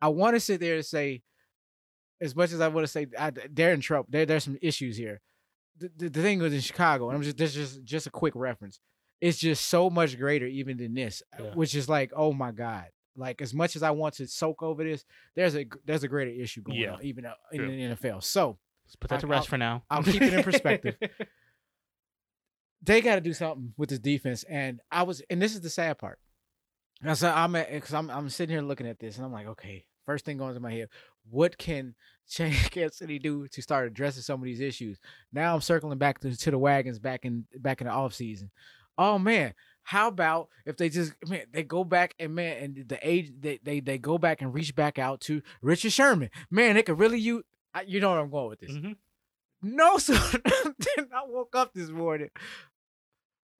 I 0.00 0.08
want 0.08 0.34
to 0.36 0.40
sit 0.40 0.60
there 0.60 0.76
and 0.76 0.84
say, 0.86 1.22
as 2.22 2.34
much 2.34 2.52
as 2.52 2.60
I 2.62 2.68
want 2.68 2.84
to 2.86 2.90
say 2.92 3.06
I, 3.18 3.32
they're 3.50 3.72
in 3.74 3.80
trouble, 3.80 4.06
there 4.10 4.24
there's 4.24 4.44
some 4.44 4.56
issues 4.62 4.96
here. 4.96 5.20
The, 5.78 5.90
the, 5.94 6.08
the 6.08 6.22
thing 6.22 6.38
was 6.38 6.54
in 6.54 6.60
Chicago, 6.60 7.10
and 7.10 7.16
I'm 7.18 7.22
just 7.22 7.36
this 7.36 7.54
is 7.54 7.72
just 7.74 7.84
just 7.84 8.06
a 8.06 8.10
quick 8.10 8.32
reference. 8.34 8.80
It's 9.20 9.38
just 9.38 9.66
so 9.66 9.88
much 9.90 10.18
greater 10.18 10.46
even 10.46 10.76
than 10.76 10.94
this, 10.94 11.22
Yeah. 11.38 11.54
which 11.54 11.74
is 11.74 11.88
like, 11.88 12.12
oh 12.14 12.32
my 12.32 12.50
god. 12.52 12.86
Like 13.16 13.40
as 13.40 13.54
much 13.54 13.76
as 13.76 13.82
I 13.82 13.92
want 13.92 14.14
to 14.16 14.26
soak 14.26 14.62
over 14.62 14.84
this, 14.84 15.04
there's 15.34 15.56
a 15.56 15.66
there's 15.86 16.02
a 16.04 16.08
greater 16.08 16.30
issue 16.30 16.62
going 16.62 16.78
Yeah. 16.78 16.94
on, 16.94 17.02
even 17.04 17.24
uh, 17.24 17.32
in 17.52 17.58
True. 17.58 17.68
the 17.70 17.82
NFL. 17.96 18.22
So 18.22 18.58
Let's 18.84 18.96
put 18.96 19.10
that 19.10 19.20
to 19.20 19.26
I'll- 19.26 19.30
rest 19.30 19.48
for 19.48 19.56
now. 19.58 19.82
I'll 19.90 20.02
keep 20.02 20.20
it 20.22 20.32
in 20.34 20.42
perspective. 20.44 20.96
they 22.82 23.00
got 23.00 23.16
to 23.16 23.20
do 23.20 23.32
something 23.32 23.72
with 23.76 23.88
this 23.90 23.98
defense. 23.98 24.44
And 24.44 24.80
I 24.90 25.02
was, 25.02 25.22
and 25.30 25.40
this 25.40 25.54
is 25.54 25.60
the 25.60 25.70
sad 25.70 25.98
part. 25.98 26.18
And 27.02 27.16
so 27.16 27.30
I'm 27.30 27.52
because 27.52 27.92
I'm 27.92 28.10
I'm 28.10 28.28
sitting 28.30 28.54
here 28.54 28.62
looking 28.62 28.86
at 28.86 28.98
this, 28.98 29.16
and 29.16 29.26
I'm 29.26 29.32
like, 29.32 29.46
okay, 29.48 29.84
first 30.06 30.24
thing 30.24 30.38
going 30.38 30.54
to 30.54 30.60
my 30.60 30.72
head, 30.72 30.88
what 31.28 31.58
can 31.58 31.94
Kansas 32.34 32.96
City 32.98 33.18
do 33.18 33.46
to 33.48 33.60
start 33.62 33.86
addressing 33.86 34.22
some 34.22 34.40
of 34.40 34.44
these 34.46 34.60
issues? 34.60 34.98
Now 35.32 35.54
I'm 35.54 35.60
circling 35.60 35.98
back 35.98 36.20
to, 36.20 36.34
to 36.34 36.50
the 36.50 36.58
wagons 36.58 36.98
back 36.98 37.24
in 37.26 37.44
back 37.58 37.80
in 37.82 37.86
the 37.86 37.92
off 37.92 38.14
season. 38.14 38.50
Oh 38.98 39.18
man, 39.18 39.54
how 39.82 40.08
about 40.08 40.48
if 40.64 40.76
they 40.76 40.88
just 40.88 41.12
man 41.28 41.42
they 41.52 41.62
go 41.62 41.84
back 41.84 42.14
and 42.18 42.34
man 42.34 42.56
and 42.62 42.88
the 42.88 42.98
age 43.02 43.32
they 43.38 43.58
they, 43.62 43.80
they 43.80 43.98
go 43.98 44.18
back 44.18 44.40
and 44.42 44.52
reach 44.54 44.74
back 44.74 44.98
out 44.98 45.20
to 45.22 45.42
Richard 45.62 45.92
Sherman. 45.92 46.30
Man, 46.50 46.74
they 46.74 46.82
could 46.82 46.98
really 46.98 47.20
you 47.20 47.44
You 47.86 48.00
know 48.00 48.10
where 48.10 48.20
I'm 48.20 48.30
going 48.30 48.48
with 48.48 48.60
this. 48.60 48.72
Mhm. 48.72 48.96
No 49.62 49.98
sooner 49.98 50.18
than 50.20 51.08
I 51.12 51.22
woke 51.26 51.54
up 51.56 51.72
this 51.74 51.90
morning. 51.90 52.30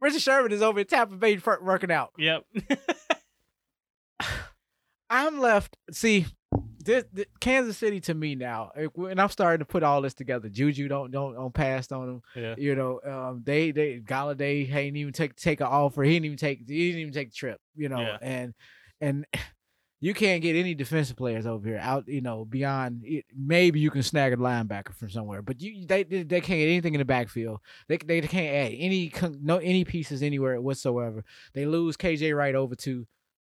Richard 0.00 0.20
Sherman 0.22 0.52
is 0.52 0.62
over 0.62 0.80
in 0.80 0.86
Tampa 0.86 1.16
Bay 1.16 1.40
working 1.62 1.90
out. 1.90 2.12
Yep. 2.18 2.44
I'm 5.10 5.38
left. 5.40 5.76
See, 5.92 6.26
this, 6.86 7.04
th- 7.14 7.28
Kansas 7.40 7.76
City 7.76 8.00
to 8.00 8.14
me 8.14 8.34
now, 8.34 8.70
and 8.74 9.20
I'm 9.20 9.28
starting 9.28 9.58
to 9.58 9.64
put 9.70 9.82
all 9.82 10.00
this 10.00 10.14
together. 10.14 10.48
Juju 10.48 10.88
don't 10.88 11.10
don't 11.10 11.34
don't 11.34 11.52
pass 11.52 11.92
on 11.92 12.08
him. 12.08 12.22
yeah. 12.34 12.54
You 12.56 12.74
know, 12.74 13.00
um, 13.04 13.42
they 13.44 13.70
they 13.72 14.00
Golladay 14.00 14.72
ain't 14.74 14.96
even 14.96 15.12
take 15.12 15.36
take 15.36 15.60
an 15.60 15.66
offer. 15.66 16.02
He 16.02 16.12
didn't 16.14 16.26
even 16.26 16.38
take 16.38 16.60
he 16.66 16.86
didn't 16.88 17.00
even 17.02 17.12
take 17.12 17.30
the 17.30 17.36
trip. 17.36 17.60
You 17.74 17.88
know, 17.90 18.00
Yeah. 18.00 18.16
and 18.22 18.54
and 19.00 19.26
you 20.00 20.12
can't 20.14 20.42
get 20.42 20.56
any 20.56 20.74
defensive 20.74 21.16
players 21.16 21.46
over 21.46 21.66
here 21.66 21.78
out. 21.80 22.06
You 22.06 22.20
know, 22.20 22.44
beyond 22.44 23.02
it, 23.04 23.24
maybe 23.36 23.80
you 23.80 23.90
can 23.90 24.02
snag 24.02 24.32
a 24.32 24.36
linebacker 24.36 24.94
from 24.94 25.10
somewhere, 25.10 25.42
but 25.42 25.60
you 25.60 25.86
they 25.86 26.02
they 26.04 26.22
they 26.22 26.40
can't 26.40 26.58
get 26.60 26.68
anything 26.68 26.94
in 26.94 26.98
the 26.98 27.04
backfield. 27.04 27.60
They 27.88 27.96
they 27.98 28.20
can't 28.22 28.54
add 28.54 28.76
any 28.78 29.12
no 29.42 29.56
any 29.58 29.84
pieces 29.84 30.22
anywhere 30.22 30.60
whatsoever. 30.60 31.24
They 31.54 31.66
lose 31.66 31.96
KJ 31.96 32.36
Wright 32.36 32.54
over 32.54 32.74
to. 32.76 33.06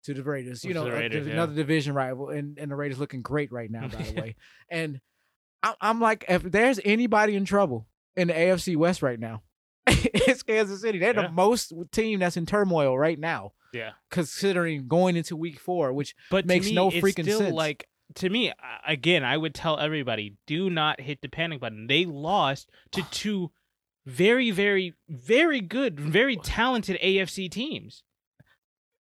To 0.04 0.14
the 0.14 0.22
Raiders, 0.22 0.64
you 0.64 0.74
know, 0.74 0.84
the 0.84 0.96
a- 0.96 1.08
yeah. 1.08 1.32
another 1.32 1.54
division 1.54 1.94
rival, 1.94 2.30
and, 2.30 2.58
and 2.58 2.70
the 2.70 2.74
Raiders 2.76 2.98
looking 2.98 3.22
great 3.22 3.52
right 3.52 3.70
now, 3.70 3.86
by 3.88 4.02
the 4.02 4.12
way. 4.20 4.36
And 4.68 5.00
I, 5.62 5.74
I'm 5.80 6.00
like, 6.00 6.24
if 6.28 6.42
there's 6.42 6.80
anybody 6.84 7.36
in 7.36 7.44
trouble 7.44 7.86
in 8.16 8.28
the 8.28 8.34
AFC 8.34 8.76
West 8.76 9.00
right 9.02 9.18
now, 9.20 9.42
it's 9.86 10.42
Kansas 10.42 10.80
City. 10.80 10.98
They're 10.98 11.14
Yeah. 11.14 11.28
the 11.28 11.32
most 11.32 11.72
team 11.92 12.18
that's 12.18 12.36
in 12.36 12.46
turmoil 12.46 12.98
right 12.98 13.18
now, 13.18 13.52
Yeah. 13.72 13.92
considering 14.10 14.88
going 14.88 15.16
into 15.16 15.36
Week 15.36 15.60
Four, 15.60 15.92
which 15.92 16.14
But 16.30 16.46
Makes 16.46 16.66
me, 16.66 16.74
no 16.74 16.88
it's 16.88 16.96
freaking 16.96 17.22
still 17.24 17.38
sense. 17.38 17.54
Like 17.54 17.86
to 18.16 18.28
me, 18.28 18.52
again, 18.86 19.22
I 19.24 19.36
would 19.36 19.54
tell 19.54 19.78
everybody: 19.78 20.36
do 20.46 20.68
not 20.68 21.00
hit 21.00 21.22
the 21.22 21.28
panic 21.28 21.60
button. 21.60 21.86
They 21.86 22.04
lost 22.06 22.70
to 22.92 23.02
two 23.12 23.52
very, 24.04 24.50
very, 24.50 24.94
very 25.08 25.60
good, 25.60 25.98
very 26.00 26.36
talented 26.42 26.98
AFC 27.00 27.48
teams. 27.50 28.02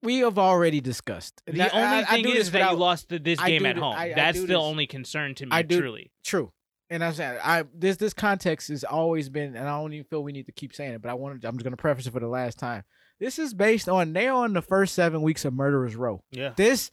We 0.07 0.19
have 0.19 0.37
already 0.39 0.79
discussed. 0.81 1.41
The 1.45 1.53
Now, 1.53 1.69
only 1.73 1.85
I- 1.87 1.99
I 2.01 2.05
thing 2.05 2.23
do 2.23 2.29
is 2.29 2.35
this 2.35 2.49
that 2.61 2.71
you 2.71 2.77
lost 2.77 3.09
the, 3.09 3.19
this 3.19 3.39
game 3.39 3.65
at 3.65 3.77
home. 3.77 3.95
I- 3.95 4.11
I 4.11 4.13
That's 4.13 4.41
the 4.41 4.55
only 4.55 4.87
concern 4.87 5.35
to 5.35 5.45
me. 5.45 5.51
I 5.51 5.61
do- 5.61 5.79
truly. 5.79 6.11
True. 6.23 6.51
And 6.89 7.03
I'm 7.03 7.11
saying 7.13 7.37
I 7.43 7.65
this 7.73 7.97
this 7.97 8.13
context 8.13 8.69
has 8.69 8.85
always 8.85 9.27
been, 9.27 9.55
and 9.57 9.67
I 9.67 9.77
don't 9.79 9.91
even 9.91 10.05
feel 10.05 10.23
we 10.23 10.31
need 10.31 10.45
to 10.45 10.53
keep 10.53 10.73
saying 10.73 10.93
it, 10.93 11.01
but 11.01 11.09
I 11.09 11.15
wanted 11.15 11.43
I'm 11.43 11.55
just 11.57 11.65
gonna 11.65 11.75
preface 11.75 12.07
it 12.07 12.13
for 12.13 12.21
the 12.21 12.29
last 12.29 12.57
time. 12.57 12.83
This 13.19 13.37
is 13.39 13.53
based 13.53 13.89
on 13.89 14.13
they're 14.13 14.31
on 14.31 14.53
the 14.53 14.61
first 14.61 14.95
seven 14.95 15.21
weeks 15.21 15.43
of 15.43 15.53
Murderers 15.53 15.95
Row. 15.97 16.23
Yeah. 16.31 16.53
This 16.55 16.89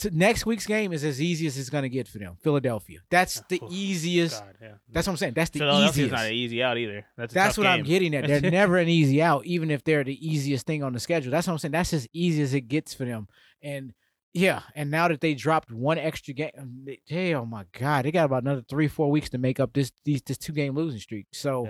to 0.00 0.10
next 0.10 0.44
week's 0.44 0.66
game 0.66 0.92
is 0.92 1.04
as 1.04 1.20
easy 1.22 1.46
as 1.46 1.56
it's 1.56 1.70
gonna 1.70 1.88
get 1.88 2.08
for 2.08 2.18
them. 2.18 2.36
Philadelphia. 2.42 3.00
That's 3.10 3.40
the 3.48 3.60
Oh, 3.62 3.68
easiest. 3.70 4.42
God, 4.42 4.54
yeah. 4.60 4.68
That's 4.90 5.06
what 5.06 5.12
I'm 5.12 5.16
saying. 5.18 5.34
That's 5.34 5.50
the 5.50 5.60
Philadelphia's 5.60 5.96
easiest. 5.98 6.12
not 6.12 6.26
an 6.26 6.32
easy 6.32 6.62
out 6.62 6.78
either. 6.78 7.06
That's 7.16 7.32
a 7.32 7.34
That's 7.34 7.54
tough 7.56 7.64
what 7.64 7.66
I'm 7.68 7.84
getting 7.84 8.14
at. 8.14 8.26
They're 8.26 8.40
never 8.50 8.78
an 8.78 8.88
easy 8.88 9.22
out, 9.22 9.46
even 9.46 9.70
if 9.70 9.84
they're 9.84 10.02
the 10.04 10.26
easiest 10.26 10.66
thing 10.66 10.82
on 10.82 10.92
the 10.92 11.00
schedule. 11.00 11.30
That's 11.30 11.46
what 11.46 11.52
I'm 11.52 11.58
saying. 11.58 11.72
That's 11.72 11.92
as 11.92 12.08
easy 12.12 12.42
as 12.42 12.54
it 12.54 12.62
gets 12.62 12.92
for 12.92 13.04
them. 13.04 13.28
And 13.62 13.92
yeah, 14.32 14.62
and 14.74 14.90
now 14.90 15.06
that 15.06 15.20
they 15.20 15.34
dropped 15.34 15.70
one 15.70 15.96
extra 15.96 16.34
game, 16.34 16.50
um, 16.58 16.86
hey, 17.06 17.34
oh 17.34 17.44
my 17.46 17.64
god, 17.78 18.04
they 18.04 18.10
got 18.10 18.24
about 18.24 18.42
another 18.42 18.64
three, 18.68 18.88
four 18.88 19.08
weeks 19.12 19.30
to 19.30 19.38
make 19.38 19.60
up 19.60 19.72
this 19.72 19.92
these 20.04 20.22
this 20.22 20.38
two 20.38 20.52
game 20.52 20.74
losing 20.74 20.98
streak. 20.98 21.26
So 21.32 21.68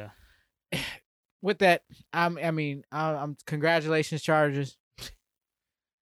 with 1.43 1.59
that, 1.59 1.83
I'm 2.13 2.39
I 2.43 2.51
mean, 2.53 2.85
I, 2.91 3.11
I'm 3.15 3.37
congratulations, 3.47 4.23
Chargers. 4.23 4.79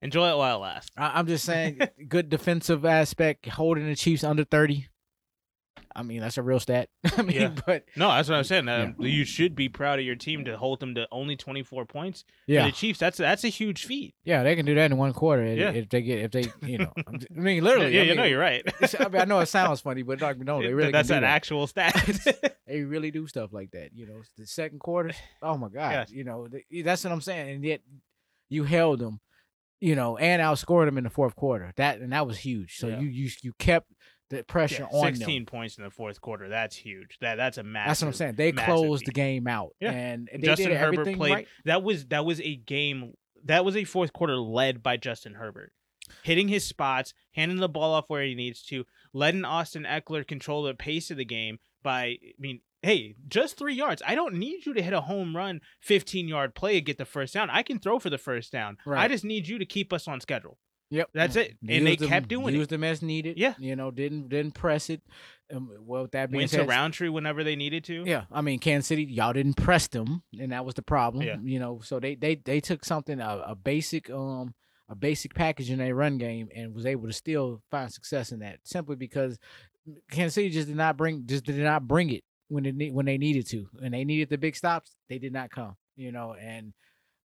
Enjoy 0.01 0.31
it 0.31 0.37
while 0.37 0.57
it 0.57 0.61
lasts. 0.61 0.91
I, 0.97 1.19
I'm 1.19 1.27
just 1.27 1.45
saying, 1.45 1.81
good 2.09 2.29
defensive 2.29 2.85
aspect, 2.85 3.47
holding 3.49 3.87
the 3.87 3.97
Chiefs 3.97 4.23
under 4.25 4.45
thirty. 4.45 4.89
I 5.97 6.03
mean, 6.05 6.21
that's 6.21 6.39
a 6.39 6.43
real 6.43 6.61
stat. 6.61 6.91
I 7.17 7.23
mean, 7.23 7.41
Yeah. 7.41 7.53
but 7.67 7.85
No, 7.97 8.09
that's 8.09 8.29
what 8.29 8.37
I'm 8.39 8.45
saying. 8.45 8.69
Um, 8.69 8.95
You 9.01 9.25
should 9.25 9.57
be 9.57 9.69
proud 9.69 9.99
of 9.99 10.05
your 10.05 10.15
team 10.15 10.45
to 10.45 10.57
hold 10.57 10.79
them 10.79 10.95
to 10.95 11.09
only 11.11 11.35
24 11.35 11.87
points. 11.87 12.23
For 12.47 12.53
yeah, 12.53 12.67
the 12.67 12.73
Chiefs, 12.73 13.01
that's 13.01 13.19
that's 13.19 13.43
a 13.43 13.49
huge 13.49 13.85
feat. 13.85 14.15
Yeah, 14.23 14.45
they 14.45 14.55
can 14.55 14.65
do 14.65 14.77
that 14.77 14.93
in 14.93 14.97
one 14.97 15.13
quarter 15.13 15.43
if- 15.45 15.59
Yeah. 15.59 15.71
if 15.71 15.89
they 15.89 16.03
get 16.03 16.19
if 16.21 16.31
they 16.31 16.45
you 16.69 16.79
know. 16.79 16.93
I 17.09 17.13
mean, 17.31 17.65
literally. 17.65 17.93
yeah, 17.95 18.03
I 18.03 18.05
yeah, 18.05 18.11
mean, 18.11 18.17
no, 18.19 18.25
you're 18.25 18.39
right. 18.41 18.63
I, 19.01 19.09
mean, 19.09 19.21
I 19.23 19.25
know 19.25 19.41
it 19.41 19.47
sounds 19.47 19.81
funny, 19.81 20.03
but 20.03 20.21
like, 20.21 20.39
no, 20.39 20.63
they 20.63 20.73
really 20.73 20.93
that's 20.93 21.11
an 21.11 21.23
that. 21.23 21.29
actual 21.29 21.67
stat. 21.67 21.95
They 22.67 22.83
really 22.83 23.11
do 23.11 23.27
stuff 23.27 23.53
like 23.53 23.73
that. 23.73 23.91
You 23.95 24.07
know, 24.07 24.21
the 24.37 24.47
second 24.47 24.79
quarter. 24.81 25.11
Oh 25.43 25.57
my 25.57 25.69
god. 25.69 25.91
Yes. 25.93 26.11
You 26.13 26.23
know, 26.23 26.47
that's 26.85 27.03
what 27.03 27.13
I'm 27.13 27.23
saying. 27.23 27.49
And 27.57 27.65
yet, 27.65 27.81
you 28.49 28.63
held 28.65 29.01
them. 29.01 29.21
You 29.81 29.95
know, 29.95 30.17
and 30.17 30.43
outscored 30.43 30.87
them 30.87 30.99
in 30.99 31.05
the 31.05 31.11
fourth 31.11 31.37
quarter. 31.37 31.73
That 31.77 32.01
and 32.01 32.13
that 32.13 32.27
was 32.27 32.39
huge. 32.39 32.77
So 32.79 32.89
Yeah. 32.89 33.01
you 33.01 33.09
you 33.09 33.31
you 33.43 33.53
kept 33.59 33.91
the 34.31 34.43
pressure 34.45 34.87
Yeah, 34.91 34.99
on 34.99 35.15
16 35.15 35.43
them. 35.43 35.47
points 35.47 35.79
in 35.79 35.85
the 35.85 35.91
fourth 35.91 36.21
quarter. 36.21 36.49
That's 36.49 36.77
huge. 36.77 37.17
That 37.21 37.37
that's 37.37 37.59
a 37.59 37.63
massive. 37.63 37.89
That's 37.89 38.03
what 38.03 38.09
I'm 38.09 38.15
saying. 38.15 38.35
They 38.35 38.53
closed 38.53 39.07
the 39.07 39.13
game 39.13 39.47
out. 39.47 39.71
Yeah. 39.81 39.93
And 39.93 40.29
they 40.33 40.39
Justin 40.49 40.71
did 40.71 40.79
Herbert 40.79 41.15
played. 41.17 41.33
right. 41.33 41.49
That 41.65 41.83
was 41.83 42.07
that 42.07 42.25
was 42.25 42.41
a 42.41 42.57
game. 42.57 43.13
That 43.45 43.65
was 43.65 43.77
a 43.77 43.85
fourth 43.85 44.13
quarter 44.13 44.37
led 44.37 44.83
by 44.83 44.97
Justin 44.97 45.35
Herbert, 45.35 45.73
hitting 46.25 46.49
his 46.49 46.65
spots, 46.65 47.15
handing 47.33 47.59
the 47.59 47.69
ball 47.69 47.95
off 47.95 48.07
where 48.09 48.23
he 48.25 48.35
needs 48.35 48.63
to, 48.65 48.85
letting 49.15 49.45
Austin 49.45 49.85
Ekeler 49.85 50.27
control 50.27 50.65
the 50.65 50.75
pace 50.75 51.11
of 51.11 51.17
the 51.17 51.25
game 51.25 51.59
by. 51.83 52.03
I 52.05 52.19
mean, 52.39 52.61
hey, 52.83 53.17
just 53.29 53.57
three 53.59 53.75
yards. 53.75 54.03
I 54.07 54.15
don't 54.15 54.35
need 54.35 54.65
you 54.67 54.75
to 54.75 54.83
hit 54.83 54.93
a 54.93 55.01
home 55.03 55.37
run, 55.37 55.61
15 55.81 56.29
yard 56.29 56.55
play 56.55 56.77
and 56.77 56.87
get 56.87 56.99
the 56.99 57.05
first 57.05 57.35
down. 57.35 57.51
I 57.51 57.63
can 57.63 57.79
throw 57.79 57.99
for 57.99 58.11
the 58.11 58.19
first 58.19 58.53
down. 58.53 58.79
I 58.87 59.09
just 59.09 59.25
need 59.25 59.49
you 59.49 59.59
to 59.59 59.67
keep 59.67 59.93
us 59.93 60.07
on 60.09 60.21
schedule. 60.21 60.59
Yep, 60.91 61.11
That's 61.13 61.37
it. 61.37 61.59
And 61.69 61.87
they 61.87 61.97
them- 61.97 62.09
kept 62.09 62.29
doing 62.29 62.55
it. 62.55 62.59
used 62.59 62.71
them 62.71 62.83
as 62.83 63.03
needed. 63.03 63.37
Yeah. 63.37 63.53
you 63.59 63.77
know, 63.77 63.91
didn't 63.91 64.29
didn't 64.31 64.53
press 64.55 64.89
it. 64.89 65.03
Um, 65.55 65.71
well, 65.81 66.09
that 66.13 66.31
being 66.31 66.41
Went 66.41 66.51
to 66.53 66.65
Roundtree 66.65 67.09
whenever 67.11 67.45
they 67.45 67.57
needed 67.57 67.85
to. 67.85 68.05
Yeah, 68.07 68.25
I 68.33 68.41
mean 68.41 68.59
Kansas 68.59 68.87
City, 68.89 69.05
y'all 69.05 69.33
didn't 69.35 69.55
press 69.59 69.87
them, 69.89 70.23
and 70.39 70.53
that 70.53 70.65
was 70.65 70.75
the 70.75 70.83
problem. 70.83 71.25
Yeah. 71.27 71.37
You 71.43 71.59
know, 71.59 71.81
so 71.83 72.01
they 72.01 72.15
they 72.15 72.37
they 72.37 72.61
took 72.61 72.85
something 72.87 73.21
a, 73.21 73.45
a 73.49 73.55
basic 73.55 74.09
um 74.11 74.55
a 74.89 74.95
basic 74.95 75.35
package 75.35 75.71
in 75.71 75.81
a 75.83 75.93
run 75.93 76.17
game 76.17 76.49
and 76.55 76.75
was 76.75 76.87
able 76.87 77.07
to 77.07 77.13
still 77.13 77.61
find 77.71 77.93
success 77.93 78.33
in 78.33 78.39
that 78.41 78.61
simply 78.65 78.97
because 78.97 79.39
Kansas 80.11 80.35
City 80.35 80.49
just 80.51 80.69
did 80.69 80.77
not 80.77 80.97
bring 80.97 81.27
just 81.27 81.45
did 81.45 81.57
not 81.59 81.87
bring 81.87 82.11
it 82.11 82.25
when 82.49 82.65
it 82.67 82.93
when 82.95 83.07
they 83.07 83.19
needed 83.19 83.47
to, 83.49 83.69
and 83.83 83.93
they 83.95 84.05
needed 84.05 84.29
the 84.31 84.39
big 84.39 84.57
stops, 84.57 84.97
they 85.09 85.19
did 85.19 85.33
not 85.33 85.51
come. 85.51 85.77
You 85.97 86.13
know, 86.13 86.35
and 86.35 86.73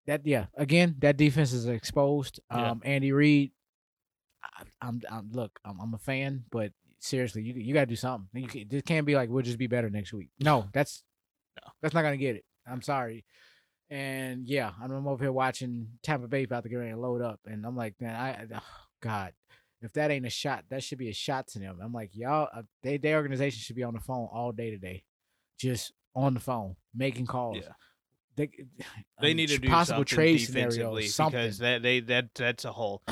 that 0.08 0.26
yeah, 0.26 0.46
again, 0.56 0.96
that 1.00 1.18
defense 1.18 1.54
is 1.54 1.68
exposed. 1.68 2.40
Yeah. 2.52 2.72
Um, 2.72 2.82
Andy 2.86 3.12
Reid, 3.12 3.52
I, 4.44 4.64
I'm, 4.82 5.02
I'm 5.10 5.30
look, 5.32 5.60
I'm, 5.66 5.80
I'm 5.80 5.94
a 5.94 5.98
fan, 6.00 6.44
but 6.52 6.72
seriously, 7.00 7.44
you 7.44 7.54
you 7.56 7.74
gotta 7.74 7.86
do 7.86 7.96
something. 7.96 8.28
You 8.42 8.48
can, 8.48 8.68
this 8.70 8.82
can't 8.84 9.06
be 9.06 9.16
like 9.16 9.30
we'll 9.30 9.44
just 9.44 9.58
be 9.60 9.68
better 9.68 9.90
next 9.90 10.14
week. 10.14 10.30
No, 10.40 10.68
that's 10.74 11.04
No. 11.64 11.72
that's 11.82 11.94
not 11.94 12.02
gonna 12.04 12.18
get 12.18 12.36
it. 12.36 12.46
I'm 12.68 12.82
sorry. 12.82 13.26
And 13.90 14.48
yeah, 14.48 14.72
I'm 14.82 15.08
over 15.08 15.24
here 15.24 15.32
watching 15.32 15.88
Tampa 16.02 16.28
Bay 16.28 16.44
about 16.44 16.64
to 16.64 16.70
get 16.70 16.78
ready 16.78 16.92
to 16.92 16.98
load 17.00 17.22
up, 17.22 17.40
and 17.46 17.66
I'm 17.66 17.76
like, 17.78 17.94
man, 18.00 18.16
I, 18.16 18.30
I- 18.32 18.48
oh, 18.56 18.60
God, 19.02 19.34
if 19.86 19.94
that 19.94 20.12
ain't 20.12 20.26
a 20.26 20.30
shot, 20.30 20.66
that 20.70 20.84
should 20.84 20.98
be 20.98 21.10
a 21.10 21.14
shot 21.14 21.48
to 21.48 21.60
them. 21.60 21.80
I'm 21.82 21.94
like, 21.94 22.12
y'all, 22.14 22.50
uh, 22.54 22.64
they 22.84 22.98
their 22.98 23.18
organization 23.18 23.60
should 23.60 23.76
be 23.76 23.84
on 23.84 23.94
the 23.94 24.00
phone 24.00 24.28
all 24.32 24.52
day 24.52 24.72
today, 24.72 25.04
just 25.60 25.94
on 26.16 26.34
the 26.34 26.40
phone 26.40 26.76
making 26.96 27.26
calls. 27.26 27.58
Yeah. 27.58 27.72
they 28.36 28.50
They 29.22 29.34
need 29.34 29.50
to 29.50 29.58
do 29.58 29.70
possible 29.70 30.00
something 30.00 30.16
trade 30.16 30.40
defensively 30.40 31.08
scenarios, 31.08 31.16
something. 31.16 31.42
because 31.42 31.58
that 31.60 31.82
they 31.82 32.00
that 32.02 32.34
that's 32.36 32.66
a 32.66 32.72
hole. 32.72 33.04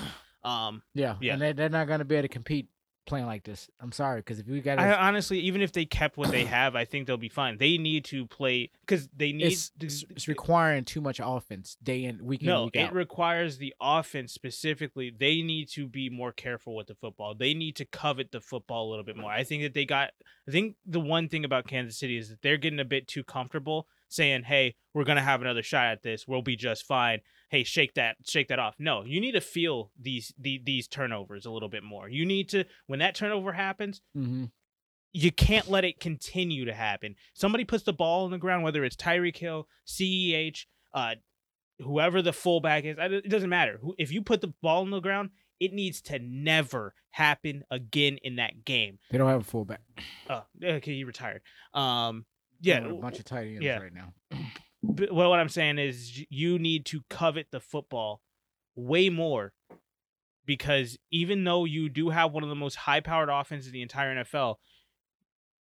Um, 0.43 0.81
yeah, 0.93 1.15
yeah. 1.21 1.33
and 1.33 1.41
they, 1.41 1.53
they're 1.53 1.69
not 1.69 1.87
gonna 1.87 2.05
be 2.05 2.15
able 2.15 2.23
to 2.23 2.33
compete 2.33 2.67
playing 3.05 3.25
like 3.25 3.43
this. 3.43 3.69
I'm 3.79 3.91
sorry, 3.91 4.19
because 4.19 4.39
if 4.39 4.47
we 4.47 4.61
got 4.61 4.79
I 4.79 4.93
honestly, 4.93 5.39
even 5.39 5.61
if 5.61 5.71
they 5.71 5.85
kept 5.85 6.17
what 6.17 6.31
they 6.31 6.45
have, 6.45 6.75
I 6.75 6.85
think 6.85 7.07
they'll 7.07 7.17
be 7.17 7.29
fine. 7.29 7.57
They 7.57 7.77
need 7.77 8.05
to 8.05 8.25
play 8.25 8.71
because 8.85 9.09
they 9.15 9.31
need. 9.31 9.47
it's, 9.47 9.71
it's, 9.79 10.05
it's 10.09 10.27
uh, 10.27 10.31
requiring 10.31 10.85
too 10.85 11.01
much 11.01 11.19
offense 11.23 11.77
day 11.83 12.05
in 12.05 12.25
week 12.25 12.41
in 12.41 12.47
no, 12.47 12.65
week 12.65 12.75
it 12.75 12.87
out. 12.87 12.93
requires 12.93 13.57
the 13.57 13.73
offense 13.81 14.33
specifically. 14.33 15.11
They 15.17 15.41
need 15.41 15.69
to 15.69 15.87
be 15.87 16.09
more 16.09 16.31
careful 16.31 16.75
with 16.75 16.87
the 16.87 16.95
football. 16.95 17.35
They 17.35 17.53
need 17.53 17.75
to 17.77 17.85
covet 17.85 18.31
the 18.31 18.41
football 18.41 18.87
a 18.87 18.89
little 18.89 19.05
bit 19.05 19.17
more. 19.17 19.31
I 19.31 19.43
think 19.43 19.63
that 19.63 19.73
they 19.73 19.85
got. 19.85 20.11
I 20.47 20.51
think 20.51 20.75
the 20.85 20.99
one 20.99 21.29
thing 21.29 21.45
about 21.45 21.67
Kansas 21.67 21.97
City 21.97 22.17
is 22.17 22.29
that 22.29 22.41
they're 22.41 22.57
getting 22.57 22.79
a 22.79 22.85
bit 22.85 23.07
too 23.07 23.23
comfortable 23.23 23.87
saying, 24.09 24.43
"Hey, 24.43 24.75
we're 24.93 25.05
gonna 25.05 25.21
have 25.21 25.41
another 25.41 25.63
shot 25.63 25.87
at 25.87 26.03
this. 26.03 26.27
We'll 26.27 26.41
be 26.41 26.55
just 26.55 26.85
fine." 26.85 27.21
Hey, 27.53 27.63
shake 27.63 27.93
that, 27.93 28.15
shake 28.25 28.47
that 28.47 28.57
off. 28.57 28.73
No, 28.79 29.03
you 29.03 29.21
need 29.21 29.33
to 29.33 29.39
feel 29.39 29.91
these 30.01 30.33
the, 30.39 30.59
these 30.65 30.87
turnovers 30.87 31.45
a 31.45 31.51
little 31.51 31.69
bit 31.69 31.83
more. 31.83 32.09
You 32.09 32.25
need 32.25 32.49
to 32.49 32.63
when 32.87 32.97
that 32.97 33.13
turnover 33.13 33.51
happens, 33.51 34.01
mm-hmm. 34.17 34.45
you 35.11 35.31
can't 35.31 35.69
let 35.69 35.85
it 35.85 35.99
continue 35.99 36.65
to 36.65 36.73
happen. 36.73 37.13
Somebody 37.35 37.63
puts 37.63 37.83
the 37.83 37.93
ball 37.93 38.25
on 38.25 38.31
the 38.31 38.39
ground, 38.39 38.63
whether 38.63 38.83
it's 38.83 38.95
Tyreek 38.95 39.37
Hill, 39.37 39.67
CEH, 39.85 40.65
uh, 40.95 41.13
whoever 41.77 42.23
the 42.23 42.33
fullback 42.33 42.85
is, 42.85 42.97
it 42.99 43.29
doesn't 43.29 43.51
matter. 43.51 43.79
If 43.99 44.11
you 44.11 44.23
put 44.23 44.41
the 44.41 44.53
ball 44.63 44.81
on 44.81 44.89
the 44.89 44.99
ground, 44.99 45.29
it 45.59 45.73
needs 45.73 46.01
to 46.01 46.17
never 46.17 46.95
happen 47.11 47.65
again 47.69 48.17
in 48.23 48.37
that 48.37 48.65
game. 48.65 48.97
They 49.11 49.19
don't 49.19 49.29
have 49.29 49.41
a 49.41 49.43
fullback. 49.43 49.81
Oh, 50.27 50.41
okay, 50.63 50.95
he 50.95 51.03
retired. 51.03 51.43
Um, 51.75 52.25
yeah, 52.61 52.79
a 52.79 52.93
bunch 52.93 53.19
of 53.19 53.25
tight 53.25 53.49
ends 53.49 53.61
yeah. 53.61 53.77
right 53.77 53.93
now. 53.93 54.11
Well, 54.83 55.29
what 55.29 55.39
I'm 55.39 55.49
saying 55.49 55.79
is 55.79 56.25
you 56.29 56.59
need 56.59 56.85
to 56.87 57.01
covet 57.09 57.47
the 57.51 57.61
football 57.61 58.21
way 58.75 59.09
more 59.09 59.53
because 60.45 60.97
even 61.09 61.43
though 61.43 61.65
you 61.65 61.89
do 61.89 62.09
have 62.09 62.33
one 62.33 62.43
of 62.43 62.49
the 62.49 62.55
most 62.55 62.75
high 62.75 62.99
powered 62.99 63.29
offenses 63.29 63.67
in 63.67 63.73
the 63.73 63.81
entire 63.81 64.23
NFL, 64.23 64.55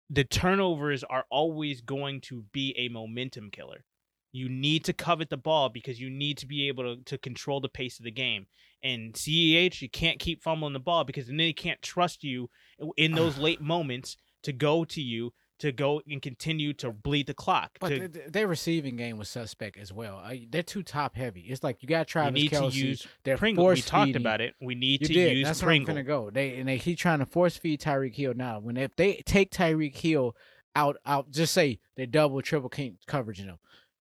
the 0.09 0.25
turnovers 0.25 1.05
are 1.05 1.27
always 1.31 1.83
going 1.83 2.21
to 2.23 2.45
be 2.53 2.75
a 2.77 2.89
momentum 2.89 3.51
killer. 3.51 3.85
You 4.33 4.49
need 4.49 4.85
to 4.85 4.93
covet 4.93 5.29
the 5.29 5.37
ball 5.37 5.69
because 5.69 6.01
you 6.01 6.09
need 6.09 6.39
to 6.39 6.47
be 6.47 6.69
able 6.69 6.97
to, 6.97 7.03
to 7.05 7.19
control 7.19 7.61
the 7.61 7.69
pace 7.69 7.99
of 7.99 8.05
the 8.05 8.11
game. 8.11 8.47
And 8.83 9.13
CEH, 9.13 9.83
you 9.83 9.91
can't 9.91 10.19
keep 10.19 10.43
fumbling 10.43 10.73
the 10.73 10.81
ball 10.81 11.05
because 11.05 11.27
then 11.27 11.37
they 11.37 11.53
can't 11.53 11.83
trust 11.83 12.25
you 12.25 12.49
in 12.97 13.13
those 13.13 13.39
late 13.39 13.61
moments 13.61 14.17
to 14.45 14.53
go 14.53 14.85
to 14.87 15.03
you 15.03 15.33
to 15.61 15.73
go 15.73 16.03
and 16.11 16.21
continue 16.21 16.73
to 16.75 16.91
bleed 16.93 17.27
the 17.29 17.35
clock. 17.35 17.71
But 17.81 17.89
to, 17.91 17.99
th- 18.01 18.13
th- 18.13 18.27
their 18.33 18.49
receiving 18.49 18.97
game 18.97 19.17
was 19.17 19.29
suspect 19.29 19.77
as 19.79 19.93
well. 19.93 20.21
Uh, 20.25 20.35
they're 20.51 20.63
too 20.63 20.83
top 20.83 21.15
heavy. 21.17 21.43
It's 21.43 21.63
like 21.63 21.83
you 21.83 21.89
got 21.89 22.01
you 22.01 22.05
Travis 22.07 22.35
need 22.35 22.51
Kelce. 22.51 22.71
to 22.73 22.77
use 22.79 23.07
they're 23.25 23.37
Pringle. 23.39 23.67
We 23.67 23.81
talked 23.81 24.07
feeding- 24.09 24.23
about 24.23 24.41
it. 24.41 24.55
We 24.61 24.75
need 24.75 25.03
You 25.03 25.07
to 25.07 25.13
did. 25.13 25.37
use 25.39 25.47
That's 25.47 25.63
Pringle. 25.63 25.95
where 25.95 26.01
I'm 26.01 26.07
gonna 26.07 26.25
go. 26.25 26.31
They 26.31 26.57
and 26.57 26.69
they 26.69 26.79
keep 26.79 26.99
trying 26.99 27.21
to 27.21 27.27
force 27.27 27.57
feed 27.57 27.81
Tyreek 27.81 28.15
Hill 28.17 28.35
now. 28.35 28.59
When 28.59 28.77
if 28.77 28.95
they 28.97 29.23
take 29.25 29.51
Tyreek 29.53 29.97
Hill 29.97 30.37
out, 30.77 30.97
out, 31.07 31.31
just 31.31 31.53
say 31.55 31.79
they 31.97 32.07
double, 32.07 32.43
triple 32.43 32.69
king 32.69 32.99
coverage. 33.07 33.39
You 33.41 33.47
know, 33.47 33.59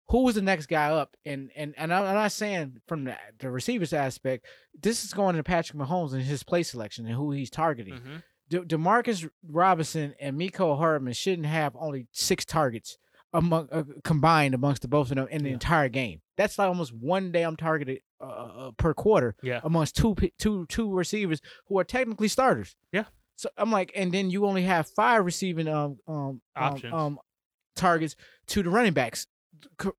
who 0.09 0.23
was 0.25 0.35
the 0.35 0.43
next 0.43 0.67
guy 0.67 0.91
up? 0.91 1.17
And 1.25 1.51
and 1.57 1.75
and 1.77 1.93
I'm 1.93 2.15
not 2.15 2.33
saying 2.33 2.81
from 2.87 3.05
the 3.05 3.17
the 3.39 3.51
receivers 3.51 3.93
aspect. 3.93 4.47
This 4.79 5.05
is 5.05 5.15
going 5.15 5.37
to 5.37 5.43
Patrick 5.43 5.79
Mahomes 5.79 6.13
and 6.13 6.23
his 6.23 6.43
play 6.43 6.63
selection 6.63 7.07
and 7.07 7.15
who 7.15 7.31
he's 7.33 7.51
targeting. 7.51 7.95
Mhm. 7.95 8.23
De- 8.49 8.61
Demarcus 8.65 9.29
Robinson 9.49 10.15
and 10.21 10.39
Mecole 10.39 10.79
Hardman 10.79 11.13
shouldn't 11.15 11.47
have 11.47 11.75
only 11.79 12.07
six 12.13 12.45
targets 12.45 12.99
among 13.33 13.69
uh, 13.73 13.83
combined 14.05 14.55
amongst 14.55 14.83
the 14.83 14.89
both 14.89 15.11
of 15.11 15.17
them 15.17 15.27
in 15.31 15.43
the 15.43 15.49
Yeah. 15.51 15.55
entire 15.55 15.89
game. 15.89 16.21
That's 16.37 16.59
like 16.59 16.69
almost 16.69 16.93
one 16.95 17.33
damn 17.33 17.57
targeted 17.57 18.01
uh, 18.21 18.25
uh, 18.25 18.71
per 18.77 18.95
quarter 18.95 19.35
Yeah. 19.43 19.61
amongst 19.65 19.97
two 19.97 20.15
two 20.39 20.65
two 20.69 20.93
receivers 20.95 21.41
who 21.67 21.79
are 21.79 21.85
technically 21.85 22.29
starters. 22.29 22.77
Yeah. 22.93 23.05
So 23.35 23.51
I'm 23.59 23.71
like, 23.73 23.91
and 23.95 24.13
then 24.13 24.31
you 24.31 24.47
only 24.47 24.63
have 24.63 24.89
five 24.89 25.25
receiving 25.25 25.69
um 25.69 25.99
um 26.07 26.41
Options. 26.55 26.93
um, 26.95 26.99
um 27.01 27.19
targets 27.75 28.17
to 28.47 28.63
the 28.63 28.71
running 28.71 28.93
backs 28.95 29.27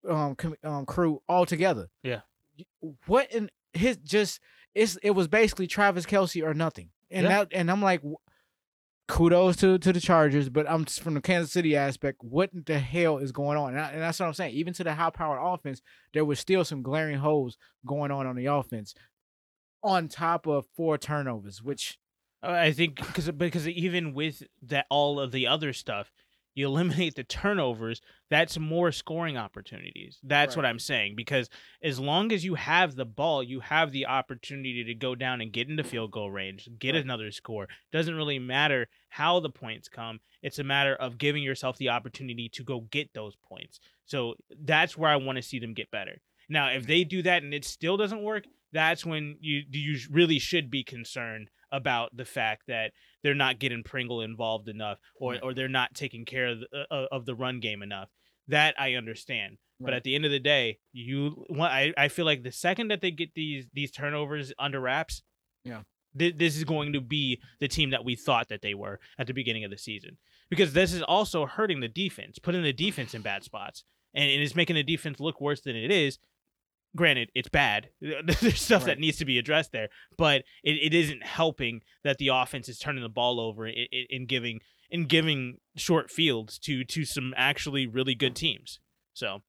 um, 0.10 0.36
um 0.64 0.86
crew 0.86 1.22
altogether. 1.28 1.90
Yeah. 2.02 2.22
What 3.06 3.32
in 3.34 3.50
his 3.74 3.98
just 3.98 4.40
it's 4.74 4.98
it 5.04 5.12
was 5.12 5.28
basically 5.28 5.68
Travis 5.68 6.06
Kelce 6.06 6.44
or 6.44 6.54
nothing, 6.54 6.90
and 7.12 7.24
Yeah. 7.26 7.30
that 7.40 7.48
and 7.52 7.70
I'm 7.70 7.82
like. 7.82 8.02
Kudos 9.08 9.56
to, 9.58 9.78
to 9.78 9.94
the 9.94 10.02
Chargers, 10.02 10.50
but 10.50 10.70
I'm 10.70 10.86
from 10.86 11.14
the 11.14 11.22
Kansas 11.22 11.52
City 11.52 11.76
aspect. 11.78 12.22
What 12.22 12.50
the 12.66 12.78
hell 12.78 13.20
is 13.20 13.32
going 13.32 13.58
on? 13.58 13.70
And, 13.70 13.80
I, 13.80 13.90
and 13.92 14.02
that's 14.02 14.20
what 14.20 14.26
I'm 14.26 14.34
saying. 14.34 14.54
Even 14.56 14.74
to 14.74 14.84
the 14.84 14.94
high 14.94 15.10
powered 15.10 15.40
offense, 15.42 15.82
there 16.14 16.26
was 16.26 16.40
still 16.40 16.66
some 16.66 16.82
glaring 16.82 17.18
holes 17.18 17.58
going 17.86 18.12
on 18.12 18.28
on 18.28 18.36
the 18.36 18.48
offense, 18.48 18.94
on 19.82 20.10
top 20.10 20.46
of 20.46 20.66
four 20.76 20.98
turnovers, 20.98 21.64
which 21.64 22.00
I 22.44 22.72
think 22.72 22.98
because 22.98 23.32
because 23.32 23.68
even 23.68 24.14
with 24.14 24.44
that 24.64 24.86
all 24.90 25.20
of 25.20 25.32
the 25.32 25.48
other 25.48 25.74
stuff, 25.74 26.12
you 26.58 26.66
eliminate 26.68 27.16
the 27.16 27.24
turnovers. 27.24 28.02
That's 28.30 28.58
more 28.58 28.92
scoring 28.92 29.38
opportunities. 29.38 30.18
That's 30.24 30.56
what 30.56 30.66
I'm 30.66 30.80
saying. 30.80 31.16
Because 31.16 31.50
as 31.84 32.00
long 32.00 32.32
as 32.32 32.44
you 32.44 32.56
have 32.56 32.96
the 32.96 33.06
ball, 33.06 33.44
you 33.44 33.60
have 33.60 33.92
the 33.92 34.08
opportunity 34.08 34.84
to 34.84 34.96
go 34.96 35.14
down 35.14 35.40
and 35.40 35.52
get 35.54 35.70
into 35.70 35.84
field 35.84 36.12
goal 36.12 36.32
range, 36.32 36.68
get 36.80 36.96
Right. 36.96 37.04
another 37.04 37.32
score. 37.32 37.68
Doesn't 37.92 38.16
really 38.16 38.40
matter 38.40 38.88
how 39.10 39.40
the 39.40 39.52
points 39.52 39.88
come. 39.88 40.20
It's 40.42 40.60
a 40.60 40.64
matter 40.64 40.96
of 40.96 41.18
giving 41.18 41.44
yourself 41.44 41.78
the 41.78 41.90
opportunity 41.90 42.50
to 42.50 42.64
go 42.64 42.82
get 42.82 43.14
those 43.14 43.36
points. 43.36 43.80
So 44.06 44.36
that's 44.50 44.98
where 44.98 45.12
I 45.12 45.16
want 45.18 45.36
to 45.38 45.42
see 45.44 45.60
them 45.60 45.74
get 45.74 45.92
better. 45.92 46.22
Now, 46.50 46.70
if 46.70 46.88
they 46.88 47.04
do 47.04 47.22
that 47.24 47.44
and 47.44 47.54
it 47.54 47.66
still 47.66 47.98
doesn't 47.98 48.22
work, 48.24 48.46
that's 48.72 49.06
when 49.06 49.38
you 49.40 49.64
you 49.72 49.98
really 50.12 50.40
should 50.40 50.70
be 50.70 50.84
concerned 50.84 51.50
about 51.72 52.16
the 52.16 52.26
fact 52.26 52.64
that 52.68 52.92
they're 53.24 53.34
not 53.36 53.60
getting 53.60 53.84
Pringle 53.84 54.22
involved 54.22 54.70
enough, 54.70 55.00
or 55.20 55.34
Right. 55.34 55.42
or 55.44 55.54
they're 55.54 55.68
not 55.68 55.94
taking 55.94 56.24
care 56.26 56.48
of 56.48 56.60
the, 56.62 56.86
uh, 56.90 57.08
of 57.12 57.26
the 57.26 57.36
run 57.36 57.60
game 57.60 57.82
enough. 57.82 58.10
That 58.48 58.76
I 58.80 58.94
understand, 58.94 59.58
but 59.80 59.94
at 59.94 60.04
the 60.04 60.16
end 60.16 60.24
of 60.24 60.32
the 60.32 60.40
day, 60.40 60.80
you 60.94 61.46
I, 61.60 61.94
I 61.98 62.08
feel 62.08 62.24
like 62.26 62.44
the 62.44 62.52
second 62.52 62.88
that 62.90 63.02
they 63.02 63.12
get 63.12 63.34
these 63.36 63.66
these 63.74 63.92
turnovers 63.92 64.54
under 64.58 64.80
wraps, 64.80 65.22
Yeah. 65.66 65.82
thi- 66.18 66.32
this 66.32 66.56
is 66.56 66.64
going 66.64 66.94
to 66.94 67.02
be 67.02 67.42
the 67.60 67.68
team 67.68 67.90
that 67.90 68.06
we 68.06 68.16
thought 68.16 68.48
that 68.48 68.62
they 68.62 68.74
were 68.74 69.00
at 69.20 69.28
the 69.28 69.34
beginning 69.34 69.66
of 69.66 69.72
the 69.72 69.78
season. 69.78 70.18
Because 70.50 70.72
this 70.72 70.94
is 70.94 71.02
also 71.02 71.46
hurting 71.46 71.82
the 71.82 71.90
defense, 71.90 72.40
putting 72.40 72.64
the 72.64 72.72
defense 72.72 73.14
in 73.14 73.22
bad 73.22 73.44
spots, 73.44 73.84
and 74.14 74.30
it 74.32 74.40
is 74.42 74.56
making 74.56 74.78
the 74.78 74.84
defense 74.84 75.20
look 75.20 75.42
worse 75.42 75.60
than 75.60 75.76
it 75.76 75.92
is. 75.92 76.18
Granted, 76.98 77.32
it's 77.34 77.48
bad. 77.48 77.90
There's 78.02 78.62
stuff 78.62 78.84
that 78.86 79.00
needs 79.00 79.18
to 79.18 79.26
be 79.26 79.38
addressed 79.38 79.72
there, 79.72 79.88
but 80.18 80.44
it, 80.64 80.74
it 80.82 80.94
isn't 80.94 81.24
helping 81.24 81.82
that 82.04 82.18
the 82.18 82.30
offense 82.30 82.68
is 82.68 82.80
turning 82.80 83.04
the 83.04 83.10
ball 83.10 83.40
over 83.40 83.66
in, 83.68 83.88
in 84.10 84.26
giving 84.26 84.60
in 84.90 85.06
giving 85.06 85.58
short 85.76 86.12
fields 86.12 86.58
to 86.60 86.84
to 86.84 87.06
some 87.06 87.34
actually 87.38 87.88
really 87.88 88.16
good 88.16 88.36
teams. 88.36 88.80
So 89.14 89.44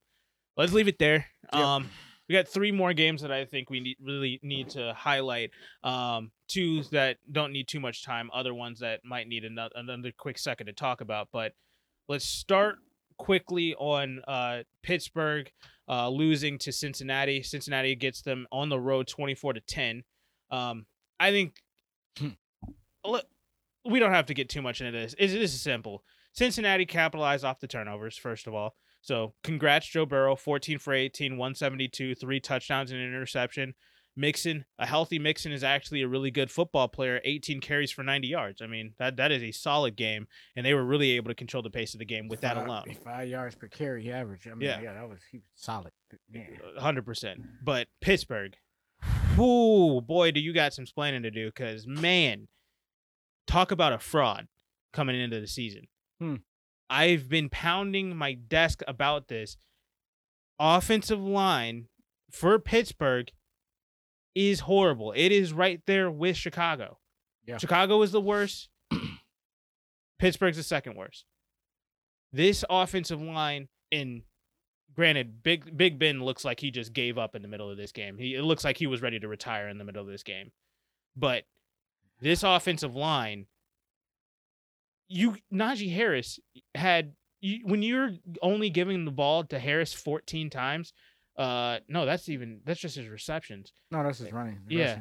let's 0.57 0.73
leave 0.73 0.89
it 0.89 0.99
there. 0.99 1.27
Yep. 1.53 1.63
Um, 1.63 1.91
we 2.29 2.35
got 2.35 2.47
three 2.47 2.73
more 2.73 2.93
games 2.93 3.23
that 3.23 3.33
I 3.33 3.47
think 3.47 3.71
we 3.71 3.81
need, 3.81 3.97
really 4.03 4.39
need 4.43 4.69
to 4.71 4.93
highlight. 4.95 5.51
Um, 5.83 6.31
two 6.47 6.83
that 6.93 7.17
don't 7.33 7.53
need 7.53 7.69
too 7.69 7.81
much 7.81 8.05
time. 8.05 8.31
Other 8.35 8.53
ones 8.53 8.81
that 8.81 9.01
might 9.05 9.29
need 9.29 9.45
another 9.45 9.73
another 9.75 10.13
quick 10.17 10.39
second 10.39 10.67
to 10.67 10.73
talk 10.75 11.01
about. 11.01 11.29
But 11.33 11.53
let's 12.09 12.27
start 12.27 12.77
quickly 13.17 13.75
on 13.75 14.21
uh, 14.29 14.59
Pittsburgh 14.83 15.51
uh, 15.89 16.09
losing 16.09 16.59
to 16.59 16.73
Cincinnati. 16.73 17.43
Cincinnati 17.43 17.95
gets 17.95 18.23
them 18.23 18.47
on 18.53 18.69
the 18.69 18.79
road, 18.79 19.09
twenty 19.09 19.35
four 19.35 19.53
to 19.53 19.61
ten. 19.61 20.05
Um, 20.51 20.87
I 21.19 21.31
think. 21.31 21.55
Hmm. 22.19 22.29
Look, 23.05 23.27
we 23.85 23.99
don't 23.99 24.13
have 24.13 24.27
to 24.27 24.35
get 24.35 24.49
too 24.49 24.63
much 24.63 24.81
into 24.81 24.93
this. 24.93 25.15
It 25.19 25.27
is 25.27 25.33
this 25.33 25.55
is 25.55 25.61
simple. 25.61 26.03
Cincinnati 26.33 26.87
capitalized 26.87 27.45
off 27.45 27.61
the 27.61 27.67
turnovers, 27.67 28.17
first 28.17 28.47
of 28.47 28.55
all. 28.55 28.75
So 29.01 29.35
congrats, 29.43 29.89
Joe 29.89 30.07
Burrow, 30.07 30.37
14 30.37 30.79
for 30.79 30.93
18, 30.93 31.33
172, 31.33 32.15
three 32.15 32.41
touchdowns 32.41 32.91
and 32.91 33.01
an 33.01 33.07
interception. 33.07 33.75
Mixon, 34.19 34.65
a 34.81 34.85
healthy 34.85 35.19
Mixon 35.21 35.53
is 35.53 35.63
actually 35.63 36.03
a 36.03 36.09
really 36.09 36.33
good 36.33 36.51
football 36.51 36.89
player, 36.89 37.21
18 37.25 37.61
carries 37.61 37.93
for 37.93 38.03
90 38.03 38.27
yards. 38.27 38.61
I 38.61 38.67
mean, 38.67 38.95
that 38.99 39.17
that 39.17 39.31
is 39.31 39.43
a 39.45 39.53
solid 39.53 39.95
game, 39.95 40.27
and 40.57 40.67
they 40.67 40.75
were 40.75 40.85
really 40.85 41.13
able 41.13 41.29
to 41.29 41.35
control 41.37 41.63
the 41.63 41.71
pace 41.71 41.95
of 41.95 42.01
the 42.01 42.05
game 42.05 42.27
with 42.27 42.41
that 42.41 42.57
alone. 42.57 42.85
five 43.05 43.29
yards 43.29 43.55
per 43.55 43.69
carry 43.69 44.11
average. 44.11 44.47
I 44.47 44.51
mean, 44.51 44.63
Yeah. 44.69 44.81
yeah, 44.81 44.95
that 44.95 45.09
was 45.09 45.21
he 45.31 45.39
was 45.39 45.47
solid. 45.55 45.93
Yeah. 46.33 46.43
hundred 46.79 47.07
percent. 47.07 47.41
But 47.63 47.87
Pittsburgh, 48.01 48.57
whoo 49.37 50.01
boy, 50.01 50.33
do 50.33 50.41
you 50.41 50.53
got 50.53 50.73
some 50.75 50.83
explaining 50.83 51.23
to 51.23 51.31
do? 51.31 51.47
Because 51.47 51.87
man, 51.87 52.49
talk 53.47 53.71
about 53.71 53.93
a 53.93 53.99
fraud 54.01 54.49
coming 54.93 55.15
into 55.19 55.39
the 55.41 55.47
season. 55.47 55.87
Hmm. 56.19 56.37
I've 56.91 57.29
been 57.29 57.51
pounding 57.51 58.17
my 58.17 58.33
desk 58.33 58.83
about 58.89 59.29
this. 59.29 59.57
Offensive 60.59 61.21
line 61.21 61.87
for 62.33 62.59
Pittsburgh 62.59 63.31
is 64.39 64.61
horrible. 64.61 65.13
It 65.17 65.33
is 65.33 65.53
right 65.53 65.81
there 65.87 66.11
with 66.11 66.37
Chicago. 66.37 66.99
Yeah. 67.47 67.59
Chicago 67.59 68.03
is 68.03 68.13
the 68.13 68.21
worst. 68.21 68.69
Pittsburgh's 70.19 70.57
the 70.57 70.63
second 70.63 70.97
worst. 70.97 71.25
This 72.33 72.65
offensive 72.69 73.21
line, 73.21 73.69
and 73.91 74.23
granted, 74.95 75.43
Big 75.43 75.77
Big 75.77 75.99
Ben 75.99 76.23
looks 76.23 76.45
like 76.45 76.61
he 76.61 76.71
just 76.71 76.93
gave 76.93 77.19
up 77.19 77.35
in 77.35 77.43
the 77.43 77.49
middle 77.49 77.71
of 77.71 77.77
this 77.77 77.93
game. 77.93 78.19
He 78.19 78.35
it 78.35 78.43
looks 78.43 78.65
like 78.65 78.77
he 78.77 78.87
was 78.87 79.03
ready 79.03 79.19
to 79.19 79.29
retire 79.29 79.69
in 79.69 79.79
the 79.79 79.85
middle 79.85 80.03
of 80.03 80.09
this 80.09 80.23
game. 80.23 80.53
But 81.17 81.45
this 82.21 82.43
offensive 82.43 82.95
line, 82.95 83.47
you 85.09 85.37
Najee 85.53 85.93
Harris 85.93 86.39
had 86.75 87.15
you, 87.41 87.61
when 87.65 87.83
you're 87.83 88.11
only 88.43 88.71
giving 88.71 89.05
the 89.05 89.11
ball 89.11 89.45
to 89.45 89.59
Harris 89.59 89.93
14 89.93 90.51
times. 90.51 90.93
Uh, 91.39 91.79
no, 91.89 92.05
that's 92.05 92.29
even 92.29 92.61
that's 92.65 92.81
just 92.81 92.97
his 92.97 93.09
receptions. 93.09 93.73
No, 93.93 94.03
that's 94.03 94.19
his 94.19 94.33
running. 94.33 94.59
Yeah. 94.69 95.01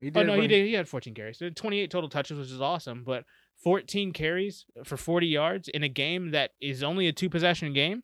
He 0.00 0.10
Oh 0.14 0.22
no, 0.22 0.38
he 0.38 0.46
did. 0.46 0.66
He 0.66 0.74
had 0.74 0.86
14 0.86 1.14
carries, 1.14 1.38
So 1.38 1.48
28 1.48 1.90
total 1.90 2.10
touches, 2.10 2.38
which 2.38 2.50
is 2.50 2.60
awesome. 2.60 3.02
But 3.04 3.24
14 3.62 4.12
carries 4.12 4.66
for 4.84 4.98
40 4.98 5.26
yards 5.26 5.68
in 5.68 5.82
a 5.82 5.88
game 5.88 6.32
that 6.32 6.50
is 6.60 6.82
only 6.82 7.08
a 7.08 7.12
two 7.12 7.30
possession 7.30 7.72
game. 7.72 8.02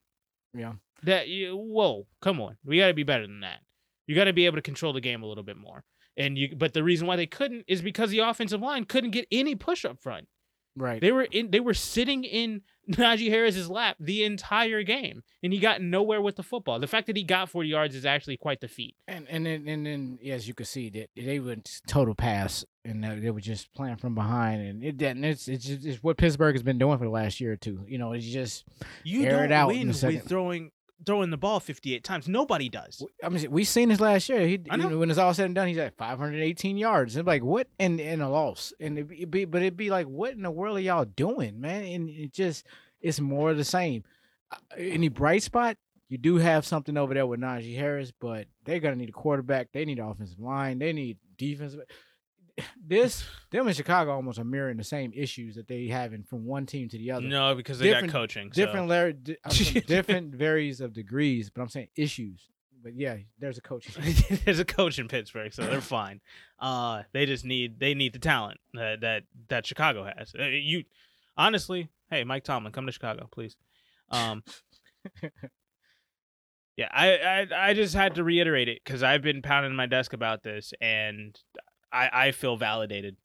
Yeah. 0.54 0.74
That 1.02 1.28
you 1.28 1.54
whoa, 1.54 2.06
come 2.22 2.40
on, 2.40 2.56
we 2.64 2.78
got 2.78 2.88
to 2.88 2.94
be 2.94 3.02
better 3.02 3.26
than 3.26 3.40
that. 3.40 3.60
You 4.06 4.14
got 4.14 4.24
to 4.24 4.32
be 4.32 4.46
able 4.46 4.56
to 4.56 4.62
control 4.62 4.92
the 4.94 5.00
game 5.00 5.22
a 5.22 5.26
little 5.26 5.44
bit 5.44 5.56
more. 5.56 5.84
And 6.16 6.36
you, 6.36 6.56
but 6.56 6.72
the 6.72 6.82
reason 6.82 7.06
why 7.06 7.16
they 7.16 7.26
couldn't 7.26 7.64
is 7.68 7.82
because 7.82 8.10
the 8.10 8.18
offensive 8.20 8.60
line 8.60 8.84
couldn't 8.84 9.10
get 9.10 9.26
any 9.30 9.54
push 9.54 9.84
up 9.84 10.00
front. 10.00 10.26
Right. 10.76 11.00
They 11.00 11.12
were 11.12 11.24
in, 11.24 11.50
they 11.50 11.60
were 11.60 11.74
sitting 11.74 12.24
in 12.24 12.62
Najee 12.90 13.28
Harris's 13.28 13.68
lap 13.68 13.96
the 14.00 14.24
entire 14.24 14.82
game, 14.82 15.22
and 15.42 15.52
he 15.52 15.58
got 15.58 15.80
nowhere 15.82 16.20
with 16.20 16.36
the 16.36 16.42
football. 16.42 16.78
The 16.78 16.86
fact 16.86 17.06
that 17.08 17.16
he 17.16 17.22
got 17.22 17.48
40 17.48 17.68
yards 17.68 17.94
is 17.94 18.04
actually 18.06 18.36
quite 18.36 18.60
the 18.60 18.68
feat. 18.68 18.96
And 19.06 19.26
and 19.28 19.46
then 19.46 19.66
and 19.68 19.86
then 19.86 20.18
as 20.26 20.48
you 20.48 20.54
can 20.54 20.66
see 20.66 20.90
that 20.90 21.10
they 21.16 21.38
went 21.38 21.80
total 21.86 22.14
pass 22.14 22.64
and 22.84 23.02
they 23.02 23.18
they 23.18 23.30
were 23.30 23.40
just 23.40 23.72
playing 23.74 23.96
from 23.96 24.14
behind 24.14 24.62
and 24.62 24.84
it 24.84 25.02
and 25.02 25.24
it's 25.24 25.48
it's 25.48 25.64
just 25.64 25.84
it's 25.84 26.02
what 26.02 26.16
Pittsburgh 26.16 26.54
has 26.54 26.62
been 26.62 26.78
doing 26.78 26.98
for 26.98 27.04
the 27.04 27.10
last 27.10 27.40
year 27.40 27.52
or 27.52 27.56
two. 27.56 27.84
You 27.86 27.98
know, 27.98 28.12
it's 28.12 28.26
just 28.26 28.64
You 29.04 29.24
Air 29.24 29.42
don't 29.42 29.52
out 29.52 29.70
in 29.70 29.88
win 29.88 29.96
a 30.04 30.06
with 30.06 30.28
throwing 30.28 30.70
throwing 31.06 31.30
the 31.30 31.36
ball 31.36 31.60
58 31.60 32.04
times. 32.04 32.28
Nobody 32.28 32.68
does. 32.68 33.04
I 33.22 33.28
mean 33.28 33.50
we've 33.50 33.68
seen 33.68 33.88
this 33.88 34.00
last 34.00 34.28
year. 34.28 34.46
He 34.46 34.60
I 34.70 34.76
know. 34.76 34.88
know, 34.88 34.98
when 34.98 35.10
it's 35.10 35.18
all 35.18 35.32
said 35.34 35.46
and 35.46 35.54
done, 35.54 35.68
he's 35.68 35.78
at 35.78 35.96
518 35.96 36.76
yards. 36.76 37.16
And 37.16 37.26
like 37.26 37.42
what 37.42 37.68
and 37.78 38.00
and 38.00 38.22
a 38.22 38.28
loss. 38.28 38.72
And 38.80 38.98
it 38.98 39.30
be, 39.30 39.44
but 39.44 39.62
it'd 39.62 39.76
be 39.76 39.90
like 39.90 40.06
what 40.06 40.32
in 40.32 40.42
the 40.42 40.50
world 40.50 40.76
are 40.78 40.80
y'all 40.80 41.04
doing, 41.04 41.60
man? 41.60 41.84
And 41.84 42.08
it 42.10 42.32
just 42.32 42.66
it's 43.00 43.20
more 43.20 43.50
of 43.50 43.56
the 43.56 43.64
same. 43.64 44.04
Uh, 44.50 44.56
Any 44.76 45.08
bright 45.08 45.42
spot? 45.42 45.76
You 46.08 46.18
do 46.18 46.36
have 46.36 46.66
something 46.66 46.96
over 46.96 47.14
there 47.14 47.26
with 47.26 47.38
Najee 47.40 47.76
Harris, 47.76 48.12
but 48.20 48.46
they're 48.64 48.80
gonna 48.80 48.96
need 48.96 49.08
a 49.10 49.12
quarterback. 49.12 49.68
They 49.72 49.84
need 49.84 50.00
offensive 50.00 50.40
line. 50.40 50.78
They 50.80 50.92
need 50.92 51.18
defensive. 51.36 51.80
This 52.86 53.24
them 53.50 53.66
in 53.68 53.74
Chicago 53.74 54.12
almost 54.12 54.38
are 54.38 54.44
mirroring 54.44 54.76
the 54.76 54.84
same 54.84 55.12
issues 55.14 55.54
that 55.56 55.68
they 55.68 55.86
having 55.86 56.22
from 56.24 56.44
one 56.44 56.66
team 56.66 56.88
to 56.88 56.98
the 56.98 57.10
other. 57.10 57.26
No, 57.26 57.54
because 57.54 57.78
they 57.78 57.86
Different- 57.88 58.12
got 58.12 58.18
coaching. 58.20 58.52
so- 58.52 58.64
different 58.64 58.88
layer, 58.88 59.12
di- 59.12 59.36
different 59.86 60.34
varies 60.34 60.80
of 60.80 60.92
degrees, 60.92 61.50
but 61.50 61.62
I'm 61.62 61.68
saying 61.68 61.88
issues. 61.96 62.48
But 62.82 62.94
yeah, 62.94 63.16
there's 63.38 63.58
a 63.58 63.60
coach. 63.60 63.88
There's 64.46 64.58
a 64.58 64.64
coach 64.64 64.98
in 64.98 65.06
Pittsburgh, 65.06 65.52
so 65.52 65.66
they're 65.66 65.82
fine. 65.82 66.22
Uh, 66.58 67.02
they 67.12 67.26
just 67.26 67.44
need 67.44 67.78
they 67.78 67.92
need 67.92 68.14
the 68.14 68.18
talent 68.18 68.58
that 68.72 69.02
that, 69.02 69.24
that 69.48 69.66
Chicago 69.66 70.04
has. 70.16 70.32
Uh, 70.34 70.44
You 70.44 70.84
honestly, 71.36 71.90
hey, 72.08 72.24
Mike 72.24 72.42
Tomlin, 72.44 72.72
come 72.72 72.86
to 72.86 72.92
Chicago, 72.92 73.28
please. 73.30 73.54
Um, 74.10 74.42
yeah, 76.76 76.88
I, 76.90 77.16
I 77.52 77.68
I 77.70 77.74
just 77.74 77.94
had 77.94 78.14
to 78.14 78.24
reiterate 78.24 78.68
it 78.68 78.80
because 78.82 79.02
I've 79.02 79.22
been 79.22 79.42
pounding 79.42 79.74
my 79.74 79.86
desk 79.86 80.12
about 80.14 80.42
this, 80.42 80.72
and 80.80 81.38
I 81.92 82.26
I 82.28 82.30
feel 82.32 82.56
validated 82.56 83.16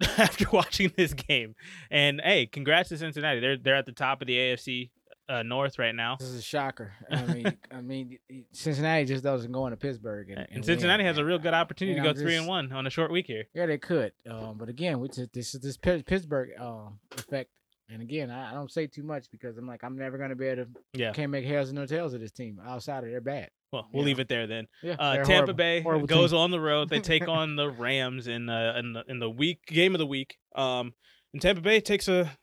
after 0.18 0.46
watching 0.52 0.92
this 0.96 1.12
game. 1.14 1.54
And 1.90 2.20
hey, 2.22 2.46
congrats 2.46 2.88
to 2.90 2.98
Cincinnati. 2.98 3.40
They're 3.40 3.56
they're 3.56 3.76
at 3.76 3.86
the 3.86 3.92
top 3.92 4.20
of 4.20 4.26
the 4.26 4.36
AFC 4.36 4.90
uh, 5.28 5.42
North 5.44 5.78
right 5.78 5.94
now. 5.94 6.16
This 6.18 6.28
is 6.28 6.38
a 6.40 6.42
shocker. 6.42 6.92
I 7.10 7.22
mean, 7.24 7.56
I 7.70 7.80
mean, 7.80 8.18
Cincinnati 8.52 9.04
just 9.04 9.22
doesn't 9.22 9.52
go 9.52 9.66
into 9.66 9.76
Pittsburgh, 9.76 10.30
and, 10.30 10.46
And 10.50 10.64
Cincinnati 10.64 11.04
has 11.04 11.18
a 11.18 11.24
real 11.24 11.38
good 11.38 11.54
opportunity 11.54 11.96
And 11.98 12.04
to 12.04 12.14
go 12.14 12.20
three 12.20 12.34
and 12.36 12.48
one 12.48 12.72
on 12.72 12.86
a 12.86 12.90
short 12.90 13.12
week 13.12 13.26
here. 13.26 13.44
Yeah, 13.54 13.66
they 13.66 13.78
could. 13.78 14.12
Um, 14.28 14.56
but 14.58 14.68
again, 14.68 14.98
which 14.98 15.18
is 15.18 15.28
this 15.32 15.54
is 15.54 15.60
this 15.60 15.76
Pitt- 15.76 16.04
Pittsburgh 16.06 16.50
uh, 16.60 16.88
effect. 17.16 17.50
And 17.92 18.02
again, 18.02 18.30
I, 18.30 18.50
I 18.50 18.54
don't 18.54 18.70
say 18.70 18.86
too 18.86 19.02
much 19.02 19.30
because 19.30 19.56
I'm 19.58 19.66
like 19.66 19.84
I'm 19.84 19.96
never 19.96 20.16
gonna 20.18 20.34
be 20.36 20.46
able 20.46 20.64
to 20.64 20.70
Yeah. 20.94 21.12
can't 21.12 21.30
make 21.30 21.44
heads 21.44 21.70
or 21.70 21.74
no 21.74 21.86
tails 21.86 22.14
of 22.14 22.20
this 22.20 22.32
team 22.32 22.60
outside 22.64 23.04
of 23.04 23.10
their 23.10 23.20
bad. 23.20 23.50
Well, 23.72 23.88
we'll 23.92 24.02
Yeah. 24.02 24.06
leave 24.06 24.20
it 24.20 24.28
there 24.28 24.46
then. 24.46 24.66
Yeah, 24.82 24.96
Uh, 24.98 25.14
Tampa 25.16 25.32
horrible. 25.32 25.54
Bay 25.54 25.80
Horrible 25.82 26.06
goes 26.06 26.30
team. 26.30 26.40
on 26.40 26.50
the 26.50 26.60
road. 26.60 26.88
They 26.88 27.00
take 27.00 27.28
on 27.28 27.54
the 27.56 27.70
Rams 27.70 28.26
in 28.26 28.46
the 28.46 28.78
in 28.78 28.92
the 28.94 29.04
in 29.08 29.18
the 29.20 29.30
week 29.30 29.64
game 29.66 29.94
of 29.94 29.98
the 30.00 30.06
week. 30.06 30.36
Um, 30.56 30.94
and 31.32 31.40
Tampa 31.40 31.60
Bay 31.62 31.80
takes 31.80 32.08
a 32.08 32.36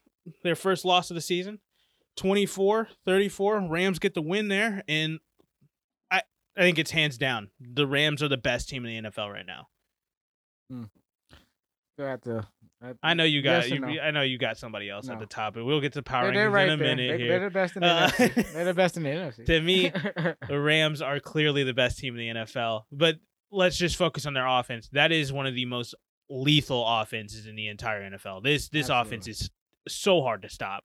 their 0.43 0.55
first 0.55 0.85
loss 0.85 1.09
of 1.11 1.15
the 1.15 1.21
season, 1.21 1.59
24-34. 2.17 3.69
Rams 3.69 3.99
get 3.99 4.13
the 4.13 4.21
win 4.21 4.47
there, 4.47 4.83
and 4.87 5.19
I 6.11 6.21
I 6.55 6.61
think 6.61 6.79
it's 6.79 6.91
hands 6.91 7.17
down 7.17 7.51
the 7.59 7.85
Rams 7.87 8.23
are 8.23 8.27
the 8.29 8.37
best 8.37 8.69
team 8.69 8.85
in 8.85 9.03
the 9.03 9.09
NFL 9.09 9.31
right 9.31 9.45
now. 9.45 9.67
Still 10.69 12.07
have 12.07 12.21
to. 12.21 12.47
I, 12.81 12.93
I 13.01 13.13
know 13.15 13.23
you 13.23 13.41
got 13.41 13.63
Yes 13.63 13.69
you, 13.71 13.79
no? 13.79 13.87
I 13.87 14.11
know 14.11 14.21
you 14.21 14.37
got 14.37 14.57
somebody 14.57 14.89
else 14.89 15.09
at 15.09 15.17
the 15.19 15.25
top, 15.25 15.55
but 15.55 15.65
we'll 15.65 15.81
get 15.81 15.93
to 15.93 16.03
power 16.03 16.31
they're, 16.31 16.49
they're 16.49 16.51
rankings 16.51 16.53
right 16.53 16.67
in 16.69 16.73
a 16.73 16.77
there. 16.77 16.95
minute 16.95 17.17
They, 17.17 17.23
here. 17.25 17.35
are 17.37 17.39
the 17.45 17.49
best 17.49 17.75
in 17.75 17.81
the 17.81 17.87
Uh, 17.87 18.09
NFC. 18.09 18.51
They're 18.53 18.65
the 18.65 18.73
best 18.73 18.97
in 18.97 19.03
the 19.03 19.09
NFC. 19.09 19.45
To 19.45 19.61
me, 19.61 19.89
the 20.47 20.59
Rams 20.59 21.01
are 21.01 21.19
clearly 21.19 21.63
the 21.63 21.73
best 21.73 21.97
team 21.97 22.15
in 22.17 22.35
the 22.35 22.41
NFL. 22.41 22.83
But 22.91 23.15
let's 23.51 23.77
just 23.77 23.95
focus 23.95 24.25
on 24.27 24.33
their 24.35 24.45
offense. 24.45 24.89
That 24.91 25.11
is 25.11 25.33
one 25.33 25.47
of 25.47 25.55
the 25.55 25.65
most 25.65 25.95
lethal 26.29 26.85
offenses 26.85 27.47
in 27.47 27.55
the 27.55 27.67
entire 27.67 28.07
NFL. 28.11 28.43
This 28.43 28.69
this 28.69 28.89
offense 28.89 29.27
is 29.27 29.49
so 29.87 30.21
hard 30.21 30.41
to 30.43 30.49
stop. 30.49 30.83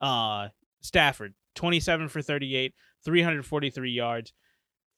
Uh 0.00 0.48
Stafford, 0.80 1.34
27 1.54 2.08
for 2.08 2.22
38, 2.22 2.74
343 3.04 3.90
yards, 3.90 4.32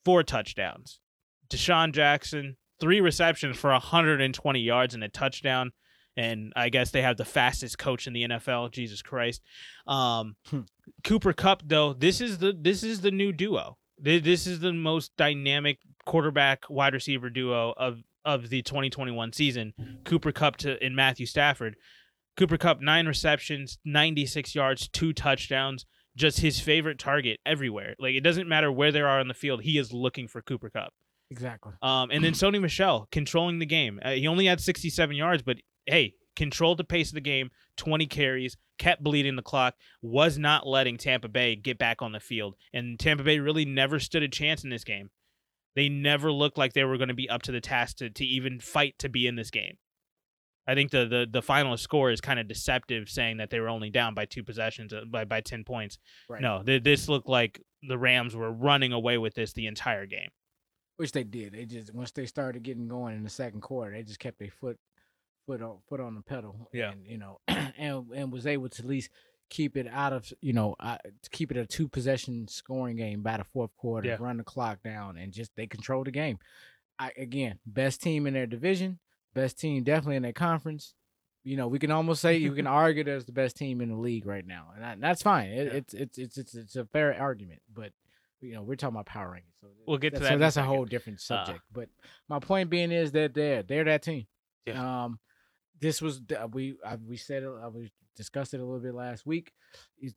four 0.05 0.23
touchdowns. 0.23 1.01
DeSean 1.49 1.93
Jackson, 1.93 2.57
three 2.81 3.01
receptions 3.01 3.57
for 3.57 3.71
120 3.71 4.61
yards 4.61 4.95
and 4.95 5.05
a 5.05 5.09
touchdown. 5.09 5.73
And 6.17 6.53
I 6.55 6.69
guess 6.69 6.91
they 6.91 7.03
have 7.03 7.17
the 7.17 7.25
fastest 7.25 7.79
coach 7.79 8.07
in 8.07 8.13
the 8.13 8.23
NFL. 8.25 8.71
Jesus 8.73 9.03
Christ. 9.03 9.43
Um, 9.87 10.37
Hmm. 10.47 10.61
Cooper 11.03 11.33
Kupp, 11.33 11.63
though, 11.67 11.93
this 11.93 12.21
is 12.21 12.39
the 12.39 12.53
this 12.59 12.83
is 12.83 13.01
the 13.01 13.11
new 13.11 13.33
duo. 13.33 13.77
Th- 14.05 14.23
This 14.23 14.47
is 14.47 14.61
the 14.61 14.73
most 14.73 15.17
dynamic 15.17 15.79
quarterback 16.07 16.69
wide 16.71 16.95
receiver 16.95 17.31
duo 17.31 17.73
of 17.77 18.03
of 18.25 18.49
the 18.49 18.63
2021 18.63 19.33
season. 19.33 19.75
Cooper 20.05 20.33
Kupp 20.33 20.57
to 20.59 20.83
and 20.83 20.95
Matthew 20.97 21.27
Stafford. 21.27 21.77
Cooper 22.37 22.57
Kupp 22.59 22.81
nine 22.81 23.07
receptions, 23.07 23.79
96 23.85 24.55
yards, 24.55 24.89
two 24.89 25.13
touchdowns. 25.13 25.85
Just 26.17 26.41
his 26.41 26.61
favorite 26.61 26.99
target 26.99 27.41
everywhere. 27.45 27.95
Like 27.99 28.15
it 28.15 28.21
doesn't 28.23 28.49
matter 28.49 28.71
where 28.71 28.93
they 28.93 29.01
are 29.01 29.19
on 29.21 29.29
the 29.29 29.35
field, 29.35 29.63
he 29.63 29.79
is 29.79 29.93
looking 29.93 30.29
for 30.29 30.43
Cooper 30.43 30.71
Kupp. 30.71 30.93
exactly. 31.31 31.73
Um, 31.83 32.11
and 32.13 32.23
then 32.23 32.33
Sony 32.35 32.61
Michel 32.61 33.09
controlling 33.11 33.59
the 33.59 33.67
game. 33.67 33.99
Uh, 34.03 34.13
he 34.13 34.29
only 34.29 34.47
had 34.47 34.61
67 34.61 35.17
yards, 35.17 35.43
but 35.43 35.57
hey, 35.87 36.15
controlled 36.37 36.79
the 36.79 36.85
pace 36.85 37.11
of 37.11 37.15
the 37.15 37.21
game, 37.21 37.51
20 37.77 38.07
carries, 38.07 38.57
kept 38.79 39.03
bleeding 39.03 39.37
the 39.37 39.43
clock, 39.43 39.75
was 40.03 40.39
not 40.39 40.67
letting 40.67 40.97
Tampa 40.97 41.29
Bay 41.29 41.57
get 41.57 41.79
back 41.79 42.03
on 42.03 42.13
the 42.13 42.21
field. 42.21 42.57
And 42.73 42.99
Tampa 42.99 43.23
Bay 43.23 43.39
really 43.39 43.65
never 43.65 43.99
stood 43.99 44.23
a 44.23 44.29
chance 44.29 44.65
in 44.65 44.71
this 44.71 44.85
game. 44.85 45.11
They 45.77 45.89
never 45.89 46.31
looked 46.31 46.59
like 46.59 46.73
they 46.73 46.85
were 46.85 46.99
going 46.99 47.09
to 47.09 47.15
be 47.15 47.29
up 47.29 47.43
to 47.43 47.53
the 47.53 47.61
task 47.61 47.97
to, 47.97 48.11
to 48.11 48.25
even 48.25 48.61
fight 48.61 48.95
to 49.01 49.09
be 49.09 49.27
in 49.27 49.37
this 49.37 49.51
game. 49.51 49.77
I 50.67 50.75
think 50.75 50.91
the, 50.91 51.05
the, 51.05 51.27
the 51.31 51.43
final 51.43 51.77
score 51.77 52.11
is 52.11 52.21
kind 52.21 52.41
of 52.41 52.49
deceptive, 52.49 53.09
saying 53.09 53.37
that 53.37 53.51
they 53.51 53.61
were 53.61 53.69
only 53.69 53.91
down 53.91 54.15
by 54.15 54.25
two 54.25 54.43
possessions, 54.43 54.95
uh, 54.95 55.03
by, 55.11 55.25
by 55.25 55.41
10 55.41 55.65
points. 55.65 55.99
Right. 56.29 56.41
No, 56.41 56.63
th- 56.63 56.83
this 56.83 57.09
looked 57.09 57.29
like 57.29 57.61
the 57.83 57.99
Rams 57.99 58.35
were 58.35 58.51
running 58.51 58.93
away 58.93 59.19
with 59.19 59.35
this 59.35 59.53
the 59.53 59.67
entire 59.67 60.07
game. 60.07 60.31
Which 60.97 61.13
they 61.13 61.25
did. 61.25 61.53
They 61.53 61.67
just 61.67 61.93
once 61.93 62.13
they 62.13 62.25
started 62.25 62.63
getting 62.63 62.87
going 62.87 63.17
in 63.17 63.25
the 63.25 63.31
second 63.31 63.63
quarter, 63.63 63.93
they 63.93 64.05
just 64.05 64.21
kept 64.21 64.39
their 64.39 64.53
foot 64.61 64.79
foot 65.47 65.63
on 65.63 65.79
foot 65.89 66.01
on 66.01 66.15
the 66.15 66.23
pedal. 66.23 66.69
Yeah. 66.73 66.93
And 66.93 67.07
you 67.07 67.19
know, 67.19 67.41
and 67.49 68.07
and 68.15 68.33
was 68.33 68.47
able 68.47 68.69
to 68.69 68.83
at 68.83 68.89
least 68.89 69.11
keep 69.51 69.77
it 69.77 69.87
out 69.93 70.13
of 70.13 70.33
you 70.41 70.53
know 70.53 70.75
uh, 70.81 70.97
keep 71.31 71.51
it 71.51 71.57
a 71.57 71.67
two 71.67 71.89
possession 71.89 72.49
scoring 72.49 72.97
game 72.97 73.23
by 73.23 73.37
the 73.37 73.45
fourth 73.45 73.71
quarter, 73.77 74.09
Yeah. 74.09 74.17
run 74.19 74.39
the 74.39 74.45
clock 74.45 74.83
down, 74.83 75.17
and 75.17 75.33
just 75.33 75.55
they 75.57 75.67
control 75.67 76.05
the 76.05 76.11
game. 76.11 76.39
I 76.99 77.13
again, 77.19 77.59
best 77.67 78.03
team 78.03 78.27
in 78.27 78.35
their 78.35 78.47
division, 78.47 78.99
best 79.35 79.59
team 79.59 79.83
definitely 79.85 80.17
in 80.17 80.23
their 80.23 80.33
conference. 80.33 80.95
You 81.47 81.59
know, 81.59 81.69
we 81.69 81.79
can 81.79 81.91
almost 81.91 82.23
say 82.23 82.37
you 82.39 82.53
can 82.53 82.67
argue 82.83 83.05
there's 83.05 83.27
the 83.27 83.33
best 83.33 83.57
team 83.57 83.81
in 83.83 83.91
the 83.91 83.97
league 83.97 84.25
right 84.27 84.47
now, 84.47 84.69
and 84.75 84.83
that, 84.83 85.01
that's 85.01 85.23
fine. 85.23 85.51
It, 85.51 85.67
Yeah. 85.67 85.73
it's, 85.79 85.95
it's 85.95 86.19
it's 86.19 86.39
it's 86.39 86.55
it's 86.55 86.77
a 86.77 86.87
fair 86.87 87.15
argument, 87.21 87.61
but 87.73 87.93
you 88.41 88.55
know 88.55 88.63
we're 88.63 88.77
talking 88.77 88.95
about 88.97 89.07
power 89.07 89.29
rankings, 89.31 89.61
so 89.61 89.67
We'll 89.87 89.99
get 89.99 90.15
to 90.15 90.21
that- 90.21 90.29
So 90.31 90.39
that's 90.39 90.57
a 90.57 90.63
whole 90.63 90.85
different 90.87 91.21
subject. 91.21 91.61
but 91.73 91.89
my 92.29 92.39
point 92.39 92.71
being 92.71 92.93
is 92.93 93.13
that 93.13 93.35
they're 93.35 93.63
they're 93.63 93.85
that 93.85 94.03
team. 94.03 94.27
Yeah. 94.67 95.05
Um, 95.05 95.19
this 95.81 96.01
was 96.03 96.21
we 96.53 96.77
I, 96.85 96.97
we 96.97 97.17
said 97.17 97.43
it, 97.43 97.49
uh, 97.49 97.71
we 97.71 97.91
discussed 98.17 98.55
it 98.55 98.61
a 98.61 98.65
little 98.65 98.81
bit 98.81 98.95
last 98.95 99.27
week. 99.27 99.53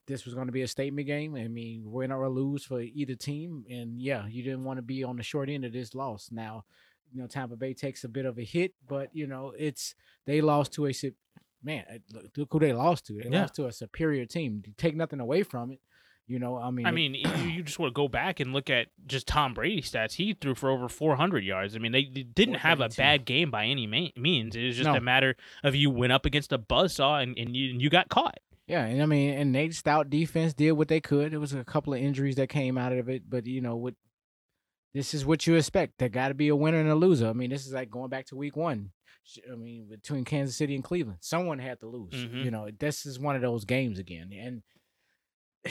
This 0.06 0.26
was 0.26 0.34
going 0.36 0.48
to 0.48 0.52
be 0.54 0.62
a 0.62 0.68
statement 0.68 1.08
game. 1.08 1.36
I 1.36 1.48
mean, 1.48 1.84
win 1.92 2.12
or 2.12 2.30
lose 2.30 2.64
for 2.64 2.80
either 2.82 3.16
team, 3.16 3.66
and 3.70 4.00
yeah, 4.02 4.28
you 4.28 4.44
didn't 4.44 4.64
want 4.64 4.78
to 4.78 4.84
be 4.84 5.04
on 5.04 5.18
the 5.18 5.24
short 5.24 5.50
end 5.50 5.66
of 5.66 5.74
this 5.74 5.96
loss. 5.96 6.30
Now, 6.32 6.66
you 7.12 7.20
know, 7.22 7.28
Tampa 7.28 7.56
Bay 7.56 7.74
takes 7.74 8.04
a 8.04 8.10
bit 8.10 8.26
of 8.26 8.38
a 8.38 8.44
hit, 8.44 8.74
but 8.88 9.10
you 9.14 9.28
know, 9.28 9.54
it's 9.58 9.96
they 10.26 10.42
lost 10.42 10.74
to 10.74 10.88
a 10.88 10.94
man. 11.64 11.86
uh, 11.92 11.98
Look, 12.14 12.26
look 12.38 12.48
who 12.52 12.60
they 12.60 12.74
lost 12.74 13.08
to. 13.08 13.14
They 13.14 13.30
Yeah. 13.30 13.42
lost 13.42 13.56
to 13.56 13.66
a 13.66 13.72
superior 13.72 14.26
team. 14.26 14.62
You 14.66 14.74
take 14.78 14.96
nothing 14.96 15.20
away 15.20 15.44
from 15.44 15.72
it. 15.72 15.80
You 16.28 16.40
know, 16.40 16.58
I 16.58 16.72
mean, 16.72 16.86
I 16.86 16.92
mean, 16.92 17.16
you, 17.16 17.30
you 17.50 17.64
just 17.64 17.80
want 17.80 17.92
to 17.92 17.94
go 17.96 18.10
back 18.10 18.42
and 18.42 18.52
look 18.52 18.70
at 18.70 18.88
just 19.06 19.28
Tom 19.28 19.54
Brady 19.54 19.82
stats. 19.82 20.14
He 20.16 20.34
threw 20.34 20.56
for 20.56 20.70
over 20.70 20.90
400 20.90 21.42
yards. 21.42 21.74
I 21.74 21.80
mean, 21.80 21.94
they, 21.94 22.04
they 22.04 22.24
didn't 22.24 22.56
have 22.56 22.82
a 22.82 22.90
bad 22.90 23.24
game 23.24 23.50
by 23.50 23.64
any 23.66 23.88
ma- 23.88 24.10
means. 24.22 24.54
It 24.58 24.66
was 24.66 24.76
just 24.76 24.88
No. 24.90 24.96
a 24.96 25.00
matter 25.02 25.38
of 25.64 25.74
you 25.74 25.90
went 25.90 26.12
up 26.12 26.26
against 26.26 26.52
a 26.52 26.60
buzzsaw 26.60 27.24
and, 27.24 27.38
and 27.38 27.56
you 27.56 27.70
and 27.72 27.82
you 27.82 27.90
got 27.90 28.10
caught. 28.10 28.40
Yeah, 28.68 28.84
and 28.84 29.02
I 29.02 29.06
mean, 29.06 29.36
and 29.36 29.54
Nate 29.54 29.74
Stout 29.74 30.10
defense 30.10 30.54
did 30.54 30.74
what 30.74 30.90
they 30.90 31.00
could. 31.00 31.34
It 31.34 31.38
was 31.38 31.54
a 31.54 31.64
couple 31.64 31.94
of 31.94 32.02
injuries 32.02 32.36
that 32.36 32.50
came 32.50 32.78
out 32.78 32.92
of 32.92 33.08
it, 33.08 33.30
but 33.30 33.46
you 33.48 33.62
know 33.62 33.78
what? 33.78 33.94
This 34.94 35.14
is 35.14 35.26
what 35.26 35.48
you 35.48 35.56
expect. 35.56 35.94
There 36.00 36.10
got 36.10 36.30
to 36.30 36.34
be 36.34 36.50
a 36.50 36.56
winner 36.58 36.80
and 36.80 36.90
a 36.90 36.96
loser. 36.96 37.28
I 37.30 37.34
mean, 37.34 37.50
this 37.52 37.66
is 37.66 37.72
like 37.72 37.90
going 37.90 38.10
back 38.10 38.26
to 38.28 38.36
week 38.36 38.58
one. 38.58 38.92
I 39.52 39.56
mean, 39.56 39.88
between 39.90 40.26
Kansas 40.26 40.58
City 40.58 40.76
and 40.76 40.84
Cleveland, 40.84 41.20
someone 41.22 41.60
had 41.60 41.80
to 41.82 41.88
lose. 41.88 42.14
Mhm. 42.14 42.44
You 42.44 42.52
know, 42.52 42.68
this 42.78 43.06
is 43.06 43.18
one 43.18 43.36
of 43.38 43.42
those 43.42 43.64
games 43.64 44.00
again. 44.00 44.32
And 44.34 44.64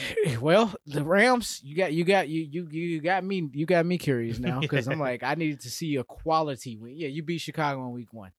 well, 0.41 0.73
the 0.85 1.03
Rams, 1.03 1.61
you 1.63 1.75
got, 1.75 1.93
you 1.93 2.03
got, 2.03 2.27
you, 2.27 2.41
you, 2.49 2.67
you 2.69 3.01
got 3.01 3.23
me, 3.23 3.49
you 3.53 3.65
got 3.65 3.85
me 3.85 3.97
curious 3.97 4.39
now 4.39 4.59
because 4.59 4.87
I'm 4.87 4.99
like, 4.99 5.23
I 5.23 5.35
needed 5.35 5.61
to 5.61 5.69
see 5.69 5.95
a 5.95 6.03
quality 6.03 6.77
win. 6.77 6.93
Yeah, 6.95 7.07
you 7.07 7.23
beat 7.23 7.39
Chicago 7.39 7.85
in 7.85 7.91
week 7.91 8.13
one. 8.13 8.31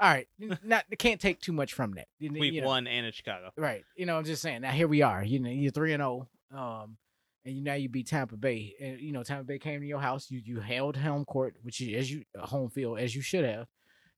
All 0.00 0.08
right, 0.08 0.28
not 0.64 0.84
can't 0.98 1.20
take 1.20 1.40
too 1.40 1.52
much 1.52 1.72
from 1.72 1.92
that. 1.94 2.06
You- 2.18 2.32
Week 2.32 2.52
you 2.54 2.60
know. 2.60 2.68
one 2.68 2.86
and 2.86 3.06
in 3.06 3.12
Chicago. 3.12 3.50
Right. 3.56 3.84
You 3.96 4.06
know, 4.06 4.16
I'm 4.16 4.24
just 4.24 4.42
saying. 4.42 4.62
Now 4.62 4.70
here 4.70 4.88
we 4.88 5.02
are. 5.02 5.24
You 5.24 5.40
know, 5.40 5.50
you're 5.50 5.72
three 5.72 5.92
and 5.92 6.00
zero. 6.00 6.28
Um, 6.54 6.96
and 7.44 7.56
you 7.56 7.62
now 7.62 7.74
you 7.74 7.88
beat 7.88 8.06
Tampa 8.06 8.36
Bay, 8.36 8.74
and 8.80 9.00
you 9.00 9.12
know 9.12 9.22
Tampa 9.22 9.44
Bay 9.44 9.58
came 9.58 9.80
to 9.80 9.86
your 9.86 10.00
house. 10.00 10.30
You 10.30 10.40
you 10.44 10.60
held 10.60 10.96
home 10.96 11.24
court, 11.24 11.56
which 11.62 11.80
is 11.80 11.94
as 11.96 12.10
you 12.10 12.24
home 12.38 12.68
field 12.70 12.98
as 12.98 13.14
you 13.14 13.22
should 13.22 13.44
have, 13.44 13.66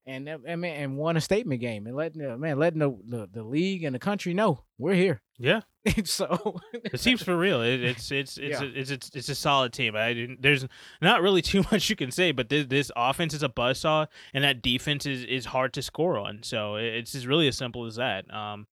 and 0.07 0.28
uh, 0.28 0.38
and 0.46 0.61
man, 0.61 0.76
and 0.82 0.96
won 0.96 1.16
a 1.16 1.20
statement 1.20 1.61
game, 1.61 1.86
and 1.86 1.94
letting 1.96 2.22
the 2.22 2.36
man 2.36 2.59
letting 2.59 2.78
the, 2.80 2.96
the 3.07 3.28
the 3.32 3.42
league 3.42 3.84
and 3.84 3.94
the 3.94 3.98
country 3.98 4.34
know 4.34 4.64
we're 4.78 4.94
here. 4.94 5.20
Yeah, 5.38 5.61
so 6.05 6.61
it 6.72 7.01
seems 7.01 7.22
for 7.22 7.36
real. 7.36 7.62
It, 7.62 7.82
it's 7.82 8.11
it's 8.11 8.36
it's, 8.38 8.61
Yeah. 8.61 8.66
a, 8.66 8.72
it's 8.72 8.90
it's 8.90 9.11
it's 9.14 9.28
a 9.28 9.34
solid 9.34 9.72
team. 9.72 9.96
I 9.96 10.12
didn't, 10.12 10.42
there's 10.42 10.66
not 11.01 11.22
really 11.22 11.42
too 11.53 11.64
much 11.70 11.88
you 11.90 11.96
can 11.96 12.11
say, 12.11 12.32
but 12.32 12.48
this 12.48 12.66
this 12.66 12.90
offense 12.96 13.34
is 13.34 13.42
a 13.42 13.48
buzzsaw, 13.48 14.07
and 14.34 14.44
that 14.44 14.62
defense 14.62 15.07
is 15.07 15.24
is 15.24 15.46
hard 15.46 15.72
to 15.74 15.82
score 15.82 16.18
on. 16.18 16.42
So 16.42 16.76
it's 16.76 17.12
just 17.12 17.26
really 17.26 17.48
as 17.48 17.57
simple 17.57 17.86
as 17.86 17.96
that. 17.96 18.32
Um, 18.32 18.66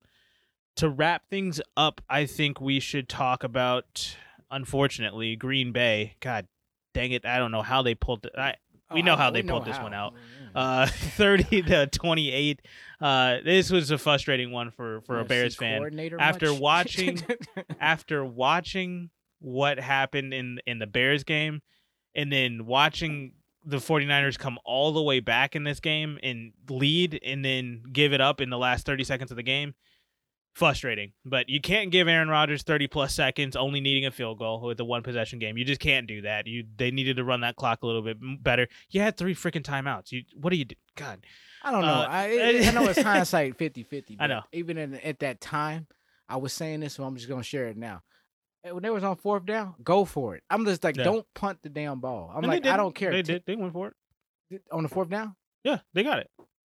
to 0.76 0.89
wrap 0.89 1.29
things 1.29 1.61
up, 1.76 2.01
I 2.09 2.24
think 2.26 2.61
we 2.61 2.79
should 2.79 3.09
talk 3.09 3.43
about, 3.43 4.16
unfortunately, 4.51 5.37
Green 5.37 5.72
Bay. 5.72 6.14
God 6.20 6.47
dang 6.95 7.12
it, 7.12 7.24
I 7.26 7.39
don't 7.39 7.51
know 7.53 7.62
how 7.62 7.83
they 7.83 7.95
pulled 7.95 8.26
it. 8.26 8.33
I, 8.37 8.55
We 8.93 9.03
know 9.03 9.16
how 9.16 9.31
they 9.31 9.43
pulled 9.43 9.64
this 9.64 9.79
one 9.79 9.93
out. 9.95 10.14
Uh, 10.59 10.87
thirty 11.17 11.63
to 11.63 11.87
twenty 11.87 12.31
eight. 12.33 12.63
Uh, 13.01 13.37
this 13.45 13.71
was 13.71 13.91
a 13.91 13.99
frustrating 13.99 14.51
one 14.51 14.71
for 14.71 15.01
for 15.03 15.15
a 15.21 15.25
Bears 15.25 15.55
fan. 15.57 15.81
After 16.21 16.53
watching- 16.61 17.23
after 17.81 18.25
watching 18.25 19.11
what 19.41 19.79
happened 19.79 20.35
in 20.35 20.59
in 20.67 20.79
the 20.79 20.87
Bears 20.87 21.25
game 21.25 21.63
and 22.15 22.33
then 22.33 22.67
watching 22.67 23.33
the 23.65 23.77
49ers 23.77 24.39
come 24.39 24.59
all 24.65 24.93
the 24.93 25.03
way 25.03 25.21
back 25.21 25.55
in 25.55 25.63
this 25.63 25.79
game 25.79 26.19
and 26.23 26.53
lead 26.71 27.21
and 27.23 27.45
then 27.45 27.83
give 27.93 28.13
it 28.13 28.21
up 28.21 28.41
in 28.41 28.49
the 28.51 28.57
last 28.57 28.87
30 28.87 29.05
seconds 29.05 29.31
of 29.31 29.37
the 29.37 29.43
game 29.43 29.75
frustrating 30.59 31.13
but 31.25 31.49
you 31.49 31.61
can't 31.61 31.91
give 31.93 32.09
Aaron 32.09 32.29
Rodgers 32.29 32.63
30 32.65 32.89
plus 32.89 33.15
seconds 33.15 33.55
only 33.55 33.81
needing 33.81 34.05
a 34.07 34.11
field 34.11 34.39
goal 34.41 34.61
with 34.61 34.81
a 34.81 34.85
one 34.85 35.03
possession 35.05 35.39
game 35.39 35.57
you 35.57 35.65
just 35.65 35.81
can't 35.81 36.09
do 36.09 36.23
that 36.23 36.49
you 36.49 36.65
they 36.77 36.91
needed 36.91 37.17
to 37.17 37.23
run 37.25 37.43
that 37.43 37.55
clock 37.55 37.83
a 37.85 37.87
little 37.87 38.03
bit 38.03 38.17
better 38.43 38.67
you 38.91 39.01
had 39.01 39.17
three 39.17 39.35
freaking 39.37 39.63
timeouts 39.63 40.11
you 40.11 40.23
what 40.35 40.51
do 40.51 40.57
you 40.57 40.65
do 40.65 40.75
god 40.97 41.21
I 41.63 41.73
don't 41.73 41.83
know. 41.83 41.89
Uh, 41.89 42.07
I 42.09 42.63
I 42.69 42.71
know 42.71 42.87
it's 42.89 43.03
hindsight 43.03 43.57
50 43.59 43.83
50. 43.83 44.17
I 44.21 44.29
know. 44.29 44.43
Even 44.53 44.79
in, 44.79 44.95
at 44.95 45.19
that 45.19 45.41
time, 45.41 45.89
I 46.29 46.37
was 46.37 46.53
saying 46.53 46.79
this, 46.81 46.95
so 46.95 47.03
I'm 47.03 47.17
just 47.17 47.29
gonna 47.29 47.43
share 47.43 47.67
it 47.67 47.77
now. 47.77 48.03
When 48.63 48.81
they 48.85 48.91
was 48.91 49.03
on 49.03 49.17
fourth 49.17 49.45
down, 49.45 49.75
go 49.83 50.05
for 50.05 50.37
it. 50.37 50.45
I'm 50.51 50.65
just 50.65 50.85
like, 50.85 50.97
Yeah. 50.97 51.03
don't 51.03 51.27
punt 51.35 51.59
the 51.63 51.69
damn 51.69 51.99
ball. 51.99 52.31
I'm 52.33 52.45
And 52.45 52.47
like, 52.53 52.65
I 52.65 52.77
don't 52.77 52.95
care. 52.95 53.11
they 53.11 53.23
did 53.23 53.43
they 53.45 53.57
went 53.57 53.73
for 53.73 53.93
it 54.53 54.63
on 54.71 54.85
the 54.85 54.89
fourth 54.89 55.09
down. 55.11 55.35
yeah 55.65 55.81
they 55.95 56.05
got 56.05 56.21
it 56.21 56.31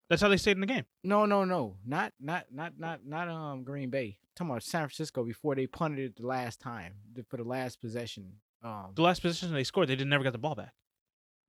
that's 0.09 0.21
how 0.21 0.29
they 0.29 0.37
stayed 0.37 0.57
in 0.57 0.61
the 0.61 0.67
game 0.67 0.85
No, 1.03 1.25
no, 1.25 1.43
no, 1.45 1.77
not 1.85 2.13
not 2.19 2.45
not 2.51 2.73
not 2.79 3.05
not 3.05 3.27
um 3.29 3.63
Green 3.63 3.89
Bay. 3.89 4.17
talking 4.35 4.51
about 4.51 4.63
San 4.63 4.81
Francisco 4.81 5.23
before 5.23 5.55
they 5.55 5.67
punted 5.67 5.99
it 5.99 6.15
the 6.17 6.25
last 6.27 6.59
time 6.59 6.93
for 7.29 7.37
the 7.37 7.43
last 7.43 7.81
possession. 7.81 8.33
Um, 8.63 8.91
the 8.95 9.01
last 9.03 9.21
position 9.21 9.53
they 9.53 9.63
scored 9.63 9.87
they 9.89 9.95
didn't 9.95 10.09
never 10.09 10.23
got 10.23 10.33
the 10.33 10.39
ball 10.39 10.55
back 10.55 10.73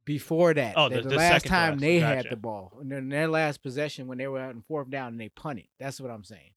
before 0.04 0.54
that, 0.54 0.74
Oh, 0.76 0.88
the, 0.88 1.02
the- 1.02 1.08
the 1.10 1.16
last 1.16 1.44
time 1.46 1.72
last. 1.72 1.80
they 1.80 1.98
had 1.98 2.26
the 2.30 2.36
ball, 2.36 2.78
and 2.80 2.90
then 2.90 3.08
their 3.08 3.28
last 3.28 3.62
possession 3.62 4.06
when 4.06 4.16
they 4.18 4.26
were 4.26 4.40
out 4.40 4.54
in 4.54 4.62
fourth 4.62 4.88
down 4.90 5.08
and 5.08 5.20
they 5.20 5.28
punted. 5.28 5.66
That's 5.78 6.00
what 6.00 6.10
I'm 6.10 6.24
saying. 6.24 6.52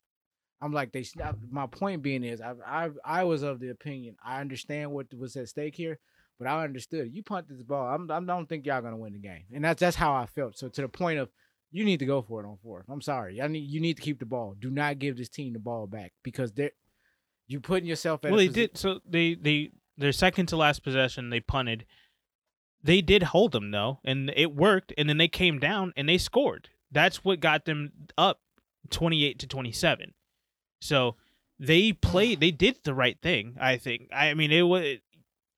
I'm 0.62 0.72
like 0.72 0.91
they. 0.91 1.04
My 1.49 1.66
point 1.68 2.02
being 2.02 2.24
is, 2.24 2.39
I 2.39 2.54
I 2.66 2.89
I 3.04 3.24
was 3.24 3.41
of 3.43 3.60
the 3.60 3.70
opinion. 3.70 4.16
I 4.24 4.39
understand 4.41 4.91
what 4.91 5.08
was 5.18 5.36
at 5.36 5.49
stake 5.49 5.76
here, 5.76 5.99
but 6.38 6.47
I 6.47 6.64
understood 6.64 7.10
you 7.14 7.24
punted 7.24 7.58
this 7.58 7.64
ball. 7.64 7.88
I'm, 7.93 8.10
I 8.12 8.20
don't 8.22 8.47
think 8.47 8.66
y'all 8.66 8.82
gonna 8.82 8.95
win 8.97 9.14
the 9.14 9.20
game, 9.20 9.45
and 9.54 9.66
that's 9.66 9.80
that's 9.80 9.95
how 9.97 10.14
I 10.14 10.28
felt. 10.28 10.58
So 10.58 10.70
to 10.70 10.82
the 10.82 10.88
point 10.88 11.18
of 11.20 11.30
you 11.72 11.86
need 11.86 12.00
to 12.00 12.06
go 12.06 12.22
for 12.22 12.44
it 12.44 12.48
on 12.48 12.58
fourth. 12.62 12.86
I'm 12.90 13.02
sorry. 13.02 13.42
I 13.42 13.48
need 13.48 13.70
you 13.70 13.80
need 13.80 13.96
to 13.98 14.02
keep 14.02 14.20
the 14.20 14.26
ball. 14.26 14.56
Do 14.60 14.70
not 14.70 15.00
give 15.00 15.18
this 15.18 15.30
team 15.30 15.54
the 15.54 15.60
ball 15.60 15.88
back 15.88 16.12
because 16.24 16.52
they're 16.52 16.72
you 17.48 17.60
putting 17.60 17.88
yourself 17.88 18.24
at. 18.24 18.32
well 18.32 18.40
they 18.40 18.48
did 18.48 18.78
so 18.78 19.00
they 19.08 19.36
they 19.36 19.72
their 19.98 20.14
second 20.14 20.46
to 20.48 20.56
last 20.56 20.84
possession 20.84 21.30
they 21.30 21.40
punted 21.42 21.86
they 22.82 23.02
did 23.02 23.24
hold 23.24 23.52
them 23.52 23.72
though 23.72 24.00
and 24.06 24.32
it 24.38 24.56
worked 24.56 24.94
and 24.98 25.10
then 25.10 25.18
they 25.18 25.28
came 25.28 25.60
down 25.60 25.92
and 25.98 26.08
they 26.08 26.18
scored 26.18 26.70
that's 26.92 27.26
what 27.26 27.42
got 27.42 27.66
them 27.66 27.92
up 28.18 28.40
28 28.90 29.38
to 29.40 29.48
27 29.48 30.14
so 30.80 31.18
they 31.60 31.92
played 31.92 32.40
they 32.40 32.52
did 32.52 32.78
the 32.86 32.94
right 32.94 33.18
thing 33.22 33.58
i 33.60 33.76
think 33.76 34.08
i 34.14 34.34
mean 34.34 34.52
it 34.52 34.62
was 34.64 34.98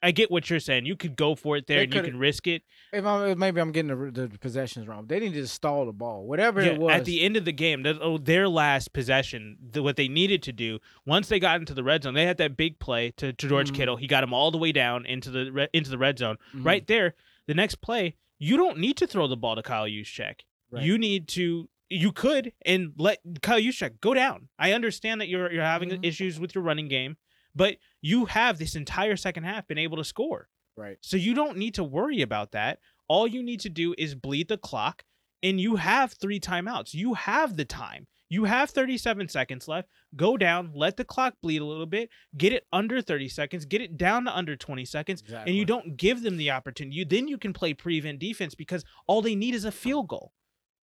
i 0.03 0.11
get 0.11 0.29
what 0.29 0.49
you're 0.49 0.59
saying 0.59 0.85
you 0.85 0.95
could 0.95 1.15
go 1.15 1.33
for 1.35 1.57
it 1.57 1.65
there 1.67 1.77
They 1.77 1.83
and 1.85 1.93
you 1.95 2.01
can 2.03 2.19
risk 2.19 2.45
it 2.47 2.61
If 2.91 3.05
I'm, 3.05 3.39
maybe 3.39 3.59
I'm 3.61 3.71
getting 3.71 4.11
the, 4.11 4.27
the 4.27 4.37
possessions 4.37 4.87
wrong. 4.87 5.07
They 5.07 5.19
didn't 5.19 5.33
just 5.35 5.53
stall 5.55 5.85
the 5.87 5.93
ball. 5.93 6.25
Whatever 6.27 6.61
Yeah, 6.61 6.73
it 6.73 6.79
was. 6.79 6.91
at 6.93 7.05
the 7.05 7.21
end 7.21 7.35
of 7.37 7.45
the 7.45 7.51
game, 7.51 7.81
that, 7.83 7.97
oh, 8.01 8.17
their 8.19 8.47
last 8.47 8.93
possession, 8.93 9.57
the, 9.71 9.81
what 9.81 9.95
they 9.95 10.07
needed 10.07 10.43
to 10.43 10.51
do 10.53 10.77
once 11.05 11.27
they 11.29 11.39
got 11.39 11.59
into 11.59 11.73
the 11.73 11.83
red 11.83 12.03
zone, 12.03 12.13
they 12.13 12.25
had 12.27 12.37
that 12.37 12.55
big 12.55 12.77
play 12.79 13.11
to, 13.17 13.33
to 13.33 13.47
George 13.47 13.71
Mhm. 13.71 13.75
Kittle. 13.75 13.95
He 13.97 14.05
got 14.07 14.23
him 14.23 14.31
all 14.33 14.51
the 14.51 14.59
way 14.59 14.71
down 14.71 15.05
into 15.07 15.31
the 15.31 15.69
into 15.73 15.89
the 15.89 15.97
red 15.97 16.19
zone. 16.19 16.37
Mhm. 16.53 16.65
Right 16.65 16.85
there, 16.85 17.15
the 17.47 17.55
next 17.55 17.75
play, 17.81 18.15
you 18.37 18.57
don't 18.57 18.77
need 18.77 18.97
to 18.97 19.07
throw 19.07 19.27
the 19.27 19.37
ball 19.37 19.55
to 19.55 19.63
Kyle 19.63 19.87
Juszczyk. 19.87 20.41
Right. 20.71 20.83
You 20.83 20.97
need 20.99 21.27
to. 21.29 21.69
You 21.89 22.11
could 22.11 22.53
and 22.65 22.93
let 22.97 23.19
Kyle 23.41 23.59
Juszczyk 23.59 24.01
go 24.01 24.13
down. 24.13 24.49
I 24.59 24.73
understand 24.73 25.19
that 25.21 25.27
you're 25.29 25.51
you're 25.51 25.63
having 25.63 25.89
Mhm. 25.89 26.05
issues 26.05 26.39
with 26.39 26.53
your 26.55 26.63
running 26.63 26.87
game, 26.87 27.17
but 27.55 27.77
you 28.01 28.25
have 28.25 28.57
this 28.57 28.75
entire 28.75 29.15
second 29.15 29.43
half 29.43 29.67
been 29.67 29.77
able 29.77 29.97
to 29.97 30.03
score. 30.03 30.49
Right. 30.75 30.97
So 31.01 31.17
you 31.17 31.33
don't 31.33 31.57
need 31.57 31.75
to 31.75 31.83
worry 31.83 32.21
about 32.21 32.51
that. 32.53 32.79
All 33.07 33.27
you 33.27 33.43
need 33.43 33.59
to 33.61 33.69
do 33.69 33.93
is 33.97 34.15
bleed 34.15 34.47
the 34.47 34.57
clock, 34.57 35.03
and 35.43 35.59
you 35.59 35.75
have 35.75 36.13
three 36.13 36.39
timeouts. 36.39 36.93
You 36.93 37.13
have 37.13 37.55
the 37.57 37.65
time. 37.65 38.07
You 38.29 38.45
have 38.45 38.71
37 38.71 39.27
seconds 39.27 39.67
left. 39.67 39.89
Go 40.15 40.37
down, 40.37 40.71
let 40.73 40.97
the 40.97 41.05
clock 41.05 41.35
bleed 41.43 41.61
a 41.61 41.65
little 41.65 41.85
bit, 41.85 42.09
get 42.35 42.51
it 42.51 42.65
under 42.73 42.99
30 42.99 43.29
seconds, 43.29 43.65
get 43.65 43.81
it 43.81 43.95
down 43.95 44.25
to 44.25 44.35
under 44.35 44.55
20 44.55 44.85
seconds, 44.85 45.21
and 45.45 45.55
you 45.55 45.65
don't 45.65 45.97
give 45.97 46.23
them 46.23 46.37
the 46.37 46.49
opportunity. 46.49 46.97
You, 46.97 47.05
then 47.05 47.27
you 47.27 47.37
can 47.37 47.53
play 47.53 47.75
prevent 47.75 48.17
defense 48.17 48.55
because 48.55 48.83
all 49.05 49.21
they 49.21 49.35
need 49.35 49.53
is 49.53 49.65
a 49.65 49.71
field 49.71 50.07
goal. 50.07 50.33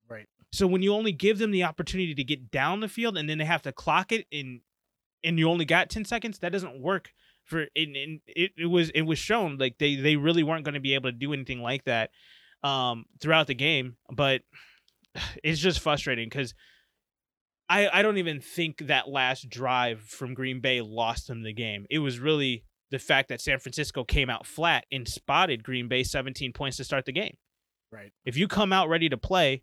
Right. 0.08 0.26
So 0.52 0.68
when 0.68 0.82
you 0.82 0.94
only 0.94 1.10
give 1.10 1.38
them 1.38 1.50
the 1.50 1.64
opportunity 1.64 2.14
to 2.14 2.22
get 2.22 2.52
down 2.52 2.80
the 2.80 2.88
field 2.88 3.16
and 3.16 3.28
then 3.28 3.38
they 3.38 3.44
have 3.44 3.62
to 3.62 3.72
clock 3.72 4.12
it 4.12 4.26
in 4.30 4.60
and 5.24 5.38
you 5.38 5.48
only 5.48 5.64
got 5.64 5.90
10 5.90 6.04
seconds, 6.04 6.38
that 6.38 6.52
doesn't 6.52 6.80
work 6.80 7.10
for 7.44 7.66
and, 7.74 7.96
and 7.96 8.20
it, 8.26 8.52
it 8.56 8.66
was 8.66 8.90
it 8.90 9.02
was 9.02 9.18
shown 9.18 9.58
like 9.58 9.76
they 9.78 9.96
they 9.96 10.16
really 10.16 10.42
weren't 10.42 10.64
going 10.64 10.74
to 10.74 10.80
be 10.80 10.94
able 10.94 11.10
to 11.10 11.16
do 11.16 11.32
anything 11.32 11.60
like 11.60 11.84
that 11.84 12.10
um 12.62 13.04
throughout 13.20 13.46
the 13.46 13.54
game, 13.54 13.96
but 14.10 14.42
it's 15.44 15.60
just 15.60 15.80
frustrating 15.80 16.30
cuz 16.30 16.54
I 17.68 17.88
I 17.88 18.02
don't 18.02 18.18
even 18.18 18.40
think 18.40 18.86
that 18.86 19.08
last 19.08 19.48
drive 19.48 20.02
from 20.02 20.34
Green 20.34 20.60
Bay 20.60 20.80
lost 20.80 21.28
them 21.28 21.42
the 21.42 21.52
game. 21.52 21.86
It 21.90 21.98
was 21.98 22.18
really 22.18 22.64
the 22.90 22.98
fact 22.98 23.28
that 23.28 23.40
San 23.40 23.58
Francisco 23.58 24.04
came 24.04 24.28
out 24.28 24.46
flat 24.46 24.84
and 24.90 25.06
spotted 25.06 25.62
Green 25.62 25.88
Bay 25.88 26.02
17 26.02 26.52
points 26.52 26.76
to 26.78 26.84
start 26.84 27.04
the 27.04 27.12
game. 27.12 27.36
Right. 27.92 28.12
If 28.24 28.36
you 28.36 28.48
come 28.48 28.72
out 28.72 28.88
ready 28.88 29.08
to 29.08 29.16
play, 29.16 29.62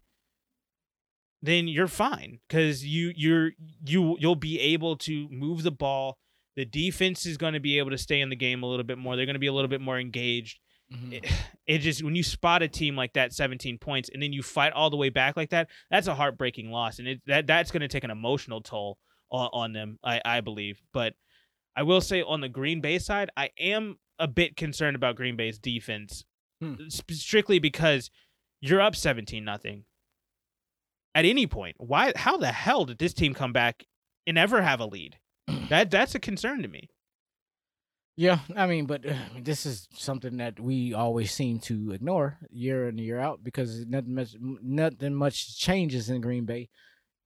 then 1.42 1.68
you're 1.68 1.88
fine 1.88 2.40
because 2.48 2.86
you 2.86 3.14
you're 3.16 3.52
you 3.86 4.18
you'll 4.20 4.36
be 4.36 4.60
able 4.60 4.98
to 4.98 5.28
move 5.30 5.64
the 5.64 5.72
ball. 5.72 6.18
The 6.56 6.66
defense 6.66 7.26
is 7.26 7.38
going 7.38 7.54
to 7.54 7.60
be 7.60 7.78
able 7.78 7.92
to 7.92 7.98
stay 7.98 8.20
in 8.22 8.30
the 8.30 8.36
game 8.36 8.64
a 8.64 8.66
little 8.66 8.84
bit 8.84 8.98
more. 8.98 9.16
They're 9.16 9.26
going 9.28 9.36
to 9.36 9.40
be 9.40 9.48
a 9.48 9.54
little 9.54 9.68
bit 9.70 9.82
more 9.82 10.00
engaged. 10.00 10.60
Mhm. 10.92 11.14
It, 11.14 11.32
it 11.68 11.78
just 11.80 12.04
when 12.04 12.16
you 12.16 12.24
spot 12.24 12.64
a 12.64 12.68
team 12.68 12.96
like 12.96 13.14
that, 13.14 13.34
17 13.34 13.78
points, 13.78 14.10
and 14.12 14.22
then 14.24 14.34
you 14.34 14.42
fight 14.42 14.74
all 14.74 14.90
the 14.90 14.98
way 14.98 15.10
back 15.10 15.38
like 15.38 15.50
that, 15.52 15.70
that's 15.92 16.08
a 16.08 16.16
heartbreaking 16.16 16.72
loss, 16.72 17.00
and 17.00 17.08
it 17.08 17.22
that 17.28 17.46
that's 17.48 17.72
going 17.72 17.82
to 17.82 17.88
take 17.88 18.04
an 18.04 18.10
emotional 18.12 18.62
toll 18.62 18.98
on, 19.30 19.50
on 19.54 19.74
them, 19.74 20.00
I 20.04 20.22
I 20.26 20.42
believe. 20.42 20.82
But 20.94 21.14
I 21.76 21.84
will 21.84 22.02
say 22.02 22.24
on 22.24 22.42
the 22.42 22.50
Green 22.50 22.82
Bay 22.82 22.98
side, 22.98 23.30
I 23.38 23.52
am 23.60 23.98
a 24.18 24.28
bit 24.28 24.56
concerned 24.58 24.96
about 24.96 25.16
Green 25.16 25.36
Bay's 25.36 25.60
defense, 25.60 26.26
Hmm. 26.60 26.74
strictly 26.90 27.60
because 27.60 28.10
you're 28.62 28.82
up 28.82 28.96
17 28.96 29.46
nothing. 29.46 29.84
At 31.16 31.26
any 31.26 31.48
point, 31.48 31.76
why? 31.80 32.14
How 32.16 32.38
the 32.38 32.52
hell 32.52 32.86
did 32.86 33.00
this 33.00 33.14
team 33.14 33.34
come 33.34 33.54
back 33.54 33.86
and 34.26 34.38
ever 34.38 34.62
have 34.62 34.80
a 34.80 34.86
lead? 34.86 35.18
that 35.70 35.90
that's 35.90 36.16
a 36.16 36.20
concern 36.20 36.62
to 36.62 36.68
me. 36.68 36.90
Yeah, 38.18 38.40
I 38.56 38.66
mean, 38.66 38.88
but 38.88 39.06
uh, 39.06 39.14
this 39.40 39.68
is 39.68 39.88
something 39.94 40.38
that 40.38 40.60
we 40.60 40.92
always 40.96 41.32
seem 41.32 41.60
to 41.62 41.92
ignore 41.92 42.40
year 42.50 42.90
in 42.90 42.98
year 42.98 43.20
out 43.20 43.44
because 43.44 43.86
nothing 43.86 44.16
much, 44.16 44.36
nothing 44.40 45.14
much 45.14 45.60
changes 45.60 46.10
in 46.10 46.22
Green 46.22 46.46
Bay. 46.46 46.70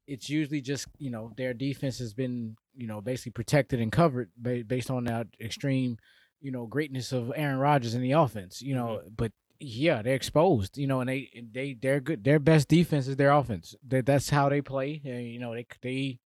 It's 0.06 0.30
usually 0.30 0.60
just 0.60 0.88
you 0.98 1.10
know 1.10 1.32
their 1.38 1.54
defense 1.54 2.00
has 2.00 2.14
been 2.14 2.58
you 2.76 2.88
know 2.88 3.00
basically 3.00 3.32
protected 3.32 3.80
and 3.80 3.90
covered 3.90 4.32
ba- 4.36 4.66
based 4.68 4.92
on 4.92 5.06
that 5.06 5.28
extreme 5.40 5.98
you 6.42 6.52
know 6.52 6.66
greatness 6.66 7.14
of 7.14 7.32
Aaron 7.38 7.60
Rodgers 7.60 7.96
in 7.96 8.02
the 8.02 8.12
offense. 8.12 8.62
You 8.62 8.76
know, 8.76 9.02
but 9.16 9.32
yeah, 9.62 10.02
they're 10.02 10.16
exposed. 10.16 10.78
You 10.78 10.88
know, 10.88 11.02
and 11.02 11.10
they 11.10 11.30
they 11.54 11.78
they're 11.80 12.00
good. 12.00 12.24
Their 12.24 12.40
best 12.40 12.68
defense 12.68 13.08
is 13.08 13.16
their 13.16 13.32
offense. 13.32 13.76
That 13.88 14.06
that's 14.06 14.30
how 14.30 14.50
they 14.50 14.62
play. 14.62 15.02
And, 15.06 15.28
you 15.28 15.40
know, 15.40 15.54
they 15.54 15.66
they 15.82 16.20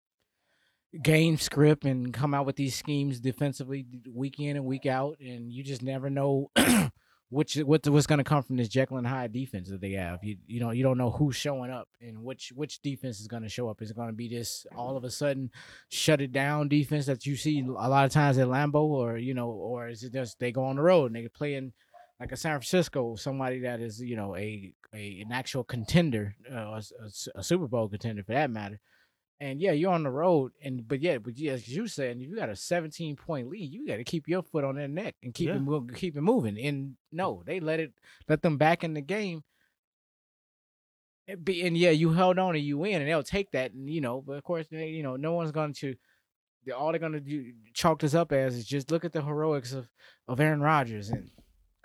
game 1.03 1.37
script 1.37 1.85
and 1.85 2.15
come 2.15 2.35
out 2.35 2.47
with 2.47 2.57
these 2.57 2.77
schemes 2.77 3.21
defensively 3.21 3.85
week 4.13 4.39
in 4.39 4.57
and 4.57 4.65
week 4.65 4.87
out, 4.87 5.19
and 5.21 5.53
you 5.53 5.63
just 5.63 5.83
never 5.83 6.09
know 6.09 6.51
which 7.31 7.57
what 7.57 7.87
what's 7.89 8.07
going 8.07 8.19
to 8.19 8.25
come 8.25 8.43
from 8.43 8.57
this 8.57 8.69
Jekyll 8.69 8.99
and 8.99 9.07
Hyde 9.07 9.33
defense 9.33 9.69
that 9.71 9.81
they 9.81 9.93
have. 9.93 10.23
You 10.23 10.37
you 10.47 10.61
know 10.61 10.71
you 10.71 10.85
don't 10.85 10.99
know 10.99 11.11
who's 11.11 11.37
showing 11.37 11.71
up 11.71 11.89
and 12.01 12.23
which 12.23 12.53
which 12.55 12.81
defense 12.83 13.21
is 13.21 13.27
going 13.27 13.43
to 13.43 13.49
show 13.49 13.69
up. 13.69 13.83
Is 13.83 13.91
it 13.91 13.97
going 13.97 14.09
to 14.09 14.15
be 14.15 14.29
this 14.29 14.67
all 14.77 14.97
of 14.97 15.05
a 15.05 15.11
sudden 15.11 15.51
shut 15.89 16.21
it 16.21 16.33
down 16.33 16.69
defense 16.69 17.07
that 17.07 17.27
you 17.27 17.37
see 17.37 17.61
a 17.61 17.89
lot 17.89 18.05
of 18.05 18.13
times 18.13 18.39
at 18.39 18.47
Lambeau, 18.47 18.85
or 18.85 19.17
you 19.17 19.35
know, 19.35 19.51
or 19.51 19.89
is 19.89 20.05
it 20.05 20.13
just 20.13 20.39
they 20.39 20.53
go 20.53 20.65
on 20.65 20.77
the 20.77 20.83
road 20.83 21.07
and 21.07 21.17
they're 21.17 21.29
playing 21.29 21.73
like 22.21 22.33
a 22.33 22.37
San 22.37 22.53
Francisco, 22.53 23.17
somebody 23.17 23.61
that 23.61 23.81
is 23.81 24.01
you 24.01 24.17
know 24.17 24.37
a, 24.37 24.73
a 24.95 25.21
an 25.21 25.33
actual 25.33 25.65
contender, 25.65 26.35
uh, 26.51 26.57
a, 26.57 26.83
a, 27.01 27.11
a 27.37 27.43
Super 27.43 27.67
Bowl 27.67 27.89
contender 27.89 28.23
for 28.23 28.33
that 28.33 28.51
matter 28.51 28.81
and 29.41 29.61
yeah, 29.61 29.73
you're 29.73 29.93
on 29.93 30.05
the 30.05 30.11
road, 30.11 30.53
and 30.63 30.87
but 30.87 31.03
yeah, 31.03 31.19
but 31.19 31.37
yeah, 31.37 31.53
as 31.53 31.69
you 31.69 31.89
said, 31.89 32.21
you 32.21 32.37
got 32.37 32.49
a 32.49 32.57
17 32.57 33.17
point 33.17 33.49
lead, 33.49 33.73
you 33.73 33.85
got 33.87 33.97
to 33.97 34.05
keep 34.05 34.29
your 34.29 34.43
foot 34.45 34.63
on 34.65 34.77
their 34.77 34.87
neck 34.89 35.17
and 35.25 35.35
keep 35.35 35.49
Yeah. 35.49 35.57
it 35.57 35.95
keep 35.95 36.17
it 36.17 36.21
moving. 36.21 36.57
And 36.59 36.97
no, 37.11 37.43
they 37.45 37.59
let 37.59 37.81
it 37.81 37.93
let 38.29 38.43
them 38.43 38.59
back 38.59 38.85
in 38.85 38.95
the 38.95 39.01
game. 39.01 39.43
And, 41.27 41.45
be, 41.45 41.67
and 41.67 41.77
yeah, 41.77 41.91
you 41.91 42.13
held 42.13 42.39
on 42.39 42.55
and 42.55 42.65
you 42.65 42.79
win, 42.79 43.01
and 43.01 43.09
they'll 43.11 43.23
take 43.25 43.51
that, 43.51 43.73
and 43.73 43.91
you 43.91 44.01
know, 44.01 44.23
but 44.23 44.35
of 44.35 44.45
course, 44.45 44.67
they, 44.71 44.89
you 44.91 45.03
know, 45.03 45.17
no 45.17 45.33
one's 45.33 45.53
going 45.53 45.73
to. 45.75 45.95
They're, 46.65 46.77
all 46.77 46.93
they're 46.93 47.01
going 47.01 47.13
to 47.13 47.21
do 47.21 47.53
chalk 47.75 48.01
this 48.01 48.15
up 48.15 48.31
as 48.33 48.55
is 48.55 48.65
just 48.65 48.91
look 48.91 49.05
at 49.05 49.13
the 49.13 49.23
heroics 49.23 49.73
of 49.73 49.89
of 50.29 50.39
Aaron 50.41 50.61
Rodgers, 50.61 51.11
and 51.11 51.31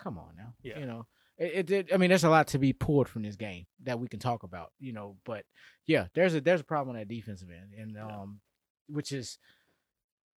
come 0.02 0.18
on 0.18 0.34
now, 0.36 0.54
Yeah. 0.62 0.78
you 0.78 0.86
know. 0.86 1.06
It, 1.38 1.52
it 1.54 1.66
did. 1.66 1.92
I 1.92 1.96
mean, 1.96 2.08
there's 2.10 2.24
a 2.24 2.28
lot 2.30 2.48
to 2.48 2.58
be 2.58 2.72
pulled 2.72 3.08
from 3.08 3.22
this 3.22 3.36
game 3.36 3.66
that 3.84 3.98
we 3.98 4.08
can 4.08 4.20
talk 4.20 4.42
about, 4.42 4.72
you 4.78 4.92
know. 4.92 5.16
But 5.24 5.44
yeah, 5.86 6.06
there's 6.14 6.34
a 6.34 6.40
there's 6.40 6.60
a 6.60 6.64
problem 6.64 6.94
on 6.94 7.00
that 7.00 7.08
defensive 7.08 7.48
end, 7.50 7.72
and 7.78 7.96
um, 7.98 8.40
which 8.88 9.10
is 9.12 9.38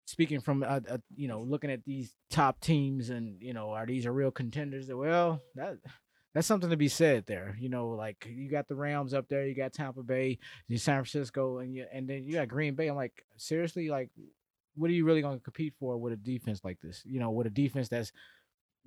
speaking 0.05 0.41
from 0.41 0.63
uh, 0.63 0.79
uh, 0.89 0.97
you 1.15 1.27
know 1.27 1.41
looking 1.41 1.71
at 1.71 1.83
these 1.85 2.13
top 2.29 2.59
teams, 2.59 3.09
and 3.09 3.41
you 3.41 3.53
know, 3.53 3.71
are 3.71 3.85
these 3.85 4.05
a 4.05 4.11
real 4.11 4.31
contenders? 4.31 4.89
Well, 4.93 5.41
that 5.55 5.77
that's 6.35 6.47
something 6.47 6.69
to 6.69 6.77
be 6.77 6.87
said 6.87 7.25
there. 7.25 7.55
You 7.59 7.69
know, 7.69 7.89
like 7.89 8.27
you 8.29 8.49
got 8.49 8.67
the 8.67 8.75
Rams 8.75 9.13
up 9.13 9.27
there, 9.27 9.45
you 9.47 9.55
got 9.55 9.73
Tampa 9.73 10.03
Bay, 10.03 10.37
you 10.67 10.77
San 10.77 10.95
Francisco, 11.03 11.59
and 11.59 11.73
you 11.73 11.85
and 11.91 12.07
then 12.07 12.23
you 12.25 12.33
got 12.33 12.47
Green 12.47 12.75
Bay. 12.75 12.87
I'm 12.89 12.95
like, 12.95 13.25
seriously, 13.37 13.89
like, 13.89 14.09
what 14.75 14.89
are 14.89 14.93
you 14.93 15.05
really 15.05 15.21
going 15.21 15.37
to 15.39 15.43
compete 15.43 15.73
for 15.79 15.97
with 15.97 16.13
a 16.13 16.17
defense 16.17 16.61
like 16.63 16.79
this? 16.79 17.01
You 17.05 17.19
know, 17.19 17.31
with 17.31 17.47
a 17.47 17.51
defense 17.51 17.89
that's 17.89 18.11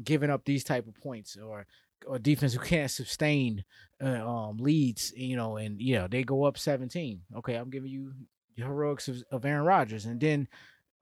giving 0.02 0.30
up 0.30 0.44
these 0.44 0.64
type 0.64 0.86
of 0.86 0.94
points 0.94 1.36
or 1.36 1.66
or 2.06 2.18
defense 2.18 2.52
who 2.52 2.60
can't 2.60 2.90
sustain 2.90 3.64
uh, 4.02 4.26
um 4.28 4.56
leads, 4.58 5.12
you 5.16 5.36
know, 5.36 5.56
and 5.56 5.80
yeah, 5.80 6.06
they 6.10 6.22
go 6.22 6.44
up 6.44 6.58
17. 6.58 7.20
Okay, 7.36 7.54
I'm 7.54 7.70
giving 7.70 7.90
you 7.90 8.12
the 8.56 8.62
heroics 8.64 9.08
of, 9.08 9.22
of 9.30 9.44
Aaron 9.44 9.64
Rodgers, 9.64 10.04
and 10.06 10.20
then 10.20 10.48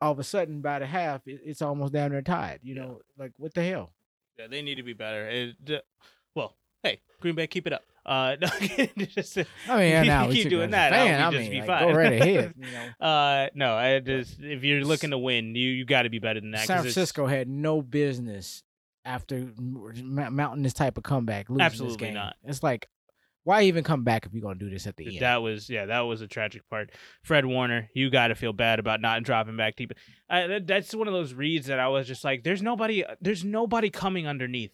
all 0.00 0.12
of 0.12 0.18
a 0.18 0.24
sudden 0.24 0.60
by 0.60 0.78
the 0.80 0.86
half, 0.86 1.26
it, 1.26 1.40
it's 1.44 1.62
almost 1.62 1.92
down 1.92 2.10
there 2.10 2.22
tied. 2.22 2.60
You 2.62 2.74
Yeah. 2.74 2.82
know, 2.82 3.00
like 3.18 3.32
what 3.38 3.54
the 3.54 3.62
hell? 3.64 3.92
Yeah, 4.38 4.46
they 4.48 4.62
need 4.62 4.76
to 4.76 4.82
be 4.82 4.92
better. 4.94 5.28
It, 5.28 5.56
uh, 5.70 5.78
well, 6.34 6.56
hey, 6.82 7.00
Green 7.20 7.34
Bay, 7.34 7.46
keep 7.46 7.66
it 7.66 7.72
up. 7.72 7.82
Uh, 8.04 8.36
no, 8.40 8.48
just, 8.96 9.38
I 9.68 9.76
mean, 9.78 10.06
now 10.06 10.28
keep 10.30 10.48
doing 10.48 10.70
that, 10.70 10.90
fan, 10.90 11.20
I 11.20 11.30
just 11.30 11.42
mean, 11.42 11.50
be 11.52 11.58
like, 11.58 11.66
fine. 11.66 11.88
go 11.88 11.94
right 11.94 12.12
ahead. 12.12 12.54
You 12.58 12.72
know, 12.72 13.06
uh, 13.06 13.48
no, 13.54 13.74
I 13.76 14.00
just 14.00 14.40
if 14.40 14.64
you're 14.64 14.84
looking 14.84 15.10
to 15.10 15.18
win, 15.18 15.54
you 15.54 15.68
you 15.70 15.84
got 15.84 16.02
to 16.02 16.10
be 16.10 16.18
better 16.18 16.40
than 16.40 16.50
that. 16.52 16.66
San 16.66 16.80
Francisco 16.82 17.26
had 17.26 17.48
no 17.48 17.80
business 17.82 18.62
after 19.04 19.48
mounting 19.58 20.62
this 20.62 20.72
type 20.72 20.96
of 20.96 21.04
comeback. 21.04 21.48
Losing 21.48 21.62
Absolutely 21.62 21.96
this 21.96 22.06
game. 22.06 22.14
not. 22.14 22.36
It's 22.44 22.62
like, 22.62 22.88
why 23.44 23.62
even 23.62 23.82
come 23.82 24.04
back 24.04 24.24
if 24.24 24.32
you're 24.32 24.42
gonna 24.42 24.58
do 24.58 24.70
this 24.70 24.86
at 24.86 24.96
the 24.96 25.06
end? 25.06 25.20
That 25.20 25.42
was 25.42 25.68
yeah, 25.68 25.86
that 25.86 26.00
was 26.00 26.20
a 26.20 26.28
tragic 26.28 26.68
part. 26.70 26.90
Fred 27.22 27.44
Warner, 27.44 27.88
you 27.94 28.10
got 28.10 28.28
to 28.28 28.34
feel 28.34 28.52
bad 28.52 28.78
about 28.78 29.00
not 29.00 29.22
dropping 29.24 29.56
back 29.56 29.76
deep. 29.76 29.92
I, 30.30 30.46
that, 30.46 30.66
that's 30.66 30.94
one 30.94 31.08
of 31.08 31.14
those 31.14 31.34
reads 31.34 31.66
that 31.66 31.80
I 31.80 31.88
was 31.88 32.06
just 32.06 32.24
like, 32.24 32.44
there's 32.44 32.62
nobody, 32.62 33.04
uh, 33.04 33.16
there's 33.20 33.44
nobody 33.44 33.90
coming 33.90 34.26
underneath, 34.26 34.72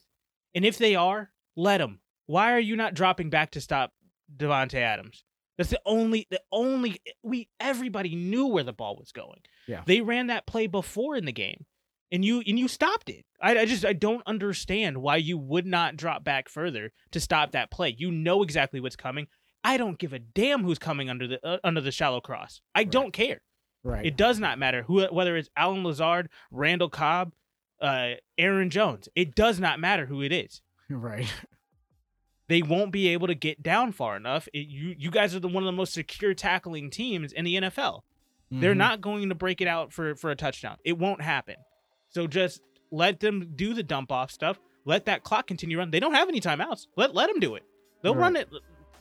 and 0.54 0.64
if 0.64 0.76
they 0.78 0.94
are, 0.94 1.30
let 1.56 1.78
them. 1.78 2.00
Why 2.26 2.52
are 2.52 2.60
you 2.60 2.76
not 2.76 2.92
dropping 2.92 3.30
back 3.30 3.52
to 3.52 3.60
stop 3.60 3.92
Davante 4.36 4.74
Adams? 4.74 5.24
That's 5.56 5.70
the 5.70 5.80
only, 5.86 6.26
the 6.30 6.42
only 6.52 7.00
eh, 7.06 7.12
we 7.22 7.48
everybody 7.58 8.14
knew 8.14 8.46
where 8.46 8.64
the 8.64 8.72
ball 8.72 8.96
was 8.96 9.12
going. 9.12 9.40
Yeah. 9.66 9.82
they 9.86 10.02
ran 10.02 10.28
that 10.28 10.46
play 10.46 10.66
before 10.66 11.16
in 11.16 11.24
the 11.24 11.32
game, 11.32 11.64
and 12.10 12.24
you 12.24 12.42
and 12.46 12.58
you 12.58 12.68
stopped 12.68 13.08
it. 13.10 13.24
I, 13.40 13.58
I 13.58 13.64
just 13.66 13.84
I 13.84 13.92
don't 13.92 14.22
understand 14.26 14.98
why 14.98 15.16
you 15.16 15.38
would 15.38 15.66
not 15.66 15.96
drop 15.96 16.24
back 16.24 16.48
further 16.48 16.92
to 17.12 17.20
stop 17.20 17.52
that 17.52 17.70
play. 17.70 17.94
You 17.96 18.10
know 18.10 18.42
exactly 18.42 18.80
what's 18.80 18.96
coming. 18.96 19.26
I 19.64 19.76
don't 19.76 19.98
give 19.98 20.12
a 20.12 20.18
damn 20.18 20.62
who's 20.64 20.78
coming 20.78 21.10
under 21.10 21.26
the 21.26 21.46
uh, 21.46 21.58
under 21.64 21.80
the 21.80 21.92
shallow 21.92 22.20
cross. 22.20 22.60
I 22.74 22.80
Right. 22.80 22.90
don't 22.90 23.12
care. 23.12 23.40
right. 23.84 24.04
It 24.06 24.16
does 24.16 24.38
not 24.38 24.58
matter 24.58 24.82
who 24.82 25.04
whether 25.06 25.36
it's 25.36 25.50
Allen 25.56 25.84
Lazard, 25.84 26.28
Randall 26.50 26.88
Cobb, 26.90 27.32
uh, 27.80 28.12
Aaron 28.38 28.70
Jones. 28.70 29.08
It 29.14 29.34
does 29.34 29.60
not 29.60 29.78
matter 29.80 30.06
who 30.06 30.22
it 30.22 30.32
is. 30.32 30.62
right. 30.90 31.32
They 32.48 32.62
won't 32.62 32.92
be 32.92 33.08
able 33.08 33.26
to 33.26 33.34
get 33.34 33.62
down 33.62 33.92
far 33.92 34.16
enough. 34.16 34.48
It, 34.54 34.68
you 34.68 34.94
you 34.98 35.10
guys 35.10 35.34
are 35.34 35.40
the 35.40 35.48
one 35.48 35.62
of 35.62 35.66
the 35.66 35.72
most 35.72 35.92
secure 35.92 36.32
tackling 36.34 36.90
teams 36.90 37.32
in 37.32 37.44
the 37.44 37.56
NFL. 37.56 38.02
They're 38.50 38.72
Mhm. 38.72 38.78
not 38.78 39.00
going 39.02 39.28
to 39.28 39.34
break 39.34 39.60
it 39.60 39.68
out 39.68 39.92
for 39.92 40.14
for 40.14 40.30
a 40.30 40.36
touchdown. 40.36 40.78
It 40.82 40.96
won't 40.98 41.20
happen. 41.20 41.56
So 42.08 42.26
just 42.26 42.62
let 42.90 43.20
them 43.20 43.52
do 43.54 43.74
the 43.74 43.82
dump 43.82 44.10
off 44.12 44.30
stuff. 44.30 44.58
Let 44.84 45.04
that 45.06 45.22
clock 45.22 45.46
continue 45.46 45.78
run. 45.78 45.90
They 45.90 46.00
don't 46.00 46.14
have 46.14 46.28
any 46.28 46.40
timeouts. 46.40 46.86
Let 46.96 47.14
let 47.14 47.28
them 47.28 47.40
do 47.40 47.54
it. 47.54 47.64
They'll 48.02 48.14
run 48.14 48.36
it. 48.36 48.48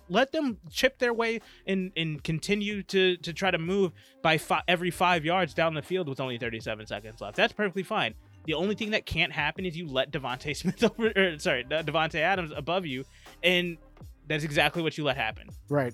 Let 0.10 0.32
them 0.32 0.58
chip 0.72 1.00
their 1.00 1.14
way 1.14 1.42
and 1.66 1.92
and 1.96 2.24
continue 2.24 2.84
to 2.84 3.18
to 3.18 3.34
try 3.34 3.52
to 3.52 3.58
move 3.58 3.92
by 4.22 4.38
fi- 4.38 4.64
every 4.68 4.92
five 4.92 5.24
yards 5.26 5.54
down 5.54 5.74
the 5.74 5.82
field 5.82 6.10
with 6.10 6.20
only 6.20 6.38
37 6.38 6.88
seconds 6.88 7.22
left. 7.22 7.36
That's 7.38 7.54
perfectly 7.54 7.84
fine. 7.84 8.14
The 8.46 8.54
only 8.54 8.76
thing 8.76 8.92
that 8.92 9.06
can't 9.06 9.32
happen 9.32 9.66
is 9.66 9.78
you 9.78 9.88
let 9.88 10.12
DeVonta 10.12 10.56
Smith 10.56 10.84
over, 10.84 11.12
or 11.16 11.40
sorry, 11.40 11.64
Davante 11.66 12.20
Adams 12.20 12.52
above 12.56 12.86
you, 12.86 13.04
and 13.44 13.78
that's 14.28 14.44
exactly 14.44 14.82
what 14.82 14.98
you 14.98 15.04
let 15.04 15.18
happen. 15.18 15.48
right. 15.70 15.94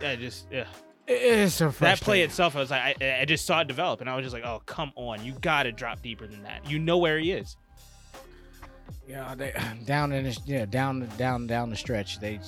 I 0.00 0.16
just 0.16 0.46
ugh. 0.52 0.66
It- 1.10 1.38
It's 1.40 1.54
so 1.54 1.70
that 1.70 2.00
play 2.00 2.22
itself, 2.22 2.54
I 2.56 2.60
was 2.60 2.70
like, 2.70 3.02
I, 3.02 3.20
I 3.20 3.24
just 3.24 3.44
saw 3.46 3.60
it 3.60 3.68
develop, 3.68 4.00
and 4.00 4.08
I 4.08 4.16
was 4.16 4.24
just 4.24 4.32
like, 4.34 4.44
oh 4.44 4.62
come 4.66 4.92
on, 4.96 5.24
you 5.24 5.32
got 5.40 5.64
to 5.64 5.72
drop 5.72 6.02
deeper 6.02 6.26
than 6.26 6.42
that. 6.44 6.68
You 6.70 6.78
know 6.78 6.98
where 6.98 7.18
he 7.18 7.32
is. 7.32 7.56
Yeah, 9.08 9.34
they 9.34 9.52
down 9.86 10.12
in 10.12 10.24
the, 10.24 10.38
yeah 10.46 10.66
down 10.66 11.08
down 11.18 11.46
down 11.46 11.70
the 11.70 11.76
stretch. 11.76 12.20
They 12.20 12.38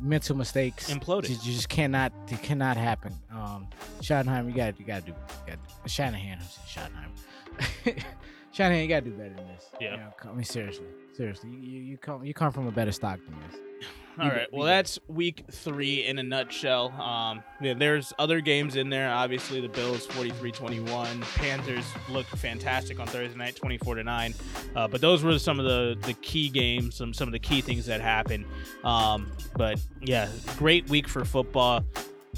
mental 0.00 0.36
mistakes 0.36 0.90
Imploded. 0.90 1.30
You, 1.30 1.36
you 1.36 1.52
just 1.54 1.68
cannot. 1.70 2.12
It 2.28 2.42
cannot 2.42 2.76
happen. 2.76 3.14
Um, 3.32 3.68
Schottenheim, 4.02 4.46
you 4.48 4.52
got 4.54 4.78
you 4.78 4.84
got 4.84 5.06
to 5.06 5.12
do. 5.12 5.16
You 5.46 5.54
got 5.56 5.90
Shanahan, 5.90 6.38
Schottenheim. 6.66 8.04
Shanahan, 8.52 8.82
you 8.82 8.88
got 8.88 9.04
to 9.04 9.10
do 9.10 9.16
better 9.16 9.34
than 9.34 9.46
this. 9.48 9.64
Yeah. 9.80 9.92
You 9.92 9.96
know, 9.98 10.12
I 10.30 10.32
mean, 10.34 10.44
seriously, 10.44 10.86
seriously, 11.16 11.50
you, 11.50 11.80
you 11.80 11.96
come 11.96 12.24
you 12.24 12.34
come 12.34 12.52
from 12.52 12.66
a 12.66 12.72
better 12.72 12.92
stock 12.92 13.18
than 13.24 13.34
this. 13.50 13.60
All 14.20 14.28
right. 14.28 14.48
Well, 14.52 14.66
that's 14.66 14.98
week 15.06 15.44
three 15.50 16.04
in 16.04 16.18
a 16.18 16.22
nutshell. 16.22 16.90
Um, 17.00 17.42
yeah, 17.60 17.74
there's 17.74 18.12
other 18.18 18.40
games 18.40 18.76
in 18.76 18.90
there. 18.90 19.10
Obviously, 19.10 19.60
the 19.60 19.68
Bills 19.68 20.06
43-21. 20.08 21.20
Panthers 21.36 21.84
looked 22.08 22.30
fantastic 22.30 22.98
on 22.98 23.06
Thursday 23.06 23.36
night, 23.36 23.56
24 23.56 23.96
to 23.96 24.04
nine. 24.04 24.34
Uh, 24.74 24.88
but 24.88 25.00
those 25.00 25.22
were 25.22 25.38
some 25.38 25.60
of 25.60 25.66
the 25.66 25.96
the 26.06 26.14
key 26.14 26.48
games, 26.48 26.96
some 26.96 27.14
some 27.14 27.28
of 27.28 27.32
the 27.32 27.38
key 27.38 27.60
things 27.60 27.86
that 27.86 28.00
happened. 28.00 28.44
Um, 28.84 29.30
but 29.56 29.80
yeah, 30.00 30.28
great 30.56 30.88
week 30.88 31.08
for 31.08 31.24
football. 31.24 31.84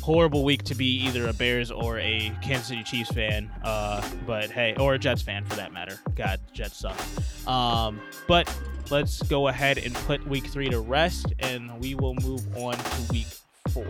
Horrible 0.03 0.45
week 0.45 0.63
to 0.65 0.75
be 0.75 1.05
either 1.07 1.29
a 1.29 1.33
Bears 1.33 1.71
or 1.71 1.99
a 1.99 2.33
Kansas 2.43 2.69
City 2.69 2.83
Chiefs 2.83 3.11
fan. 3.11 3.51
Uh, 3.63 4.07
but 4.27 4.51
hey, 4.51 4.75
or 4.79 4.95
a 4.95 4.99
Jets 4.99 5.23
fan 5.23 5.45
for 5.45 5.57
that 5.57 5.73
matter. 5.73 5.99
God, 6.15 6.41
Jets 6.53 6.79
suck. 6.79 6.99
Um, 7.47 8.01
but 8.27 8.53
let's 8.91 9.23
go 9.25 9.49
ahead 9.49 9.79
and 9.79 9.95
put 9.95 10.27
week 10.27 10.47
three 10.47 10.69
to 10.71 10.81
rest, 10.81 11.33
and 11.39 11.79
we 11.81 11.95
will 11.95 12.15
move 12.15 12.45
on 12.57 12.75
to 12.77 13.13
week 13.13 13.27
four. 13.69 13.87